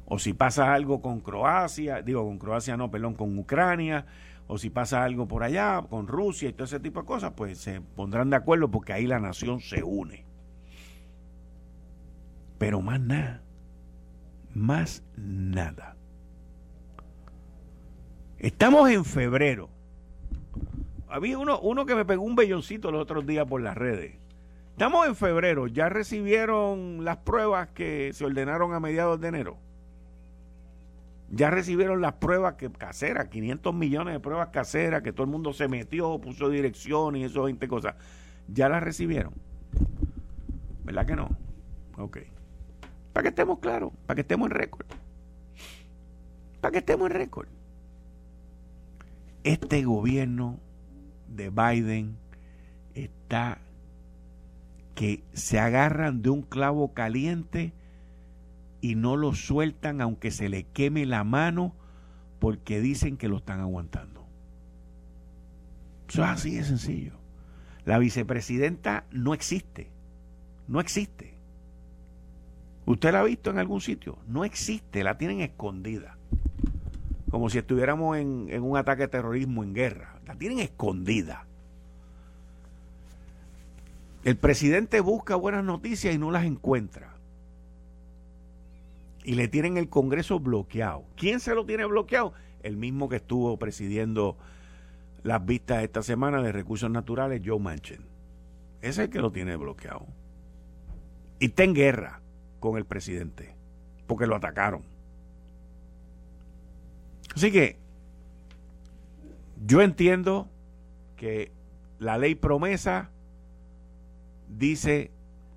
o 0.05 0.19
si 0.19 0.35
pasa 0.35 0.75
algo 0.75 1.01
con 1.01 1.21
Croacia, 1.21 2.03
digo 2.03 2.25
con 2.25 2.39
Croacia 2.39 2.77
no, 2.77 2.91
perdón, 2.91 3.15
con 3.15 3.39
Ucrania, 3.39 4.07
o 4.47 4.59
si 4.59 4.71
pasa 4.71 5.05
algo 5.05 5.27
por 5.27 5.43
allá, 5.43 5.83
con 5.89 6.07
Rusia 6.07 6.49
y 6.49 6.53
todo 6.53 6.65
ese 6.65 6.81
tipo 6.81 7.01
de 7.01 7.07
cosas, 7.07 7.33
pues 7.35 7.59
se 7.59 7.81
pondrán 7.81 8.31
de 8.31 8.37
acuerdo 8.37 8.71
porque 8.71 8.93
ahí 8.93 9.07
la 9.07 9.19
nación 9.19 9.61
se 9.61 9.83
une. 9.83 10.25
Pero 12.59 12.81
más 12.81 13.01
nada, 13.01 13.43
más 14.55 15.03
nada. 15.17 15.97
Estamos 18.39 18.91
en 18.91 19.05
febrero. 19.05 19.71
Había 21.09 21.39
uno, 21.39 21.61
uno 21.61 21.87
que 21.87 21.95
me 21.95 22.05
pegó 22.05 22.23
un 22.23 22.35
belloncito 22.35 22.91
los 22.91 23.03
otros 23.03 23.27
días 23.27 23.47
por 23.47 23.61
las 23.61 23.77
redes. 23.77 24.17
Estamos 24.73 25.07
en 25.07 25.15
febrero, 25.15 25.67
ya 25.67 25.89
recibieron 25.89 27.05
las 27.05 27.19
pruebas 27.19 27.69
que 27.69 28.11
se 28.15 28.25
ordenaron 28.25 28.75
a 28.75 28.81
mediados 28.81 29.21
de 29.21 29.29
enero. 29.29 29.59
Ya 31.35 31.49
recibieron 31.49 32.03
las 32.03 32.13
pruebas 32.13 32.55
que 32.55 32.71
caseras, 32.71 33.29
500 33.29 33.75
millones 33.75 34.13
de 34.13 34.21
pruebas 34.21 34.49
caseras, 34.49 35.03
que 35.03 35.15
todo 35.15 35.25
el 35.25 35.31
mundo 35.31 35.55
se 35.55 35.67
metió, 35.67 36.19
puso 36.21 36.51
dirección 36.51 37.17
y 37.17 37.25
eso, 37.25 37.45
20 37.45 37.69
cosas. 37.69 37.95
Ya 38.49 38.69
las 38.69 38.83
recibieron. 38.83 39.33
¿Verdad 40.85 41.07
que 41.07 41.17
no? 41.17 41.31
Ok. 41.97 42.19
Para 43.15 43.23
que 43.23 43.29
estemos 43.31 43.61
claros, 43.61 43.93
para 44.05 44.17
que 44.17 44.21
estemos 44.21 44.51
en 44.51 44.57
récord. 44.57 44.87
Para 46.61 46.73
que 46.73 46.79
estemos 46.79 47.11
en 47.11 47.17
récord. 47.17 47.49
Este 49.43 49.85
gobierno 49.85 50.61
de 51.29 51.49
Biden 51.49 52.19
está 52.95 53.59
que 54.95 55.25
se 55.33 55.59
agarran 55.59 56.21
de 56.21 56.29
un 56.29 56.43
clavo 56.43 56.93
caliente 56.93 57.73
y 58.83 58.97
no 58.97 59.17
lo 59.17 59.33
sueltan 59.35 60.03
aunque 60.03 60.31
se 60.31 60.51
le 60.51 60.65
queme 60.65 61.07
la 61.07 61.25
mano 61.25 61.75
porque 62.41 62.81
dicen 62.81 63.17
que 63.17 63.29
lo 63.29 63.39
están 63.39 63.61
aguantando. 63.61 64.27
Eso 66.09 66.25
es 66.25 66.29
así 66.29 66.57
de 66.57 66.65
sencillo. 66.65 67.13
La 67.87 67.99
vicepresidenta 67.99 69.07
no 69.13 69.33
existe. 69.33 69.89
No 70.67 70.81
existe. 70.81 71.39
¿Usted 72.85 73.13
la 73.13 73.21
ha 73.21 73.25
visto 73.25 73.51
en 73.51 73.59
algún 73.59 73.81
sitio? 73.81 74.19
No 74.27 74.45
existe, 74.45 75.05
la 75.05 75.17
tienen 75.17 75.41
escondida. 75.41 76.19
Como 77.31 77.49
si 77.49 77.59
estuviéramos 77.59 78.19
en, 78.19 78.49
en 78.51 78.63
un 78.65 78.77
ataque 78.77 79.03
de 79.03 79.09
terrorismo 79.09 79.63
en 79.63 79.75
guerra. 79.75 80.21
La 80.27 80.35
tienen 80.35 80.59
escondida. 80.59 81.47
El 84.25 84.37
presidente 84.37 85.01
busca 85.01 85.37
buenas 85.37 85.65
noticias 85.65 86.13
y 86.15 86.19
no 86.19 86.33
las 86.33 86.45
encuentra. 86.45 87.12
Y 89.25 89.35
le 89.35 89.49
tienen 89.49 89.77
el 89.77 89.89
Congreso 89.89 90.41
bloqueado. 90.41 91.05
¿Quién 91.17 91.41
se 91.41 91.55
lo 91.55 91.65
tiene 91.65 91.85
bloqueado? 91.85 92.33
El 92.63 92.77
mismo 92.77 93.09
que 93.09 93.17
estuvo 93.17 93.57
presidiendo 93.59 94.37
las 95.23 95.45
vistas 95.45 95.85
esta 95.85 96.03
semana 96.03 96.43
de 96.43 96.53
recursos 96.53 96.91
naturales, 96.91 97.43
Joe 97.45 97.61
Manchin. 97.61 98.01
Ese 98.81 98.89
es 98.91 98.99
el 98.99 99.11
que 99.11 99.21
lo 99.21 99.31
tiene 99.31 99.57
bloqueado. 99.57 100.07
Y 101.39 101.47
está 101.47 101.65
en 101.65 101.75
guerra 101.75 102.21
con 102.59 102.77
el 102.77 102.85
presidente, 102.85 103.55
porque 104.07 104.27
lo 104.27 104.37
atacaron. 104.37 104.83
Así 107.35 107.51
que 107.51 107.79
yo 109.65 109.81
entiendo 109.81 110.49
que 111.17 111.53
la 111.99 112.19
ley 112.19 112.35
promesa 112.35 113.11
dice 114.49 115.11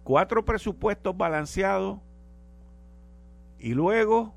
cuatro 0.04 0.46
presupuestos 0.46 1.18
balanceados 1.18 2.00
y 3.60 3.74
luego 3.74 4.34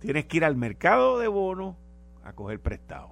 tienes 0.00 0.26
que 0.26 0.38
ir 0.38 0.44
al 0.44 0.56
mercado 0.56 1.18
de 1.18 1.28
bonos 1.28 1.76
a 2.24 2.32
coger 2.32 2.60
prestado 2.60 3.10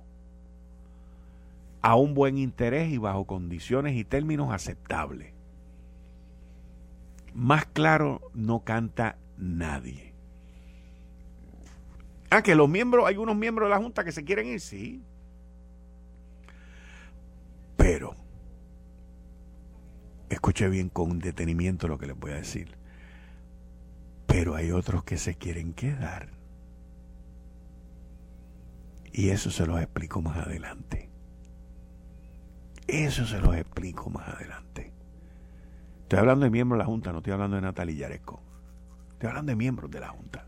a 1.80 1.94
un 1.94 2.14
buen 2.14 2.38
interés 2.38 2.90
y 2.90 2.98
bajo 2.98 3.24
condiciones 3.24 3.94
y 3.94 4.04
términos 4.04 4.52
aceptables. 4.52 5.32
Más 7.34 7.66
claro 7.66 8.20
no 8.34 8.64
canta 8.64 9.16
nadie. 9.36 10.12
Ah, 12.30 12.42
que 12.42 12.56
los 12.56 12.68
miembros, 12.68 13.06
hay 13.06 13.16
unos 13.16 13.36
miembros 13.36 13.68
de 13.68 13.70
la 13.70 13.80
Junta 13.80 14.04
que 14.04 14.12
se 14.12 14.24
quieren 14.24 14.48
ir, 14.48 14.60
sí. 14.60 15.02
Pero 17.76 18.16
Escuche 20.28 20.68
bien 20.68 20.90
con 20.90 21.18
detenimiento 21.18 21.88
lo 21.88 21.98
que 21.98 22.06
les 22.06 22.18
voy 22.18 22.32
a 22.32 22.36
decir. 22.36 22.77
Pero 24.28 24.54
hay 24.54 24.70
otros 24.70 25.02
que 25.02 25.16
se 25.16 25.34
quieren 25.34 25.72
quedar. 25.72 26.28
Y 29.12 29.30
eso 29.30 29.50
se 29.50 29.66
los 29.66 29.80
explico 29.80 30.22
más 30.22 30.46
adelante. 30.46 31.10
Eso 32.86 33.26
se 33.26 33.40
los 33.40 33.56
explico 33.56 34.10
más 34.10 34.28
adelante. 34.28 34.92
Estoy 36.02 36.20
hablando 36.20 36.44
de 36.44 36.50
miembros 36.50 36.78
de 36.78 36.84
la 36.84 36.86
Junta, 36.86 37.10
no 37.10 37.18
estoy 37.18 37.32
hablando 37.32 37.56
de 37.56 37.62
Natalia 37.62 37.96
Yaresco. 37.96 38.40
Estoy 39.12 39.30
hablando 39.30 39.50
de 39.50 39.56
miembros 39.56 39.90
de 39.90 40.00
la 40.00 40.08
Junta. 40.08 40.47